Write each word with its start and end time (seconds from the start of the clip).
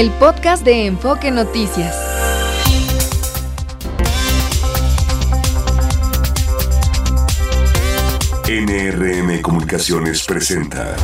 el 0.00 0.10
podcast 0.10 0.62
de 0.62 0.84
Enfoque 0.84 1.30
Noticias. 1.30 1.96
NRM 8.46 9.40
Comunicaciones 9.40 10.22
presenta 10.26 10.94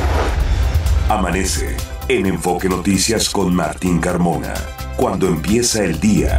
Amanece 1.09 1.75
en 2.09 2.27
Enfoque 2.27 2.69
Noticias 2.69 3.31
con 3.31 3.55
Martín 3.55 3.99
Carmona. 3.99 4.53
Cuando 4.99 5.27
empieza 5.27 5.83
el 5.85 5.99
día. 5.99 6.39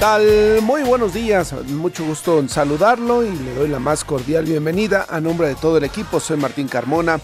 Tal? 0.00 0.62
Muy 0.62 0.82
buenos 0.82 1.12
días, 1.12 1.52
mucho 1.68 2.06
gusto 2.06 2.38
en 2.38 2.48
saludarlo 2.48 3.22
y 3.22 3.30
le 3.30 3.54
doy 3.54 3.68
la 3.68 3.78
más 3.78 4.02
cordial 4.02 4.46
bienvenida 4.46 5.04
a 5.10 5.20
nombre 5.20 5.46
de 5.48 5.54
todo 5.56 5.76
el 5.76 5.84
equipo. 5.84 6.20
Soy 6.20 6.38
Martín 6.38 6.68
Carmona 6.68 7.20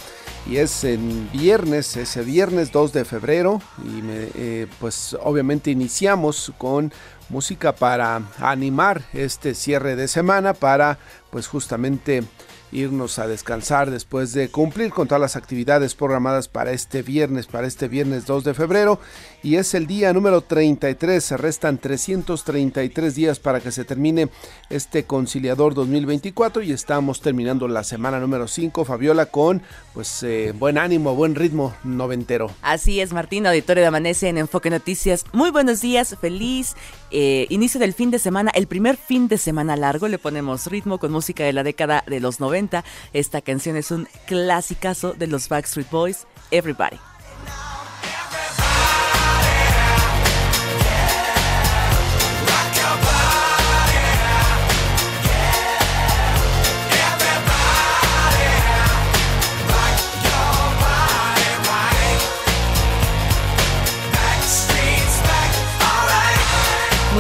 y 0.47 0.59
es 0.59 0.85
en 0.85 1.31
viernes, 1.33 1.97
ese 1.97 2.21
viernes 2.21 2.73
2 2.73 2.93
de 2.93 3.07
febrero 3.07 3.63
y 3.83 4.03
eh, 4.11 4.67
pues 4.79 5.17
obviamente 5.23 5.71
iniciamos 5.71 6.53
con 6.59 6.93
música 7.31 7.75
para 7.75 8.21
animar 8.41 9.05
este 9.15 9.55
cierre 9.55 9.97
de 9.97 10.07
semana 10.07 10.53
para 10.53 10.99
pues 11.31 11.49
justamente 11.49 12.25
irnos 12.73 13.19
a 13.19 13.27
descansar 13.27 13.91
después 13.91 14.33
de 14.33 14.51
cumplir 14.51 14.91
con 14.91 15.09
todas 15.09 15.21
las 15.21 15.37
actividades 15.37 15.95
programadas 15.95 16.49
para 16.49 16.73
este 16.73 17.03
viernes, 17.03 17.47
para 17.47 17.67
este 17.67 17.89
viernes 17.89 18.27
2 18.27 18.45
de 18.45 18.55
febrero. 18.55 19.01
Y 19.47 19.59
es 19.59 19.75
el 19.75 19.87
día 19.87 20.13
número 20.13 20.41
33, 20.41 21.23
se 21.23 21.37
restan 21.37 21.79
333 21.79 23.15
días 23.15 23.39
para 23.39 23.61
que 23.61 23.71
se 23.71 23.85
termine 23.85 24.29
este 24.71 25.05
conciliador 25.05 25.73
2024 25.73 26.65
y 26.65 26.73
estamos 26.73 27.21
terminando 27.21 27.69
la 27.69 27.85
semana 27.85 28.19
número 28.19 28.49
5, 28.49 28.85
Fabiola, 28.85 29.27
con 29.27 29.63
pues 29.95 30.21
eh, 30.25 30.53
buen 30.59 30.79
ánimo, 30.79 31.15
buen 31.15 31.37
ritmo 31.37 31.77
noventero. 31.85 32.51
Así 32.61 33.01
es, 33.01 33.13
Martín, 33.13 33.47
auditorio 33.47 33.83
de 33.83 33.87
Amanece 33.87 34.29
en 34.29 34.39
Enfoque 34.39 34.69
Noticias. 34.69 35.25
Muy 35.33 35.53
buenos 35.53 35.81
días, 35.81 36.17
feliz 36.21 36.75
eh, 37.13 37.47
inicio 37.49 37.79
del 37.79 37.93
fin 37.93 38.11
de 38.11 38.19
semana, 38.19 38.51
el 38.53 38.67
primer 38.67 38.97
fin 38.97 39.29
de 39.29 39.39
semana 39.39 39.77
largo. 39.77 40.09
Le 40.09 40.19
ponemos 40.19 40.67
ritmo 40.67 40.99
con 40.99 41.13
música 41.13 41.45
de 41.45 41.53
la 41.53 41.63
década 41.63 42.03
de 42.09 42.19
los 42.19 42.41
90. 42.41 42.83
Esta 43.13 43.41
canción 43.43 43.77
es 43.77 43.93
un 43.93 44.09
clasicazo 44.27 45.13
de 45.13 45.29
los 45.29 45.49
Backstreet 45.49 45.89
Boys, 45.89 46.27
Everybody. 46.51 46.99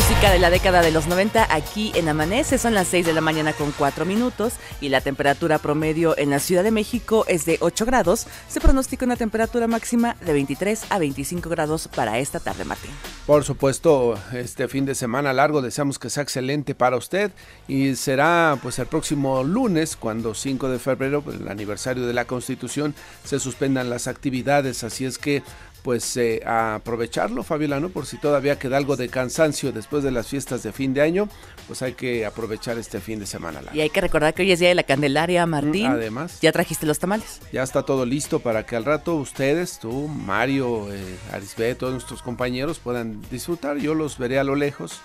Música 0.08 0.30
de 0.30 0.38
la 0.38 0.50
década 0.50 0.82
de 0.82 0.92
los 0.92 1.08
90 1.08 1.52
aquí 1.52 1.90
en 1.96 2.08
Amanece, 2.08 2.58
son 2.58 2.74
las 2.74 2.86
6 2.86 3.06
de 3.06 3.12
la 3.12 3.20
mañana 3.20 3.52
con 3.52 3.72
4 3.72 4.04
minutos 4.04 4.52
y 4.80 4.88
la 4.88 5.00
temperatura 5.00 5.58
promedio 5.58 6.16
en 6.16 6.30
la 6.30 6.38
Ciudad 6.38 6.62
de 6.62 6.70
México 6.70 7.24
es 7.26 7.44
de 7.44 7.58
8 7.58 7.84
grados. 7.86 8.28
Se 8.46 8.60
pronostica 8.60 9.04
una 9.04 9.16
temperatura 9.16 9.66
máxima 9.66 10.14
de 10.24 10.32
23 10.32 10.84
a 10.90 11.00
25 11.00 11.48
grados 11.50 11.88
para 11.88 12.20
esta 12.20 12.38
tarde, 12.38 12.64
Martín. 12.64 12.92
Por 13.26 13.42
supuesto, 13.42 14.16
este 14.32 14.68
fin 14.68 14.86
de 14.86 14.94
semana 14.94 15.32
largo 15.32 15.60
deseamos 15.60 15.98
que 15.98 16.08
sea 16.08 16.22
excelente 16.22 16.76
para 16.76 16.96
usted 16.96 17.32
y 17.66 17.96
será 17.96 18.56
pues 18.62 18.78
el 18.78 18.86
próximo 18.86 19.42
lunes 19.42 19.96
cuando 19.96 20.34
5 20.34 20.68
de 20.68 20.78
febrero, 20.78 21.22
pues, 21.22 21.40
el 21.40 21.48
aniversario 21.48 22.06
de 22.06 22.14
la 22.14 22.26
Constitución, 22.26 22.94
se 23.24 23.40
suspendan 23.40 23.90
las 23.90 24.06
actividades, 24.06 24.84
así 24.84 25.04
es 25.04 25.18
que 25.18 25.42
pues 25.86 26.16
eh, 26.16 26.42
a 26.44 26.74
aprovecharlo, 26.74 27.44
Fabiola, 27.44 27.78
¿no? 27.78 27.90
Por 27.90 28.06
si 28.06 28.16
todavía 28.16 28.58
queda 28.58 28.76
algo 28.76 28.96
de 28.96 29.08
cansancio 29.08 29.70
después 29.70 30.02
de 30.02 30.10
las 30.10 30.26
fiestas 30.26 30.64
de 30.64 30.72
fin 30.72 30.92
de 30.94 31.00
año, 31.00 31.28
pues 31.68 31.80
hay 31.80 31.92
que 31.92 32.26
aprovechar 32.26 32.76
este 32.76 33.00
fin 33.00 33.20
de 33.20 33.26
semana. 33.26 33.62
largo. 33.62 33.78
Y 33.78 33.82
hay 33.82 33.90
que 33.90 34.00
recordar 34.00 34.34
que 34.34 34.42
hoy 34.42 34.50
es 34.50 34.58
Día 34.58 34.70
de 34.70 34.74
la 34.74 34.82
Candelaria, 34.82 35.46
Martín. 35.46 35.86
Mm, 35.86 35.92
además. 35.92 36.40
¿Ya 36.40 36.50
trajiste 36.50 36.86
los 36.86 36.98
tamales? 36.98 37.40
Ya 37.52 37.62
está 37.62 37.84
todo 37.84 38.04
listo 38.04 38.40
para 38.40 38.66
que 38.66 38.74
al 38.74 38.84
rato 38.84 39.14
ustedes, 39.14 39.78
tú, 39.78 40.08
Mario, 40.08 40.92
eh, 40.92 41.18
Arisbe, 41.32 41.76
todos 41.76 41.92
nuestros 41.92 42.20
compañeros 42.20 42.80
puedan 42.80 43.22
disfrutar. 43.30 43.76
Yo 43.76 43.94
los 43.94 44.18
veré 44.18 44.40
a 44.40 44.44
lo 44.44 44.56
lejos. 44.56 45.00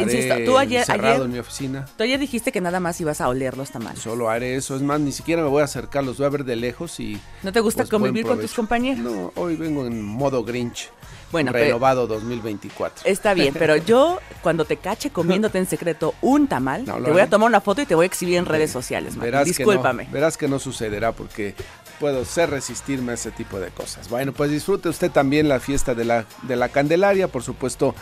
Insisto, 0.00 0.34
tú 0.44 0.58
ayer, 0.58 0.80
encerrado 0.80 1.14
ayer- 1.14 1.24
en 1.26 1.32
mi 1.32 1.38
oficina. 1.38 1.86
Tú 1.96 2.04
ayer 2.04 2.18
dijiste 2.18 2.52
que 2.52 2.60
nada 2.60 2.80
más 2.80 3.00
ibas 3.00 3.20
a 3.20 3.28
oler 3.28 3.56
los 3.56 3.70
tamales. 3.70 4.00
Solo 4.00 4.30
haré 4.30 4.56
eso. 4.56 4.76
Es 4.76 4.82
más, 4.82 5.00
ni 5.00 5.12
siquiera 5.12 5.42
me 5.42 5.48
voy 5.48 5.62
a 5.62 5.64
acercar, 5.64 6.04
los 6.04 6.18
voy 6.18 6.26
a 6.26 6.30
ver 6.30 6.44
de 6.44 6.56
lejos 6.56 7.00
y... 7.00 7.20
¿No 7.42 7.52
te 7.52 7.60
gusta 7.60 7.82
pues, 7.82 7.90
convivir 7.90 8.24
con 8.26 8.40
tus 8.40 8.52
compañeros? 8.54 8.98
No, 9.02 9.32
hoy 9.36 9.56
vengo 9.56 9.86
en 9.86 10.02
modo 10.02 10.44
Grinch. 10.44 10.90
Bueno, 11.32 11.50
pero- 11.50 11.64
renovado 11.64 12.06
2024. 12.06 13.04
Está 13.06 13.32
bien, 13.34 13.54
pero 13.58 13.76
yo 13.86 14.18
cuando 14.42 14.64
te 14.66 14.76
cache 14.76 15.10
comiéndote 15.10 15.58
en 15.58 15.66
secreto 15.66 16.14
un 16.20 16.46
tamal, 16.46 16.84
No, 16.84 17.02
te 17.02 17.10
voy 17.10 17.22
a 17.22 17.30
tomar 17.30 17.48
una 17.48 17.60
foto 17.62 17.80
y 17.80 17.86
te 17.86 17.94
voy 17.94 18.04
a 18.04 18.06
exhibir 18.06 18.36
en 18.36 18.44
redes 18.44 18.70
sociales. 18.70 19.16
Martín. 19.16 19.22
Verás 19.32 19.46
Discúlpame. 19.46 20.02
Que 20.04 20.08
no, 20.08 20.14
verás 20.14 20.36
que 20.36 20.46
no 20.48 20.58
sucederá 20.58 21.12
porque 21.12 21.54
puedo 21.98 22.24
ser 22.26 22.50
resistirme 22.50 23.12
a 23.12 23.14
ese 23.14 23.30
tipo 23.30 23.58
de 23.60 23.68
cosas. 23.70 24.10
Bueno, 24.10 24.32
pues 24.32 24.50
disfrute 24.50 24.88
usted 24.90 25.10
también 25.10 25.48
la 25.48 25.58
fiesta 25.60 25.94
de 25.94 26.04
la, 26.04 26.26
de 26.42 26.56
la 26.56 26.68
Candelaria, 26.68 27.28
por 27.28 27.42
supuesto. 27.42 27.94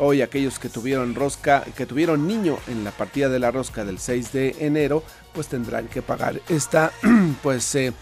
Hoy 0.00 0.22
aquellos 0.22 0.60
que 0.60 0.68
tuvieron 0.68 1.16
rosca, 1.16 1.64
que 1.76 1.84
tuvieron 1.84 2.28
niño 2.28 2.58
en 2.68 2.84
la 2.84 2.92
partida 2.92 3.28
de 3.28 3.40
la 3.40 3.50
rosca 3.50 3.84
del 3.84 3.98
6 3.98 4.32
de 4.32 4.56
enero, 4.60 5.02
pues 5.34 5.48
tendrán 5.48 5.88
que 5.88 6.02
pagar 6.02 6.40
esta, 6.48 6.92
pues 7.42 7.74
eh, 7.74 7.92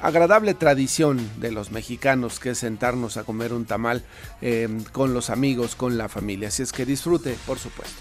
agradable 0.00 0.54
tradición 0.54 1.20
de 1.38 1.52
los 1.52 1.70
mexicanos 1.72 2.40
que 2.40 2.50
es 2.50 2.58
sentarnos 2.58 3.18
a 3.18 3.24
comer 3.24 3.52
un 3.52 3.66
tamal 3.66 4.02
eh, 4.40 4.66
con 4.92 5.12
los 5.12 5.28
amigos, 5.28 5.76
con 5.76 5.98
la 5.98 6.08
familia. 6.08 6.48
Así 6.48 6.62
es 6.62 6.72
que 6.72 6.86
disfrute, 6.86 7.36
por 7.46 7.58
supuesto. 7.58 8.00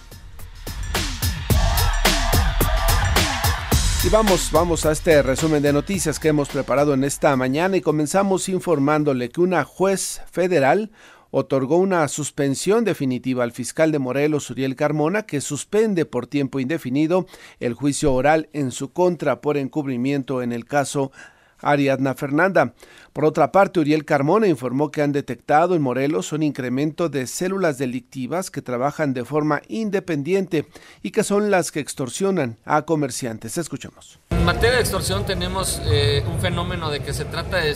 Y 4.05 4.09
vamos, 4.09 4.49
vamos 4.51 4.85
a 4.85 4.91
este 4.91 5.23
resumen 5.23 5.63
de 5.63 5.73
noticias 5.73 6.19
que 6.19 6.27
hemos 6.27 6.49
preparado 6.49 6.93
en 6.93 7.03
esta 7.03 7.35
mañana 7.35 7.75
y 7.75 7.81
comenzamos 7.81 8.47
informándole 8.49 9.29
que 9.29 9.41
una 9.41 9.63
juez 9.63 10.21
federal 10.31 10.91
otorgó 11.37 11.75
una 11.75 12.07
suspensión 12.07 12.85
definitiva 12.85 13.43
al 13.43 13.51
fiscal 13.51 13.91
de 13.91 13.99
Morelos, 13.99 14.49
Uriel 14.49 14.77
Carmona, 14.77 15.23
que 15.23 15.41
suspende 15.41 16.05
por 16.05 16.27
tiempo 16.27 16.61
indefinido 16.61 17.27
el 17.59 17.73
juicio 17.73 18.13
oral 18.13 18.47
en 18.53 18.71
su 18.71 18.93
contra 18.93 19.41
por 19.41 19.57
encubrimiento 19.57 20.41
en 20.41 20.53
el 20.53 20.63
caso 20.63 21.11
Ariadna 21.59 22.13
Fernanda. 22.15 22.73
Por 23.13 23.23
otra 23.23 23.51
parte, 23.51 23.79
Uriel 23.79 24.03
Carmona 24.03 24.47
informó 24.47 24.91
que 24.91 25.01
han 25.01 25.13
detectado 25.13 25.75
en 25.75 25.81
Morelos 25.81 26.33
un 26.33 26.43
incremento 26.43 27.07
de 27.07 27.27
células 27.27 27.77
delictivas 27.77 28.51
que 28.51 28.61
trabajan 28.61 29.13
de 29.13 29.23
forma 29.23 29.61
independiente 29.69 30.67
y 31.01 31.11
que 31.11 31.23
son 31.23 31.49
las 31.49 31.71
que 31.71 31.79
extorsionan 31.79 32.57
a 32.65 32.81
comerciantes. 32.81 33.57
Escuchemos. 33.57 34.19
En 34.31 34.43
materia 34.43 34.75
de 34.75 34.81
extorsión 34.81 35.25
tenemos 35.25 35.81
eh, 35.85 36.23
un 36.27 36.39
fenómeno 36.39 36.89
de 36.91 36.99
que 36.99 37.13
se 37.13 37.25
trata 37.25 37.57
de 37.57 37.73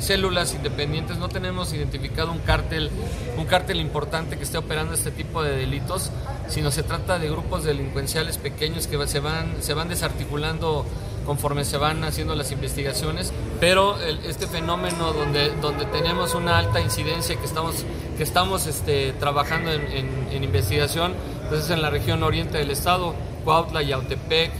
células 0.00 0.54
independientes. 0.54 1.18
No 1.18 1.28
tenemos 1.28 1.74
identificado 1.74 2.32
un 2.32 2.38
cártel, 2.38 2.90
un 3.36 3.44
cártel 3.44 3.80
importante 3.80 4.38
que 4.38 4.44
esté 4.44 4.56
operando 4.56 4.94
este 4.94 5.10
tipo 5.10 5.42
de 5.42 5.56
delitos, 5.56 6.10
sino 6.48 6.70
se 6.70 6.82
trata 6.82 7.18
de 7.18 7.28
grupos 7.28 7.64
delincuenciales 7.64 8.38
pequeños 8.38 8.86
que 8.86 8.96
se 9.06 9.20
van 9.20 9.88
desarticulando 9.88 10.86
conforme 11.26 11.64
se 11.64 11.76
van 11.76 12.02
haciendo 12.04 12.34
las 12.34 12.50
investigaciones, 12.52 13.32
pero 13.60 13.96
este 14.00 14.46
fenómeno 14.46 15.12
donde, 15.12 15.50
donde 15.60 15.84
tenemos 15.86 16.34
una 16.34 16.58
alta 16.58 16.80
incidencia 16.80 17.36
que 17.36 17.44
estamos, 17.44 17.84
que 18.16 18.22
estamos 18.22 18.66
este, 18.66 19.12
trabajando 19.12 19.72
en, 19.72 20.42
investigación, 20.42 21.14
Entonces 21.44 21.70
en 21.70 21.82
la 21.82 21.90
región 21.90 22.22
oriente 22.22 22.58
del 22.58 22.70
estado, 22.70 23.14
Cuautla, 23.44 23.82
Yautepec, 23.82 24.50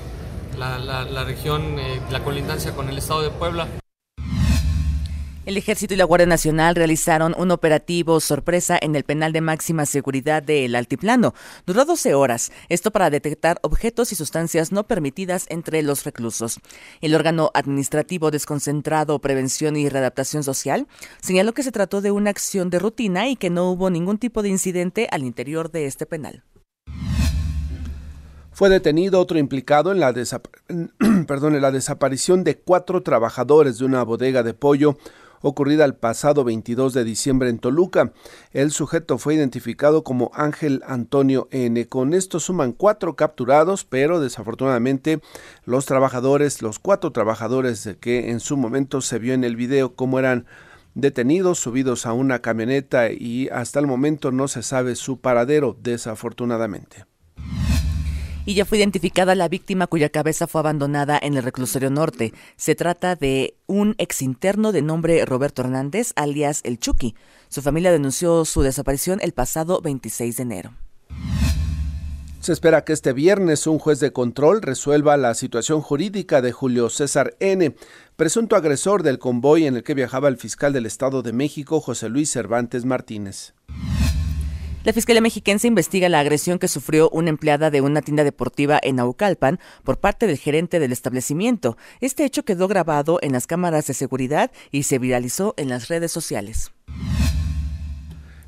la, 0.58 0.78
la, 0.78 1.04
la 1.04 1.24
región, 1.24 1.78
eh, 1.78 2.00
la 2.10 2.20
colindancia 2.22 2.72
con 2.72 2.88
el 2.88 2.98
estado 2.98 3.22
de 3.22 3.30
Puebla. 3.30 3.66
El 5.46 5.56
Ejército 5.56 5.94
y 5.94 5.96
la 5.96 6.04
Guardia 6.04 6.26
Nacional 6.26 6.74
realizaron 6.74 7.34
un 7.34 7.50
operativo 7.50 8.20
sorpresa 8.20 8.78
en 8.80 8.94
el 8.94 9.04
penal 9.04 9.32
de 9.32 9.40
máxima 9.40 9.86
seguridad 9.86 10.42
del 10.42 10.74
Altiplano. 10.76 11.32
Duró 11.64 11.86
12 11.86 12.12
horas, 12.12 12.52
esto 12.68 12.90
para 12.90 13.08
detectar 13.08 13.58
objetos 13.62 14.12
y 14.12 14.16
sustancias 14.16 14.70
no 14.70 14.86
permitidas 14.86 15.46
entre 15.48 15.82
los 15.82 16.04
reclusos. 16.04 16.60
El 17.00 17.14
órgano 17.14 17.50
administrativo 17.54 18.30
desconcentrado 18.30 19.18
Prevención 19.20 19.76
y 19.76 19.88
Readaptación 19.88 20.44
Social 20.44 20.86
señaló 21.22 21.54
que 21.54 21.62
se 21.62 21.72
trató 21.72 22.02
de 22.02 22.10
una 22.10 22.28
acción 22.28 22.68
de 22.68 22.78
rutina 22.78 23.30
y 23.30 23.36
que 23.36 23.48
no 23.48 23.70
hubo 23.70 23.88
ningún 23.88 24.18
tipo 24.18 24.42
de 24.42 24.50
incidente 24.50 25.08
al 25.10 25.22
interior 25.22 25.70
de 25.70 25.86
este 25.86 26.04
penal. 26.04 26.44
Fue 28.52 28.68
detenido 28.68 29.18
otro 29.20 29.38
implicado 29.38 29.90
en 29.90 30.00
la, 30.00 30.10
en 30.68 31.62
la 31.62 31.70
desaparición 31.70 32.44
de 32.44 32.58
cuatro 32.58 33.02
trabajadores 33.02 33.78
de 33.78 33.86
una 33.86 34.02
bodega 34.02 34.42
de 34.42 34.52
pollo 34.52 34.98
ocurrida 35.40 35.84
el 35.84 35.94
pasado 35.94 36.44
22 36.44 36.94
de 36.94 37.04
diciembre 37.04 37.48
en 37.48 37.58
Toluca. 37.58 38.12
El 38.52 38.70
sujeto 38.70 39.18
fue 39.18 39.34
identificado 39.34 40.04
como 40.04 40.30
Ángel 40.34 40.82
Antonio 40.86 41.48
N. 41.50 41.86
Con 41.88 42.14
esto 42.14 42.40
suman 42.40 42.72
cuatro 42.72 43.16
capturados, 43.16 43.84
pero 43.84 44.20
desafortunadamente 44.20 45.20
los 45.64 45.86
trabajadores, 45.86 46.62
los 46.62 46.78
cuatro 46.78 47.12
trabajadores 47.12 47.88
que 48.00 48.30
en 48.30 48.40
su 48.40 48.56
momento 48.56 49.00
se 49.00 49.18
vio 49.18 49.34
en 49.34 49.44
el 49.44 49.56
video 49.56 49.94
cómo 49.94 50.18
eran 50.18 50.46
detenidos, 50.94 51.58
subidos 51.58 52.06
a 52.06 52.12
una 52.12 52.40
camioneta 52.40 53.10
y 53.10 53.48
hasta 53.48 53.80
el 53.80 53.86
momento 53.86 54.32
no 54.32 54.48
se 54.48 54.62
sabe 54.62 54.96
su 54.96 55.20
paradero, 55.20 55.76
desafortunadamente 55.80 57.09
y 58.46 58.54
ya 58.54 58.64
fue 58.64 58.78
identificada 58.78 59.34
la 59.34 59.48
víctima 59.48 59.86
cuya 59.86 60.08
cabeza 60.08 60.46
fue 60.46 60.60
abandonada 60.60 61.18
en 61.20 61.36
el 61.36 61.42
reclusorio 61.42 61.90
norte. 61.90 62.32
Se 62.56 62.74
trata 62.74 63.16
de 63.16 63.54
un 63.66 63.94
exinterno 63.98 64.72
de 64.72 64.82
nombre 64.82 65.24
Roberto 65.24 65.62
Hernández, 65.62 66.12
alias 66.16 66.60
El 66.64 66.78
Chucky. 66.78 67.14
Su 67.48 67.62
familia 67.62 67.92
denunció 67.92 68.44
su 68.44 68.62
desaparición 68.62 69.18
el 69.22 69.32
pasado 69.32 69.80
26 69.80 70.36
de 70.36 70.42
enero. 70.42 70.72
Se 72.40 72.54
espera 72.54 72.84
que 72.84 72.94
este 72.94 73.12
viernes 73.12 73.66
un 73.66 73.78
juez 73.78 74.00
de 74.00 74.14
control 74.14 74.62
resuelva 74.62 75.18
la 75.18 75.34
situación 75.34 75.82
jurídica 75.82 76.40
de 76.40 76.52
Julio 76.52 76.88
César 76.88 77.36
N., 77.38 77.76
presunto 78.16 78.56
agresor 78.56 79.02
del 79.02 79.18
convoy 79.18 79.66
en 79.66 79.76
el 79.76 79.82
que 79.82 79.92
viajaba 79.92 80.28
el 80.28 80.38
fiscal 80.38 80.72
del 80.72 80.86
Estado 80.86 81.22
de 81.22 81.34
México, 81.34 81.80
José 81.80 82.08
Luis 82.08 82.30
Cervantes 82.30 82.86
Martínez. 82.86 83.52
La 84.82 84.94
Fiscalía 84.94 85.20
Mexiquense 85.20 85.68
investiga 85.68 86.08
la 86.08 86.20
agresión 86.20 86.58
que 86.58 86.66
sufrió 86.66 87.10
una 87.10 87.28
empleada 87.28 87.70
de 87.70 87.82
una 87.82 88.00
tienda 88.00 88.24
deportiva 88.24 88.80
en 88.82 88.96
Naucalpan 88.96 89.60
por 89.84 89.98
parte 89.98 90.26
del 90.26 90.38
gerente 90.38 90.80
del 90.80 90.90
establecimiento. 90.90 91.76
Este 92.00 92.24
hecho 92.24 92.46
quedó 92.46 92.66
grabado 92.66 93.18
en 93.20 93.32
las 93.32 93.46
cámaras 93.46 93.86
de 93.88 93.92
seguridad 93.92 94.50
y 94.70 94.84
se 94.84 94.98
viralizó 94.98 95.52
en 95.58 95.68
las 95.68 95.88
redes 95.88 96.12
sociales. 96.12 96.72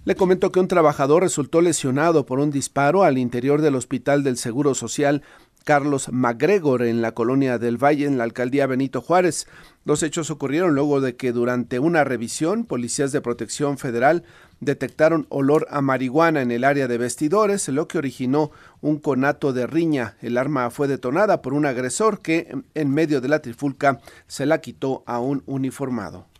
Le 0.06 0.16
comentó 0.16 0.50
que 0.50 0.58
un 0.58 0.68
trabajador 0.68 1.22
resultó 1.22 1.60
lesionado 1.60 2.24
por 2.24 2.40
un 2.40 2.50
disparo 2.50 3.04
al 3.04 3.18
interior 3.18 3.60
del 3.60 3.74
Hospital 3.74 4.24
del 4.24 4.38
Seguro 4.38 4.74
Social 4.74 5.22
Carlos 5.62 6.10
MacGregor 6.12 6.82
en 6.82 7.02
la 7.02 7.12
colonia 7.12 7.58
del 7.58 7.82
Valle, 7.82 8.06
en 8.06 8.18
la 8.18 8.24
alcaldía 8.24 8.66
Benito 8.66 9.00
Juárez. 9.00 9.46
Los 9.84 10.02
hechos 10.02 10.30
ocurrieron 10.30 10.74
luego 10.74 11.00
de 11.00 11.16
que 11.16 11.32
durante 11.32 11.78
una 11.78 12.04
revisión, 12.04 12.64
policías 12.64 13.12
de 13.12 13.20
protección 13.20 13.78
federal 13.78 14.24
detectaron 14.60 15.26
olor 15.28 15.66
a 15.70 15.80
marihuana 15.80 16.42
en 16.42 16.52
el 16.52 16.64
área 16.64 16.86
de 16.86 16.98
vestidores, 16.98 17.68
lo 17.68 17.88
que 17.88 17.98
originó 17.98 18.52
un 18.80 18.98
conato 18.98 19.52
de 19.52 19.66
riña. 19.66 20.16
El 20.20 20.38
arma 20.38 20.70
fue 20.70 20.86
detonada 20.88 21.42
por 21.42 21.52
un 21.52 21.66
agresor 21.66 22.20
que, 22.20 22.56
en 22.74 22.90
medio 22.90 23.20
de 23.20 23.28
la 23.28 23.40
trifulca, 23.40 24.00
se 24.26 24.46
la 24.46 24.60
quitó 24.60 25.02
a 25.06 25.18
un 25.18 25.42
uniformado. 25.46 26.31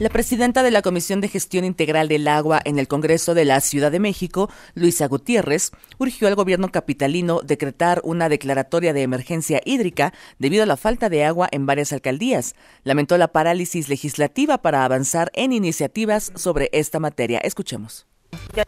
La 0.00 0.08
presidenta 0.08 0.62
de 0.62 0.70
la 0.70 0.80
Comisión 0.80 1.20
de 1.20 1.28
Gestión 1.28 1.62
Integral 1.62 2.08
del 2.08 2.26
Agua 2.26 2.58
en 2.64 2.78
el 2.78 2.88
Congreso 2.88 3.34
de 3.34 3.44
la 3.44 3.60
Ciudad 3.60 3.92
de 3.92 4.00
México, 4.00 4.48
Luisa 4.72 5.06
Gutiérrez, 5.06 5.72
urgió 5.98 6.26
al 6.26 6.36
gobierno 6.36 6.70
capitalino 6.70 7.42
decretar 7.42 8.00
una 8.02 8.30
declaratoria 8.30 8.94
de 8.94 9.02
emergencia 9.02 9.60
hídrica 9.62 10.14
debido 10.38 10.62
a 10.62 10.66
la 10.66 10.78
falta 10.78 11.10
de 11.10 11.26
agua 11.26 11.48
en 11.52 11.66
varias 11.66 11.92
alcaldías. 11.92 12.54
Lamentó 12.82 13.18
la 13.18 13.28
parálisis 13.28 13.90
legislativa 13.90 14.62
para 14.62 14.86
avanzar 14.86 15.30
en 15.34 15.52
iniciativas 15.52 16.32
sobre 16.34 16.70
esta 16.72 16.98
materia. 16.98 17.38
Escuchemos. 17.40 18.09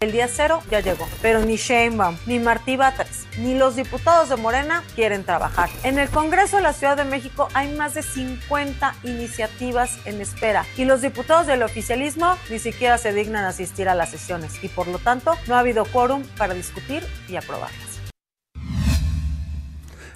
El 0.00 0.12
día 0.12 0.29
cero 0.29 0.62
ya 0.70 0.81
llegó, 0.81 1.09
pero 1.20 1.41
ni 1.41 1.56
Sheinbaum, 1.56 2.17
ni 2.26 2.38
Martí 2.38 2.76
Batres, 2.76 3.26
ni 3.38 3.56
los 3.56 3.76
diputados 3.76 4.29
de 4.29 4.37
Morena 4.37 4.85
quieren 4.94 5.25
trabajar. 5.25 5.70
En 5.82 5.99
el 5.99 6.09
Congreso 6.09 6.56
de 6.56 6.62
la 6.62 6.73
Ciudad 6.73 6.97
de 6.97 7.05
México 7.05 7.49
hay 7.55 7.75
más 7.75 7.94
de 7.94 8.03
50 8.03 8.94
iniciativas 9.03 9.99
en 10.05 10.20
espera 10.20 10.64
y 10.76 10.85
los 10.85 11.03
diputados 11.03 11.47
del 11.47 11.62
oficialismo 11.62 12.37
ni 12.49 12.59
siquiera 12.59 12.97
se 12.99 13.12
dignan 13.12 13.44
asistir 13.44 13.88
a 13.88 13.94
las 13.94 14.11
sesiones 14.11 14.62
y 14.62 14.69
por 14.69 14.87
lo 14.87 14.99
tanto 14.99 15.37
no 15.47 15.56
ha 15.56 15.61
habido 15.61 15.85
quórum 15.85 16.23
para 16.37 16.55
discutir 16.55 17.05
y 17.29 17.37
aprobarlas. 17.37 17.92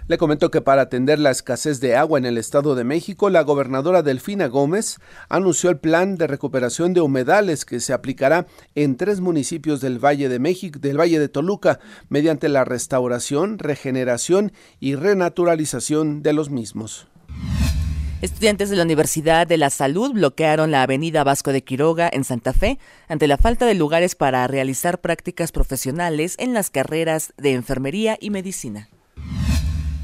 Le 0.08 0.19
comentó 0.19 0.53
que 0.53 0.61
para 0.61 0.82
atender 0.82 1.19
la 1.19 1.32
escasez 1.32 1.81
de 1.81 1.97
agua 1.97 2.19
en 2.19 2.26
el 2.26 2.38
Estado 2.38 2.76
de 2.76 2.85
México, 2.85 3.29
la 3.29 3.43
gobernadora 3.43 4.03
Delfina 4.03 4.47
Gómez 4.47 4.99
anunció 5.29 5.69
el 5.69 5.79
plan 5.79 6.17
de 6.17 6.29
recuperación 6.29 6.94
de 6.94 7.00
humedales 7.00 7.64
que 7.64 7.81
se 7.81 7.93
aplicará 7.93 8.47
en 8.76 8.97
tres 8.97 9.20
municipios 9.20 9.81
del 9.81 9.99
Valle 9.99 10.29
de 10.29 10.38
México, 10.38 10.79
del 10.79 11.00
Valle 11.00 11.19
de 11.19 11.29
Toluca, 11.29 11.81
mediante 12.08 12.49
la 12.49 12.64
restauración, 12.64 13.58
regeneración 13.58 14.53
y 14.79 14.94
renaturalización 14.94 16.23
de 16.23 16.32
los 16.35 16.50
mismos. 16.50 17.09
Estudiantes 18.23 18.70
de 18.70 18.76
la 18.76 18.85
Universidad 18.85 19.47
de 19.47 19.59
la 19.59 19.70
Salud 19.70 20.12
bloquearon 20.12 20.70
la 20.70 20.82
avenida 20.82 21.25
Vasco 21.25 21.52
de 21.52 21.64
Quiroga 21.64 22.09
en 22.12 22.23
Santa 22.23 22.52
Fe 22.52 22.79
ante 23.09 23.26
la 23.26 23.38
falta 23.38 23.67
de 23.67 23.75
lugares 23.75 24.14
para 24.14 24.47
realizar 24.47 25.00
prácticas 25.00 25.50
profesionales 25.50 26.37
en 26.38 26.55
las 26.55 26.70
carreras 26.70 27.35
de 27.37 27.52
enfermería 27.52 28.17
y 28.20 28.31
medicina. 28.31 28.88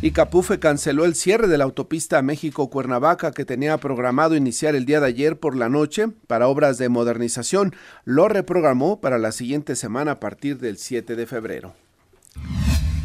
Y 0.05 0.11
Capufe 0.11 0.59
canceló 0.59 1.05
el 1.05 1.15
cierre 1.15 1.47
de 1.47 1.57
la 1.57 1.63
autopista 1.63 2.21
México-Cuernavaca 2.23 3.31
que 3.31 3.45
tenía 3.45 3.79
programado 3.79 4.35
iniciar 4.35 4.75
el 4.75 4.85
día 4.85 4.99
de 4.99 5.07
ayer 5.07 5.39
por 5.39 5.57
la 5.57 5.69
noche 5.69 6.09
para 6.27 6.49
obras 6.49 6.77
de 6.77 6.89
modernización. 6.89 7.73
Lo 8.05 8.27
reprogramó 8.27 9.01
para 9.01 9.19
la 9.19 9.31
siguiente 9.31 9.77
semana 9.77 10.11
a 10.11 10.21
partir 10.21 10.59
del 10.59 10.77
7 10.77 11.15
de 11.15 11.27
febrero. 11.29 11.75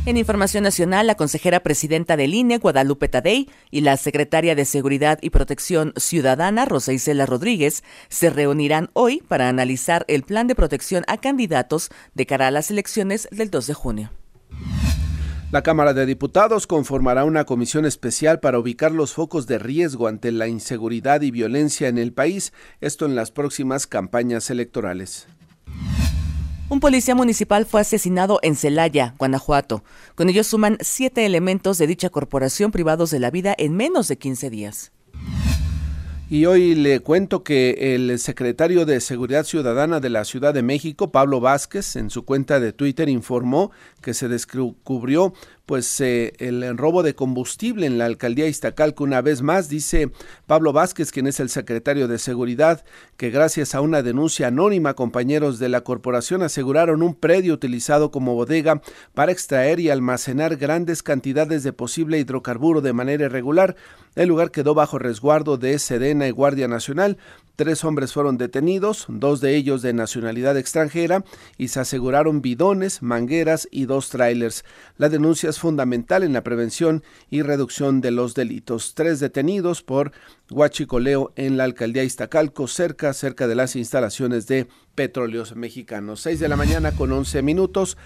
En 0.07 0.17
Información 0.17 0.63
Nacional, 0.63 1.05
la 1.05 1.13
consejera 1.13 1.59
presidenta 1.59 2.17
del 2.17 2.33
INE, 2.33 2.57
Guadalupe 2.57 3.09
Tadei, 3.09 3.47
y 3.69 3.81
la 3.81 3.95
secretaria 3.97 4.55
de 4.55 4.65
Seguridad 4.65 5.19
y 5.21 5.29
Protección 5.29 5.93
Ciudadana, 5.97 6.65
Rosa 6.65 6.93
Isela 6.93 7.27
Rodríguez, 7.27 7.83
se 8.09 8.31
reunirán 8.31 8.89
hoy 8.93 9.21
para 9.27 9.49
analizar 9.49 10.03
el 10.07 10.23
plan 10.23 10.47
de 10.47 10.55
protección 10.55 11.03
a 11.05 11.17
candidatos 11.17 11.91
de 12.15 12.25
cara 12.25 12.47
a 12.47 12.51
las 12.51 12.71
elecciones 12.71 13.27
del 13.31 13.51
2 13.51 13.67
de 13.67 13.73
junio. 13.75 14.11
La 15.49 15.63
Cámara 15.63 15.93
de 15.93 16.05
Diputados 16.05 16.67
conformará 16.67 17.23
una 17.23 17.45
comisión 17.45 17.85
especial 17.85 18.41
para 18.41 18.59
ubicar 18.59 18.91
los 18.91 19.13
focos 19.13 19.47
de 19.47 19.57
riesgo 19.57 20.07
ante 20.07 20.33
la 20.33 20.49
inseguridad 20.49 21.21
y 21.21 21.31
violencia 21.31 21.87
en 21.87 21.97
el 21.97 22.11
país, 22.11 22.51
esto 22.81 23.05
en 23.05 23.15
las 23.15 23.31
próximas 23.31 23.87
campañas 23.87 24.49
electorales. 24.49 25.25
Un 26.67 26.81
policía 26.81 27.15
municipal 27.15 27.65
fue 27.65 27.79
asesinado 27.79 28.39
en 28.41 28.57
Celaya, 28.57 29.15
Guanajuato. 29.17 29.85
Con 30.15 30.27
ello 30.27 30.43
suman 30.43 30.77
siete 30.81 31.25
elementos 31.25 31.77
de 31.77 31.87
dicha 31.87 32.09
corporación 32.09 32.71
privados 32.71 33.09
de 33.09 33.19
la 33.21 33.31
vida 33.31 33.55
en 33.57 33.73
menos 33.73 34.09
de 34.09 34.17
15 34.17 34.49
días. 34.49 34.91
Y 36.29 36.45
hoy 36.45 36.75
le 36.75 36.99
cuento 36.99 37.41
que 37.41 37.95
el 37.95 38.19
secretario 38.19 38.85
de 38.85 38.99
Seguridad 38.99 39.45
Ciudadana 39.45 40.01
de 40.01 40.09
la 40.09 40.25
Ciudad 40.25 40.53
de 40.53 40.61
México, 40.61 41.09
Pablo 41.09 41.39
Vázquez, 41.39 41.95
en 41.95 42.09
su 42.09 42.25
cuenta 42.25 42.59
de 42.59 42.73
Twitter 42.73 43.07
informó 43.07 43.71
que 44.01 44.13
se 44.13 44.27
descubrió 44.27 45.33
pues 45.67 45.99
eh, 45.99 46.33
el 46.39 46.77
robo 46.77 47.03
de 47.03 47.13
combustible 47.13 47.85
en 47.85 47.97
la 47.97 48.05
alcaldía 48.05 48.47
Iztacalco 48.47 49.03
una 49.03 49.21
vez 49.21 49.41
más 49.41 49.67
dice 49.67 50.11
Pablo 50.47 50.71
Vázquez 50.71 51.11
quien 51.11 51.27
es 51.27 51.41
el 51.41 51.49
secretario 51.49 52.07
de 52.07 52.19
seguridad 52.19 52.85
que 53.17 53.31
gracias 53.31 53.75
a 53.75 53.81
una 53.81 54.01
denuncia 54.01 54.47
anónima 54.47 54.93
compañeros 54.93 55.59
de 55.59 55.67
la 55.67 55.81
corporación 55.81 56.41
aseguraron 56.41 57.03
un 57.03 57.15
predio 57.15 57.53
utilizado 57.53 58.11
como 58.11 58.33
bodega 58.33 58.81
para 59.13 59.33
extraer 59.33 59.81
y 59.81 59.89
almacenar 59.89 60.55
grandes 60.55 61.03
cantidades 61.03 61.63
de 61.63 61.73
posible 61.73 62.17
hidrocarburo 62.17 62.79
de 62.79 62.93
manera 62.93 63.25
irregular 63.25 63.75
el 64.17 64.29
lugar 64.29 64.51
quedó 64.51 64.73
bajo 64.73 64.99
resguardo 64.99 65.57
de 65.57 65.79
Sedena 65.79 66.27
y 66.27 66.31
Guardia 66.31 66.67
Nacional 66.67 67.17
Tres 67.57 67.83
hombres 67.83 68.13
fueron 68.13 68.37
detenidos, 68.37 69.07
dos 69.09 69.41
de 69.41 69.55
ellos 69.55 69.81
de 69.81 69.91
nacionalidad 69.91 70.55
extranjera, 70.59 71.25
y 71.57 71.69
se 71.69 71.79
aseguraron 71.79 72.43
bidones, 72.43 73.01
mangueras 73.01 73.67
y 73.71 73.85
dos 73.85 74.09
trailers. 74.09 74.63
La 74.99 75.09
denuncia 75.09 75.49
es 75.49 75.57
fundamental 75.57 76.21
en 76.21 76.33
la 76.33 76.43
prevención 76.43 77.03
y 77.31 77.41
reducción 77.41 77.99
de 77.99 78.11
los 78.11 78.35
delitos. 78.35 78.93
Tres 78.93 79.19
detenidos 79.19 79.81
por 79.81 80.11
huachicoleo 80.51 81.33
en 81.35 81.57
la 81.57 81.63
alcaldía 81.63 82.03
Iztacalco, 82.03 82.67
cerca, 82.67 83.11
cerca 83.13 83.47
de 83.47 83.55
las 83.55 83.75
instalaciones 83.75 84.45
de 84.45 84.67
Petróleos 84.93 85.55
Mexicanos. 85.55 86.21
Seis 86.21 86.39
de 86.39 86.49
la 86.49 86.57
mañana 86.57 86.91
con 86.91 87.11
once 87.11 87.41
minutos. 87.41 87.97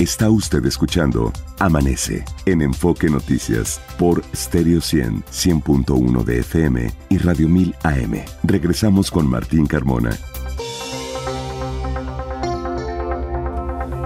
Está 0.00 0.28
usted 0.28 0.66
escuchando 0.66 1.32
Amanece 1.60 2.24
en 2.46 2.62
Enfoque 2.62 3.08
Noticias 3.08 3.80
por 3.96 4.24
Stereo 4.34 4.80
100, 4.80 5.22
100.1 5.26 6.24
de 6.24 6.40
FM 6.40 6.90
y 7.10 7.18
Radio 7.18 7.48
1000 7.48 7.76
AM. 7.84 8.24
Regresamos 8.42 9.08
con 9.12 9.28
Martín 9.28 9.66
Carmona. 9.66 10.10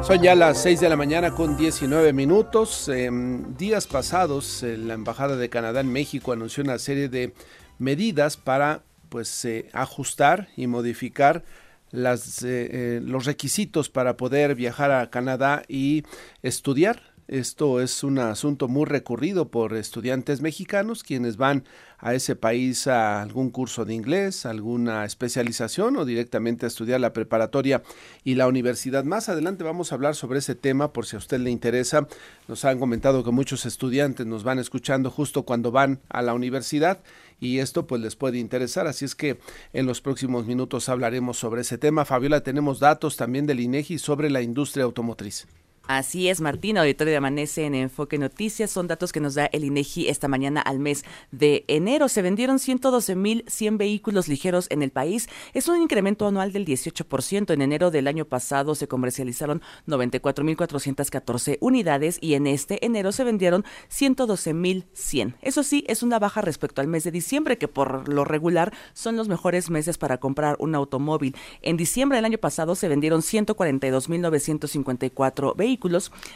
Son 0.03 0.23
ya 0.23 0.35
las 0.35 0.63
6 0.63 0.79
de 0.79 0.91
la 0.91 0.97
mañana 0.97 1.31
con 1.31 1.57
19 1.57 2.13
minutos. 2.13 2.91
En 2.91 3.57
días 3.57 3.87
pasados, 3.87 4.63
eh, 4.63 4.77
la 4.77 4.93
Embajada 4.93 5.37
de 5.37 5.49
Canadá 5.49 5.81
en 5.81 5.91
México 5.91 6.33
anunció 6.33 6.65
una 6.65 6.79
serie 6.79 7.09
de 7.09 7.33
medidas 7.79 8.37
para 8.37 8.83
pues 9.09 9.43
eh, 9.47 9.71
ajustar 9.73 10.49
y 10.55 10.67
modificar 10.67 11.45
las, 11.91 12.43
eh, 12.43 12.69
eh, 12.71 13.01
los 13.03 13.25
requisitos 13.25 13.91
para 13.91 14.17
poder 14.17 14.55
viajar 14.55 14.91
a 14.91 15.11
Canadá 15.11 15.63
y 15.69 16.05
estudiar. 16.43 17.15
Esto 17.29 17.83
es 17.83 18.03
un 18.05 18.19
asunto 18.19 18.69
muy 18.69 18.87
recurrido 18.87 19.51
por 19.51 19.77
estudiantes 19.77 20.41
mexicanos 20.41 21.03
quienes 21.03 21.37
van 21.37 21.65
a 21.99 22.15
ese 22.15 22.37
país 22.37 22.87
a 22.87 23.21
algún 23.23 23.51
curso 23.51 23.85
de 23.85 23.95
inglés, 23.95 24.47
alguna 24.47 25.05
especialización 25.05 25.97
o 25.97 26.05
directamente 26.05 26.67
a 26.67 26.69
estudiar 26.69 27.01
la 27.01 27.13
preparatoria 27.13 27.83
y 28.25 28.37
la 28.37 28.47
universidad. 28.47 29.05
Más 29.05 29.29
adelante 29.29 29.65
vamos 29.65 29.91
a 29.91 29.97
hablar 29.97 30.15
sobre 30.15 30.39
ese 30.39 30.55
tema 30.55 30.93
por 30.93 31.07
si 31.07 31.17
a 31.17 31.19
usted 31.19 31.41
le 31.41 31.51
interesa. 31.51 32.07
Nos 32.47 32.65
han 32.65 32.79
comentado 32.79 33.25
que 33.25 33.31
muchos 33.31 33.67
estudiantes 33.67 34.27
nos 34.27 34.45
van 34.45 34.59
escuchando 34.59 35.11
justo 35.11 35.43
cuando 35.43 35.73
van 35.73 36.01
a 36.09 36.23
la 36.23 36.35
universidad 36.35 37.01
y 37.41 37.59
esto 37.59 37.87
pues 37.87 38.01
les 38.01 38.17
puede 38.17 38.39
interesar. 38.39 38.87
Así 38.87 39.05
es 39.05 39.15
que 39.15 39.39
en 39.73 39.87
los 39.87 40.01
próximos 40.01 40.47
minutos 40.47 40.89
hablaremos 40.89 41.39
sobre 41.39 41.63
ese 41.63 41.79
tema. 41.79 42.05
Fabiola, 42.05 42.43
tenemos 42.43 42.81
datos 42.81 43.17
también 43.17 43.47
del 43.47 43.61
INEGI 43.61 43.99
sobre 43.99 44.31
la 44.31 44.43
industria 44.43 44.85
automotriz. 44.85 45.47
Así 45.89 46.29
es, 46.29 46.41
Martín, 46.43 46.77
auditorio 46.77 47.13
de 47.13 47.17
Amanece 47.17 47.65
en 47.65 47.75
Enfoque 47.75 48.19
Noticias. 48.19 48.71
Son 48.71 48.89
datos 48.89 49.11
que 49.11 49.21
nos 49.21 49.37
da 49.37 49.47
el 49.47 49.65
INEGI 49.65 50.09
esta 50.09 50.29
mañana 50.29 50.61
al 50.61 50.81
mes 50.81 51.03
de 51.31 51.65
enero. 51.67 52.09
Se 52.09 52.21
vendieron 52.21 52.59
112.100 52.59 53.79
vehículos 53.79 54.29
ligeros 54.29 54.67
en 54.69 54.83
el 54.83 54.91
país. 54.91 55.31
Es 55.55 55.67
un 55.67 55.81
incremento 55.81 56.27
anual 56.27 56.53
del 56.53 56.67
18%. 56.67 57.55
En 57.55 57.63
enero 57.63 57.91
del 57.91 58.07
año 58.07 58.27
pasado 58.27 58.75
se 58.75 58.87
comercializaron 58.87 59.63
94.414 59.87 61.57
unidades 61.63 62.19
y 62.21 62.35
en 62.35 62.47
este 62.47 62.85
enero 62.85 63.11
se 63.11 63.25
vendieron 63.25 63.65
112.100. 63.91 65.37
Eso 65.41 65.63
sí, 65.63 65.87
es 65.89 66.03
una 66.03 66.19
baja 66.19 66.43
respecto 66.43 66.83
al 66.83 66.89
mes 66.89 67.05
de 67.05 67.13
diciembre, 67.13 67.57
que 67.57 67.67
por 67.67 68.11
lo 68.11 68.27
regular 68.27 68.75
son 68.93 69.17
los 69.17 69.29
mejores 69.29 69.71
meses 69.71 69.97
para 69.97 70.19
comprar 70.19 70.57
un 70.59 70.75
automóvil. 70.75 71.35
En 71.63 71.79
diciembre 71.79 72.19
del 72.19 72.27
año 72.27 72.37
pasado 72.37 72.75
se 72.75 72.89
vendieron 72.89 73.23
142.954 73.23 75.57
vehículos 75.57 75.78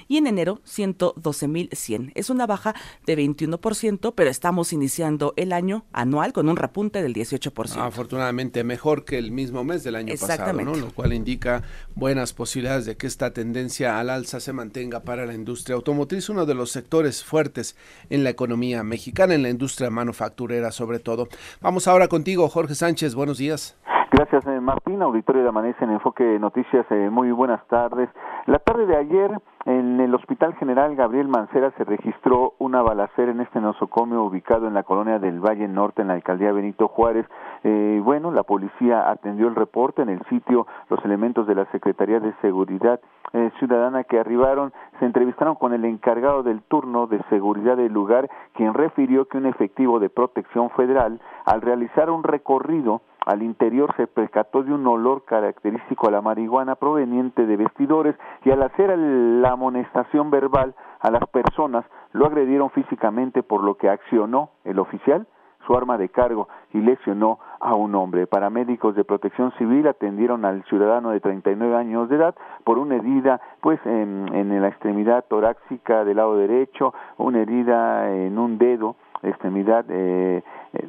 y 0.08 0.16
en 0.16 0.26
enero 0.26 0.60
112.100. 0.66 2.12
Es 2.14 2.30
una 2.30 2.46
baja 2.46 2.74
de 3.06 3.16
21%, 3.16 4.12
pero 4.14 4.30
estamos 4.30 4.72
iniciando 4.72 5.34
el 5.36 5.52
año 5.52 5.84
anual 5.92 6.32
con 6.32 6.48
un 6.48 6.56
repunte 6.56 7.02
del 7.02 7.14
18%. 7.14 7.76
Afortunadamente 7.76 8.64
mejor 8.64 9.04
que 9.04 9.18
el 9.18 9.32
mismo 9.32 9.64
mes 9.64 9.84
del 9.84 9.96
año 9.96 10.14
pasado. 10.18 10.52
¿no? 10.52 10.74
Lo 10.74 10.92
cual 10.92 11.12
indica 11.12 11.62
buenas 11.94 12.32
posibilidades 12.32 12.86
de 12.86 12.96
que 12.96 13.06
esta 13.06 13.32
tendencia 13.32 13.98
al 13.98 14.10
alza 14.10 14.40
se 14.40 14.52
mantenga 14.52 15.00
para 15.00 15.26
la 15.26 15.34
industria 15.34 15.76
automotriz, 15.76 16.28
uno 16.28 16.46
de 16.46 16.54
los 16.54 16.70
sectores 16.70 17.24
fuertes 17.24 17.76
en 18.10 18.24
la 18.24 18.30
economía 18.30 18.82
mexicana, 18.82 19.34
en 19.34 19.42
la 19.42 19.50
industria 19.50 19.90
manufacturera 19.90 20.72
sobre 20.72 20.98
todo. 20.98 21.28
Vamos 21.60 21.88
ahora 21.88 22.08
contigo, 22.08 22.48
Jorge 22.48 22.74
Sánchez, 22.74 23.14
buenos 23.14 23.38
días. 23.38 23.76
Gracias, 24.14 24.46
eh, 24.46 24.60
Martín. 24.60 25.00
Auditorio 25.00 25.42
de 25.42 25.48
Amanece 25.48 25.82
en 25.82 25.92
Enfoque 25.92 26.38
Noticias, 26.38 26.84
eh, 26.90 27.08
muy 27.10 27.32
buenas 27.32 27.66
tardes. 27.68 28.10
La 28.44 28.58
tarde 28.58 28.84
de 28.84 28.94
ayer, 28.94 29.30
en 29.64 30.00
el 30.00 30.14
Hospital 30.14 30.54
General 30.56 30.94
Gabriel 30.94 31.28
Mancera 31.28 31.70
se 31.78 31.84
registró 31.84 32.52
una 32.58 32.82
balacera 32.82 33.32
en 33.32 33.40
este 33.40 33.58
nosocomio 33.58 34.22
ubicado 34.22 34.68
en 34.68 34.74
la 34.74 34.82
colonia 34.82 35.18
del 35.18 35.40
Valle 35.40 35.66
Norte, 35.66 36.02
en 36.02 36.08
la 36.08 36.14
alcaldía 36.14 36.52
Benito 36.52 36.88
Juárez. 36.88 37.24
Eh, 37.64 38.02
bueno, 38.04 38.30
la 38.32 38.42
policía 38.42 39.10
atendió 39.10 39.48
el 39.48 39.54
reporte 39.54 40.02
en 40.02 40.10
el 40.10 40.22
sitio, 40.26 40.66
los 40.90 41.02
elementos 41.06 41.46
de 41.46 41.54
la 41.54 41.64
Secretaría 41.72 42.20
de 42.20 42.34
Seguridad 42.42 43.00
eh, 43.32 43.50
Ciudadana 43.58 44.04
que 44.04 44.18
arribaron 44.18 44.74
se 44.98 45.06
entrevistaron 45.06 45.54
con 45.54 45.72
el 45.72 45.86
encargado 45.86 46.42
del 46.42 46.60
turno 46.64 47.06
de 47.06 47.22
seguridad 47.30 47.78
del 47.78 47.94
lugar, 47.94 48.28
quien 48.52 48.74
refirió 48.74 49.24
que 49.24 49.38
un 49.38 49.46
efectivo 49.46 50.00
de 50.00 50.10
protección 50.10 50.68
federal, 50.70 51.18
al 51.46 51.62
realizar 51.62 52.10
un 52.10 52.24
recorrido 52.24 53.00
al 53.26 53.42
interior 53.42 53.94
se 53.96 54.06
percató 54.06 54.62
de 54.62 54.72
un 54.72 54.86
olor 54.86 55.24
característico 55.24 56.08
a 56.08 56.10
la 56.10 56.20
marihuana 56.20 56.74
proveniente 56.74 57.46
de 57.46 57.56
vestidores 57.56 58.16
y 58.44 58.50
al 58.50 58.62
hacer 58.62 58.96
la 58.98 59.50
amonestación 59.50 60.30
verbal 60.30 60.74
a 61.00 61.10
las 61.10 61.26
personas 61.28 61.84
lo 62.12 62.26
agredieron 62.26 62.70
físicamente 62.70 63.42
por 63.42 63.62
lo 63.62 63.76
que 63.76 63.88
accionó 63.88 64.50
el 64.64 64.78
oficial 64.78 65.26
su 65.66 65.76
arma 65.76 65.96
de 65.96 66.08
cargo 66.08 66.48
y 66.72 66.78
lesionó 66.80 67.38
a 67.60 67.74
un 67.74 67.94
hombre. 67.94 68.26
Paramédicos 68.26 68.94
de 68.96 69.04
protección 69.04 69.52
civil 69.58 69.86
atendieron 69.86 70.44
al 70.44 70.64
ciudadano 70.64 71.10
de 71.10 71.20
39 71.20 71.76
años 71.76 72.08
de 72.08 72.16
edad 72.16 72.34
por 72.64 72.78
una 72.78 72.96
herida 72.96 73.40
pues 73.60 73.78
en, 73.86 74.28
en 74.34 74.60
la 74.60 74.68
extremidad 74.68 75.24
torácica 75.28 76.04
del 76.04 76.16
lado 76.16 76.36
derecho, 76.36 76.94
una 77.16 77.40
herida 77.40 78.12
en 78.12 78.38
un 78.38 78.58
dedo, 78.58 78.96
extremidad 79.22 79.84
eh, 79.88 80.42
eh, 80.72 80.88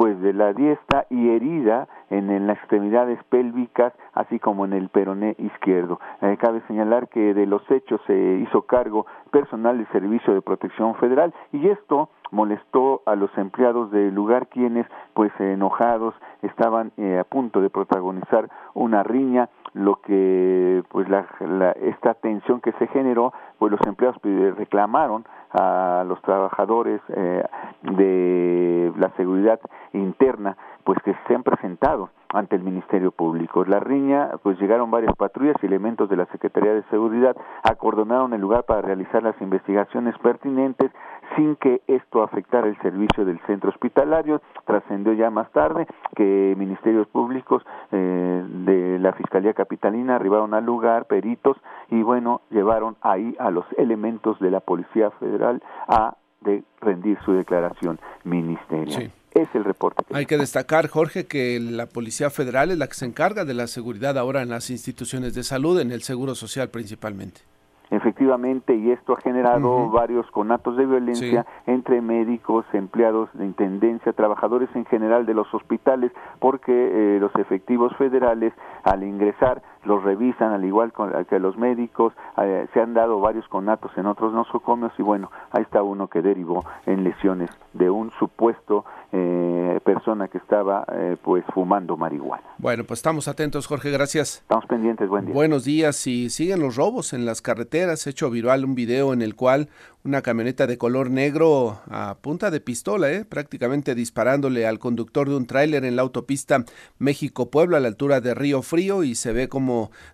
pues 0.00 0.18
de 0.22 0.32
la 0.32 0.54
diestra 0.54 1.04
y 1.10 1.28
herida 1.28 1.86
en, 2.08 2.46
las 2.46 2.56
extremidades 2.56 3.22
pélvicas, 3.24 3.92
así 4.14 4.38
como 4.38 4.64
en 4.64 4.72
el 4.72 4.88
peroné 4.88 5.36
izquierdo. 5.36 6.00
Eh, 6.22 6.38
cabe 6.40 6.62
señalar 6.68 7.08
que 7.10 7.34
de 7.34 7.44
los 7.44 7.60
hechos 7.70 8.00
se 8.06 8.16
hizo 8.16 8.62
cargo 8.62 9.04
personal 9.30 9.76
del 9.76 9.86
Servicio 9.88 10.32
de 10.32 10.40
Protección 10.40 10.94
Federal 10.94 11.34
y 11.52 11.68
esto 11.68 12.08
molestó 12.30 13.02
a 13.06 13.14
los 13.16 13.30
empleados 13.38 13.90
del 13.90 14.14
lugar 14.14 14.46
quienes 14.48 14.86
pues 15.14 15.32
enojados 15.40 16.14
estaban 16.42 16.92
eh, 16.96 17.18
a 17.18 17.24
punto 17.24 17.60
de 17.60 17.70
protagonizar 17.70 18.48
una 18.74 19.02
riña 19.02 19.48
lo 19.74 19.96
que 19.96 20.82
pues 20.88 21.08
la, 21.08 21.26
la- 21.40 21.72
esta 21.72 22.14
tensión 22.14 22.60
que 22.60 22.72
se 22.72 22.86
generó 22.88 23.32
pues 23.58 23.70
los 23.72 23.80
empleados 23.86 24.18
pues, 24.20 24.56
reclamaron 24.56 25.24
a 25.52 26.04
los 26.06 26.20
trabajadores 26.22 27.00
eh, 27.08 27.44
de 27.82 28.92
la 28.96 29.10
seguridad 29.16 29.60
interna 29.92 30.56
pues 30.84 30.98
que 31.04 31.14
se 31.26 31.34
han 31.34 31.42
presentado 31.42 32.10
ante 32.32 32.56
el 32.56 32.62
Ministerio 32.62 33.10
Público. 33.10 33.64
La 33.64 33.80
riña, 33.80 34.30
pues 34.42 34.58
llegaron 34.60 34.90
varias 34.90 35.14
patrullas 35.16 35.56
y 35.62 35.66
elementos 35.66 36.08
de 36.08 36.16
la 36.16 36.26
Secretaría 36.26 36.74
de 36.74 36.82
Seguridad, 36.84 37.36
acordonaron 37.62 38.32
el 38.34 38.40
lugar 38.40 38.64
para 38.64 38.82
realizar 38.82 39.22
las 39.22 39.40
investigaciones 39.40 40.16
pertinentes 40.18 40.90
sin 41.36 41.56
que 41.56 41.80
esto 41.86 42.22
afectara 42.22 42.66
el 42.66 42.76
servicio 42.78 43.24
del 43.24 43.38
centro 43.46 43.70
hospitalario. 43.70 44.40
Trascendió 44.64 45.12
ya 45.12 45.30
más 45.30 45.50
tarde 45.52 45.86
que 46.16 46.54
ministerios 46.56 47.06
públicos 47.08 47.62
eh, 47.92 48.44
de 48.64 48.98
la 48.98 49.12
Fiscalía 49.12 49.54
Capitalina 49.54 50.16
arribaron 50.16 50.54
al 50.54 50.64
lugar, 50.64 51.06
peritos, 51.06 51.56
y 51.88 52.02
bueno, 52.02 52.42
llevaron 52.50 52.96
ahí 53.00 53.36
a 53.38 53.50
los 53.50 53.64
elementos 53.76 54.38
de 54.40 54.50
la 54.50 54.60
Policía 54.60 55.10
Federal 55.12 55.62
a 55.88 56.16
de 56.40 56.64
rendir 56.80 57.18
su 57.24 57.32
declaración 57.32 57.98
ministerial. 58.24 59.02
Sí. 59.02 59.19
Es 59.32 59.48
el 59.54 59.64
reporte. 59.64 60.04
que 60.04 60.16
Hay 60.16 60.26
que 60.26 60.36
destacar, 60.36 60.88
Jorge, 60.88 61.26
que 61.26 61.60
la 61.60 61.86
Policía 61.86 62.30
Federal 62.30 62.70
es 62.70 62.78
la 62.78 62.88
que 62.88 62.94
se 62.94 63.06
encarga 63.06 63.44
de 63.44 63.54
la 63.54 63.66
seguridad 63.66 64.18
ahora 64.18 64.42
en 64.42 64.48
las 64.48 64.70
instituciones 64.70 65.34
de 65.34 65.44
salud, 65.44 65.80
en 65.80 65.92
el 65.92 66.02
Seguro 66.02 66.34
Social 66.34 66.70
principalmente. 66.70 67.42
Efectivamente, 67.90 68.76
y 68.76 68.92
esto 68.92 69.14
ha 69.14 69.20
generado 69.20 69.90
varios 69.90 70.30
conatos 70.30 70.76
de 70.76 70.86
violencia 70.86 71.44
entre 71.66 72.00
médicos, 72.00 72.64
empleados 72.72 73.28
de 73.32 73.44
intendencia, 73.44 74.12
trabajadores 74.12 74.68
en 74.76 74.84
general 74.86 75.26
de 75.26 75.34
los 75.34 75.52
hospitales, 75.52 76.12
porque 76.38 76.70
eh, 76.72 77.18
los 77.18 77.34
efectivos 77.34 77.92
federales 77.96 78.52
al 78.84 79.02
ingresar 79.02 79.62
los 79.84 80.02
revisan 80.02 80.52
al 80.52 80.64
igual 80.64 80.92
que 81.28 81.38
los 81.38 81.56
médicos, 81.56 82.12
eh, 82.38 82.66
se 82.72 82.80
han 82.80 82.94
dado 82.94 83.20
varios 83.20 83.46
conatos 83.48 83.90
en 83.96 84.06
otros 84.06 84.32
nosocomios 84.32 84.92
y 84.98 85.02
bueno, 85.02 85.30
ahí 85.50 85.62
está 85.62 85.82
uno 85.82 86.08
que 86.08 86.22
derivó 86.22 86.64
en 86.86 87.04
lesiones 87.04 87.50
de 87.72 87.88
un 87.88 88.10
supuesto 88.12 88.84
eh, 89.12 89.80
persona 89.84 90.28
que 90.28 90.38
estaba 90.38 90.84
eh, 90.92 91.16
pues 91.22 91.44
fumando 91.52 91.96
marihuana. 91.96 92.44
Bueno, 92.58 92.84
pues 92.84 92.98
estamos 93.00 93.28
atentos, 93.28 93.66
Jorge, 93.66 93.90
gracias. 93.90 94.38
Estamos 94.38 94.66
pendientes, 94.66 95.08
buen 95.08 95.26
día. 95.26 95.34
Buenos 95.34 95.64
días. 95.64 96.06
Y 96.06 96.30
siguen 96.30 96.60
los 96.60 96.76
robos 96.76 97.12
en 97.12 97.26
las 97.26 97.42
carreteras. 97.42 98.06
He 98.06 98.10
hecho 98.10 98.30
viral 98.30 98.64
un 98.64 98.74
video 98.74 99.12
en 99.12 99.22
el 99.22 99.34
cual 99.34 99.68
una 100.04 100.22
camioneta 100.22 100.66
de 100.66 100.78
color 100.78 101.10
negro 101.10 101.80
a 101.90 102.16
punta 102.20 102.50
de 102.50 102.60
pistola, 102.60 103.10
¿eh? 103.12 103.24
prácticamente 103.24 103.94
disparándole 103.94 104.66
al 104.66 104.78
conductor 104.78 105.28
de 105.28 105.36
un 105.36 105.46
tráiler 105.46 105.84
en 105.84 105.96
la 105.96 106.02
autopista 106.02 106.64
México-Puebla 106.98 107.76
a 107.76 107.80
la 107.80 107.88
altura 107.88 108.20
de 108.20 108.34
Río 108.34 108.62
Frío 108.62 109.02
y 109.02 109.14
se 109.14 109.32
ve 109.32 109.48
como 109.48 109.69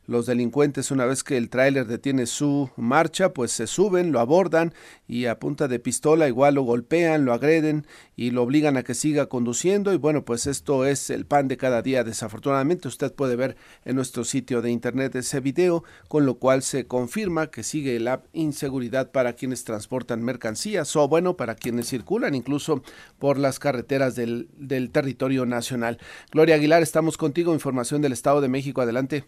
los 0.07 0.27
delincuentes 0.27 0.91
una 0.91 1.05
vez 1.05 1.23
que 1.23 1.37
el 1.37 1.49
tráiler 1.49 1.87
detiene 1.87 2.27
su 2.27 2.71
marcha, 2.77 3.33
pues 3.33 3.53
se 3.53 3.69
suben, 3.69 4.11
lo 4.11 4.19
abordan 4.19 4.75
y 5.07 5.27
a 5.27 5.39
punta 5.39 5.69
de 5.69 5.79
pistola 5.79 6.27
igual 6.27 6.57
lo 6.57 6.63
golpean, 6.63 7.25
lo 7.25 7.33
agreden 7.33 7.87
y 8.17 8.31
lo 8.31 8.43
obligan 8.43 8.77
a 8.77 8.83
que 8.83 8.95
siga 8.95 9.27
conduciendo 9.27 9.93
y 9.93 9.97
bueno, 9.97 10.25
pues 10.25 10.49
esto 10.49 10.85
es 10.85 11.09
el 11.11 11.25
pan 11.25 11.47
de 11.47 11.57
cada 11.57 11.83
día. 11.83 12.03
Desafortunadamente 12.03 12.89
usted 12.89 13.13
puede 13.13 13.37
ver 13.37 13.57
en 13.85 13.95
nuestro 13.95 14.25
sitio 14.25 14.61
de 14.61 14.73
internet 14.73 15.15
ese 15.15 15.39
video, 15.39 15.85
con 16.09 16.27
lo 16.27 16.35
cual 16.39 16.63
se 16.63 16.87
confirma 16.87 17.47
que 17.49 17.63
sigue 17.63 17.77
sigue 17.77 18.01
la 18.01 18.23
inseguridad 18.33 19.11
para 19.11 19.35
quienes 19.35 19.65
transportan 19.65 20.23
mercancías 20.23 20.97
o 20.97 21.07
bueno, 21.09 21.37
para 21.37 21.57
quienes 21.57 21.91
circulan 21.91 22.35
incluso 22.35 22.83
por 23.19 23.37
las 23.37 23.59
carreteras 23.59 24.17
del, 24.17 24.49
del 24.57 24.91
territorio 24.91 25.45
nacional. 25.45 25.99
Gloria 26.33 26.55
Aguilar, 26.55 26.83
estamos 26.83 27.19
contigo, 27.19 27.53
información 27.53 28.01
del 28.01 28.13
Estado 28.13 28.41
de 28.41 28.49
México, 28.49 28.81
adelante. 28.81 29.27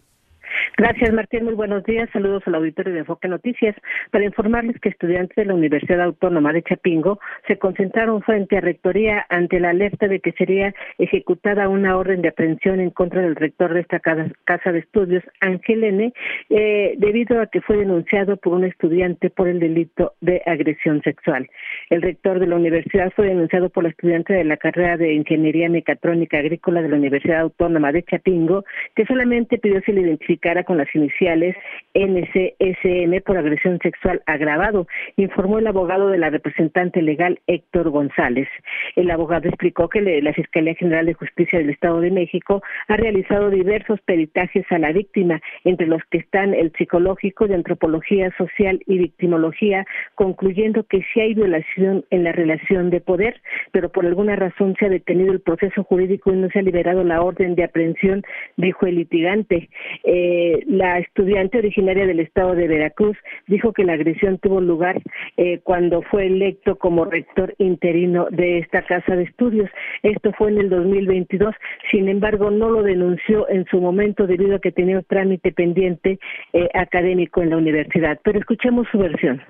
Gracias, 0.79 1.11
Martín. 1.11 1.43
Muy 1.43 1.55
buenos 1.55 1.83
días. 1.83 2.09
Saludos 2.13 2.41
al 2.45 2.55
auditorio 2.55 2.93
de 2.93 2.99
Enfoque 2.99 3.27
Noticias. 3.27 3.75
Para 4.11 4.23
informarles 4.23 4.79
que 4.79 4.87
estudiantes 4.87 5.35
de 5.35 5.43
la 5.43 5.53
Universidad 5.53 5.99
Autónoma 5.99 6.53
de 6.53 6.63
Chapingo 6.63 7.19
se 7.47 7.59
concentraron 7.59 8.21
frente 8.21 8.55
a 8.55 8.61
Rectoría 8.61 9.25
ante 9.27 9.59
la 9.59 9.71
alerta 9.71 10.07
de 10.07 10.21
que 10.21 10.31
sería 10.31 10.73
ejecutada 10.97 11.67
una 11.67 11.97
orden 11.97 12.21
de 12.21 12.29
aprehensión 12.29 12.79
en 12.79 12.91
contra 12.91 13.21
del 13.21 13.35
rector 13.35 13.73
de 13.73 13.81
esta 13.81 13.99
casa, 13.99 14.71
de 14.71 14.79
estudios, 14.79 15.21
Ángel 15.41 15.83
N., 15.83 16.13
eh, 16.49 16.93
debido 16.97 17.41
a 17.41 17.47
que 17.47 17.59
fue 17.59 17.75
denunciado 17.75 18.37
por 18.37 18.53
un 18.53 18.63
estudiante 18.63 19.29
por 19.29 19.49
el 19.49 19.59
delito 19.59 20.13
de 20.21 20.41
agresión 20.45 21.01
sexual. 21.01 21.49
El 21.89 22.01
rector 22.01 22.39
de 22.39 22.47
la 22.47 22.55
universidad 22.55 23.11
fue 23.17 23.27
denunciado 23.27 23.69
por 23.69 23.83
la 23.83 23.89
estudiante 23.89 24.31
de 24.31 24.45
la 24.45 24.55
carrera 24.55 24.95
de 24.95 25.11
Ingeniería 25.11 25.67
Mecatrónica 25.67 26.37
Agrícola 26.37 26.81
de 26.81 26.87
la 26.87 26.95
Universidad 26.95 27.41
Autónoma 27.41 27.91
de 27.91 28.03
Chapingo, 28.03 28.63
que 28.95 29.05
solamente 29.05 29.57
pidió 29.57 29.81
se 29.81 29.91
le 29.91 30.03
identificara 30.03 30.63
con 30.69 30.77
las 30.77 30.93
iniciales 30.93 31.55
NCSM 31.95 33.23
por 33.25 33.39
agresión 33.39 33.79
sexual 33.81 34.21
agravado, 34.27 34.85
informó 35.15 35.57
el 35.57 35.65
abogado 35.65 36.09
de 36.09 36.19
la 36.19 36.29
representante 36.29 37.01
legal 37.01 37.39
Héctor 37.47 37.89
González. 37.89 38.47
El 38.95 39.09
abogado 39.09 39.49
explicó 39.49 39.89
que 39.89 40.21
la 40.21 40.31
Fiscalía 40.31 40.75
General 40.75 41.07
de 41.07 41.15
Justicia 41.15 41.57
del 41.57 41.71
Estado 41.71 42.01
de 42.01 42.11
México 42.11 42.61
ha 42.87 42.97
realizado 42.97 43.49
diversos 43.49 43.99
peritajes 44.01 44.63
a 44.69 44.77
la 44.77 44.91
víctima, 44.91 45.41
entre 45.63 45.87
los 45.87 46.03
que 46.11 46.19
están 46.19 46.53
el 46.53 46.71
psicológico 46.77 47.47
de 47.47 47.55
antropología 47.55 48.31
social 48.37 48.79
y 48.85 48.99
victimología, 48.99 49.87
concluyendo 50.13 50.83
que 50.83 51.03
sí 51.11 51.19
hay 51.19 51.33
violación 51.33 52.05
en 52.11 52.25
la 52.25 52.31
relación 52.31 52.91
de 52.91 53.01
poder, 53.01 53.41
pero 53.71 53.89
por 53.89 54.05
alguna 54.05 54.35
razón 54.35 54.75
se 54.77 54.85
ha 54.85 54.89
detenido 54.89 55.33
el 55.33 55.41
proceso 55.41 55.83
jurídico 55.83 56.31
y 56.31 56.35
no 56.35 56.47
se 56.51 56.59
ha 56.59 56.61
liberado 56.61 57.03
la 57.03 57.23
orden 57.23 57.55
de 57.55 57.63
aprehensión, 57.63 58.21
dijo 58.55 58.85
el 58.85 58.97
litigante. 58.97 59.69
Eh, 60.03 60.58
la 60.67 60.99
estudiante 60.99 61.57
originaria 61.57 62.05
del 62.05 62.19
estado 62.19 62.55
de 62.55 62.67
Veracruz 62.67 63.17
dijo 63.47 63.73
que 63.73 63.83
la 63.83 63.93
agresión 63.93 64.37
tuvo 64.39 64.61
lugar 64.61 65.01
eh, 65.37 65.59
cuando 65.63 66.01
fue 66.03 66.27
electo 66.27 66.77
como 66.77 67.05
rector 67.05 67.53
interino 67.57 68.27
de 68.31 68.59
esta 68.59 68.81
casa 68.83 69.15
de 69.15 69.23
estudios. 69.23 69.69
Esto 70.03 70.31
fue 70.33 70.51
en 70.51 70.59
el 70.59 70.69
2022. 70.69 71.55
Sin 71.91 72.09
embargo, 72.09 72.51
no 72.51 72.69
lo 72.69 72.83
denunció 72.83 73.49
en 73.49 73.65
su 73.65 73.79
momento 73.81 74.27
debido 74.27 74.55
a 74.55 74.59
que 74.59 74.71
tenía 74.71 74.97
un 74.97 75.03
trámite 75.03 75.51
pendiente 75.51 76.19
eh, 76.53 76.69
académico 76.73 77.41
en 77.41 77.51
la 77.51 77.57
universidad. 77.57 78.19
Pero 78.23 78.39
escuchemos 78.39 78.87
su 78.91 78.99
versión. 78.99 79.41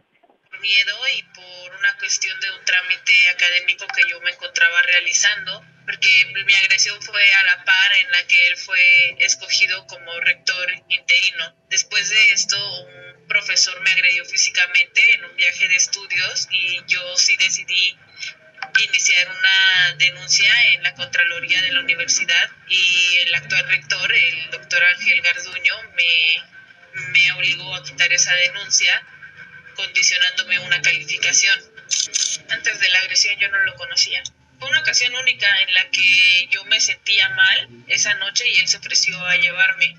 Miedo 0.59 1.07
y 1.17 1.23
por 1.23 1.75
una 1.75 1.97
cuestión 1.97 2.39
de 2.39 2.51
un 2.51 2.65
trámite 2.65 3.29
académico 3.29 3.87
que 3.87 4.09
yo 4.09 4.19
me 4.21 4.31
encontraba 4.31 4.81
realizando, 4.83 5.65
porque 5.85 6.25
mi 6.45 6.53
agresión 6.53 7.01
fue 7.01 7.33
a 7.33 7.43
la 7.43 7.65
par 7.65 7.93
en 7.93 8.11
la 8.11 8.27
que 8.27 8.47
él 8.47 8.57
fue 8.57 9.15
escogido 9.19 9.85
como 9.87 10.19
rector 10.21 10.71
interino. 10.87 11.55
Después 11.69 12.09
de 12.09 12.31
esto, 12.31 12.81
un 12.81 13.27
profesor 13.27 13.79
me 13.81 13.91
agredió 13.91 14.25
físicamente 14.25 15.13
en 15.13 15.25
un 15.25 15.35
viaje 15.35 15.67
de 15.67 15.75
estudios 15.75 16.47
y 16.51 16.81
yo 16.87 17.17
sí 17.17 17.35
decidí 17.37 17.97
iniciar 18.87 19.27
una 19.29 19.95
denuncia 19.95 20.51
en 20.73 20.83
la 20.83 20.93
Contraloría 20.93 21.61
de 21.61 21.71
la 21.71 21.79
universidad 21.79 22.49
y 22.67 23.17
el 23.21 23.35
actual 23.35 23.67
rector, 23.67 24.11
el 24.11 24.51
doctor 24.51 24.83
Ángel 24.83 25.21
Garduño, 25.21 25.75
me, 25.95 27.11
me 27.11 27.31
obligó 27.33 27.75
a 27.75 27.83
quitar 27.83 28.11
esa 28.13 28.33
denuncia 28.35 29.03
condicionándome 29.79 30.59
una 30.59 30.81
calificación. 30.81 31.57
Antes 32.49 32.79
de 32.79 32.89
la 32.89 32.99
agresión 32.99 33.37
yo 33.39 33.47
no 33.49 33.59
lo 33.59 33.75
conocía. 33.75 34.21
Fue 34.59 34.69
una 34.69 34.81
ocasión 34.81 35.15
única 35.15 35.47
en 35.61 35.73
la 35.73 35.89
que 35.89 36.47
yo 36.51 36.65
me 36.65 36.81
sentía 36.81 37.29
mal 37.29 37.69
esa 37.87 38.13
noche 38.15 38.43
y 38.49 38.59
él 38.59 38.67
se 38.67 38.77
ofreció 38.77 39.17
a 39.25 39.37
llevarme. 39.37 39.97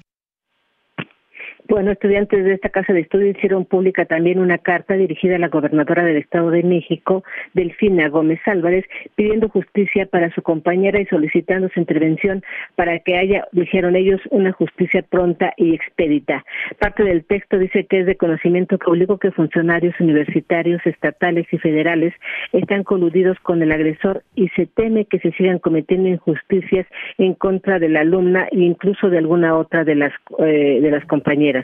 Bueno, 1.71 1.93
estudiantes 1.93 2.45
de 2.45 2.55
esta 2.55 2.71
casa 2.71 2.93
de 2.93 2.99
estudio 2.99 3.29
hicieron 3.29 3.65
pública 3.65 4.05
también 4.05 4.41
una 4.41 4.59
carta 4.59 4.95
dirigida 4.95 5.37
a 5.37 5.39
la 5.39 5.47
gobernadora 5.47 6.03
del 6.03 6.17
Estado 6.17 6.51
de 6.51 6.65
México, 6.65 7.23
Delfina 7.55 8.09
Gómez 8.09 8.41
Álvarez, 8.47 8.85
pidiendo 9.15 9.49
justicia 9.49 10.07
para 10.07 10.35
su 10.35 10.43
compañera 10.43 11.01
y 11.01 11.07
solicitando 11.07 11.69
su 11.69 11.79
intervención 11.79 12.43
para 12.75 12.99
que 12.99 13.17
haya, 13.17 13.47
dijeron 13.53 13.95
ellos, 13.95 14.21
una 14.31 14.51
justicia 14.51 15.03
pronta 15.09 15.55
y 15.57 15.77
expedita. 15.77 16.45
Parte 16.81 17.05
del 17.05 17.25
texto 17.25 17.57
dice 17.57 17.87
que 17.87 18.01
es 18.01 18.07
de 18.07 18.17
conocimiento 18.17 18.77
público 18.77 19.19
que 19.19 19.31
funcionarios 19.31 19.95
universitarios, 20.01 20.85
estatales 20.85 21.47
y 21.53 21.59
federales 21.59 22.13
están 22.51 22.83
coludidos 22.83 23.39
con 23.45 23.63
el 23.63 23.71
agresor 23.71 24.25
y 24.35 24.49
se 24.57 24.67
teme 24.67 25.05
que 25.05 25.21
se 25.21 25.31
sigan 25.35 25.61
cometiendo 25.61 26.09
injusticias 26.09 26.89
en 27.17 27.35
contra 27.35 27.79
de 27.79 27.91
la 27.91 28.01
alumna 28.01 28.49
e 28.51 28.59
incluso 28.59 29.09
de 29.09 29.19
alguna 29.19 29.57
otra 29.57 29.85
de 29.85 29.95
las 29.95 30.13
eh, 30.41 30.81
de 30.83 30.91
las 30.91 31.05
compañeras. 31.05 31.60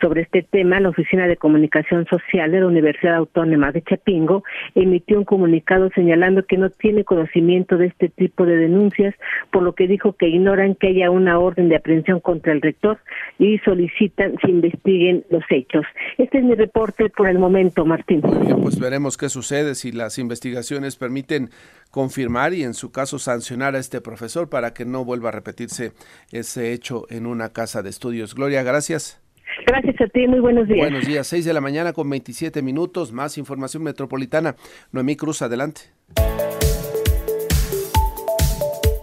Sobre 0.00 0.22
este 0.22 0.42
tema, 0.42 0.80
la 0.80 0.90
Oficina 0.90 1.26
de 1.26 1.36
Comunicación 1.36 2.06
Social 2.06 2.50
de 2.52 2.60
la 2.60 2.66
Universidad 2.66 3.16
Autónoma 3.16 3.72
de 3.72 3.82
Chapingo 3.82 4.44
emitió 4.74 5.18
un 5.18 5.24
comunicado 5.24 5.90
señalando 5.94 6.44
que 6.44 6.56
no 6.56 6.70
tiene 6.70 7.04
conocimiento 7.04 7.76
de 7.76 7.86
este 7.86 8.08
tipo 8.08 8.46
de 8.46 8.56
denuncias, 8.56 9.14
por 9.50 9.62
lo 9.62 9.74
que 9.74 9.86
dijo 9.86 10.12
que 10.14 10.28
ignoran 10.28 10.74
que 10.74 10.88
haya 10.88 11.10
una 11.10 11.38
orden 11.38 11.68
de 11.68 11.76
aprehensión 11.76 12.20
contra 12.20 12.52
el 12.52 12.62
rector 12.62 12.98
y 13.38 13.58
solicitan 13.58 14.36
se 14.42 14.50
investiguen 14.50 15.24
los 15.30 15.42
hechos. 15.50 15.84
Este 16.16 16.38
es 16.38 16.44
mi 16.44 16.54
reporte 16.54 17.08
por 17.10 17.28
el 17.28 17.38
momento, 17.38 17.84
Martín. 17.84 18.22
Bien, 18.42 18.60
pues 18.60 18.78
veremos 18.78 19.16
qué 19.16 19.28
sucede 19.28 19.74
si 19.74 19.92
las 19.92 20.18
investigaciones 20.18 20.96
permiten 20.96 21.50
confirmar 21.90 22.54
y 22.54 22.64
en 22.64 22.74
su 22.74 22.92
caso 22.92 23.18
sancionar 23.18 23.74
a 23.74 23.78
este 23.78 24.00
profesor 24.00 24.48
para 24.48 24.74
que 24.74 24.84
no 24.84 25.04
vuelva 25.04 25.30
a 25.30 25.32
repetirse 25.32 25.92
ese 26.32 26.72
hecho 26.72 27.06
en 27.10 27.26
una 27.26 27.52
casa 27.52 27.82
de 27.82 27.90
estudios. 27.90 28.34
Gloria, 28.34 28.62
gracias. 28.62 29.20
Gracias 29.66 30.00
a 30.00 30.06
ti, 30.08 30.26
muy 30.26 30.40
buenos 30.40 30.68
días. 30.68 30.80
Buenos 30.80 31.06
días, 31.06 31.26
6 31.26 31.44
de 31.44 31.52
la 31.52 31.60
mañana 31.60 31.92
con 31.92 32.08
27 32.08 32.62
minutos, 32.62 33.12
más 33.12 33.38
información 33.38 33.82
metropolitana. 33.82 34.56
Noemí 34.92 35.16
Cruz, 35.16 35.42
adelante. 35.42 35.82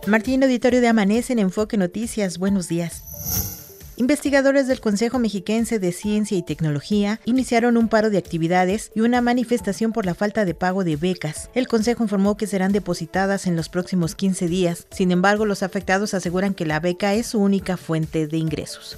Martín 0.07 0.43
Auditorio 0.43 0.81
de 0.81 0.87
Amanece 0.87 1.33
en 1.33 1.39
Enfoque 1.39 1.77
Noticias, 1.77 2.37
buenos 2.37 2.67
días. 2.67 3.91
Investigadores 3.97 4.67
del 4.67 4.81
Consejo 4.81 5.19
Mexiquense 5.19 5.79
de 5.79 5.93
Ciencia 5.93 6.37
y 6.37 6.43
Tecnología 6.43 7.21
iniciaron 7.23 7.77
un 7.77 7.87
paro 7.87 8.09
de 8.09 8.17
actividades 8.17 8.91
y 8.93 8.99
una 8.99 9.21
manifestación 9.21 9.93
por 9.93 10.05
la 10.05 10.13
falta 10.13 10.43
de 10.43 10.53
pago 10.53 10.83
de 10.83 10.97
becas. 10.97 11.49
El 11.53 11.67
Consejo 11.67 12.03
informó 12.03 12.35
que 12.35 12.45
serán 12.45 12.73
depositadas 12.73 13.47
en 13.47 13.55
los 13.55 13.69
próximos 13.69 14.13
15 14.13 14.47
días. 14.47 14.85
Sin 14.91 15.11
embargo, 15.11 15.45
los 15.45 15.63
afectados 15.63 16.13
aseguran 16.13 16.53
que 16.53 16.65
la 16.65 16.81
beca 16.81 17.13
es 17.13 17.27
su 17.27 17.39
única 17.39 17.77
fuente 17.77 18.27
de 18.27 18.37
ingresos. 18.37 18.97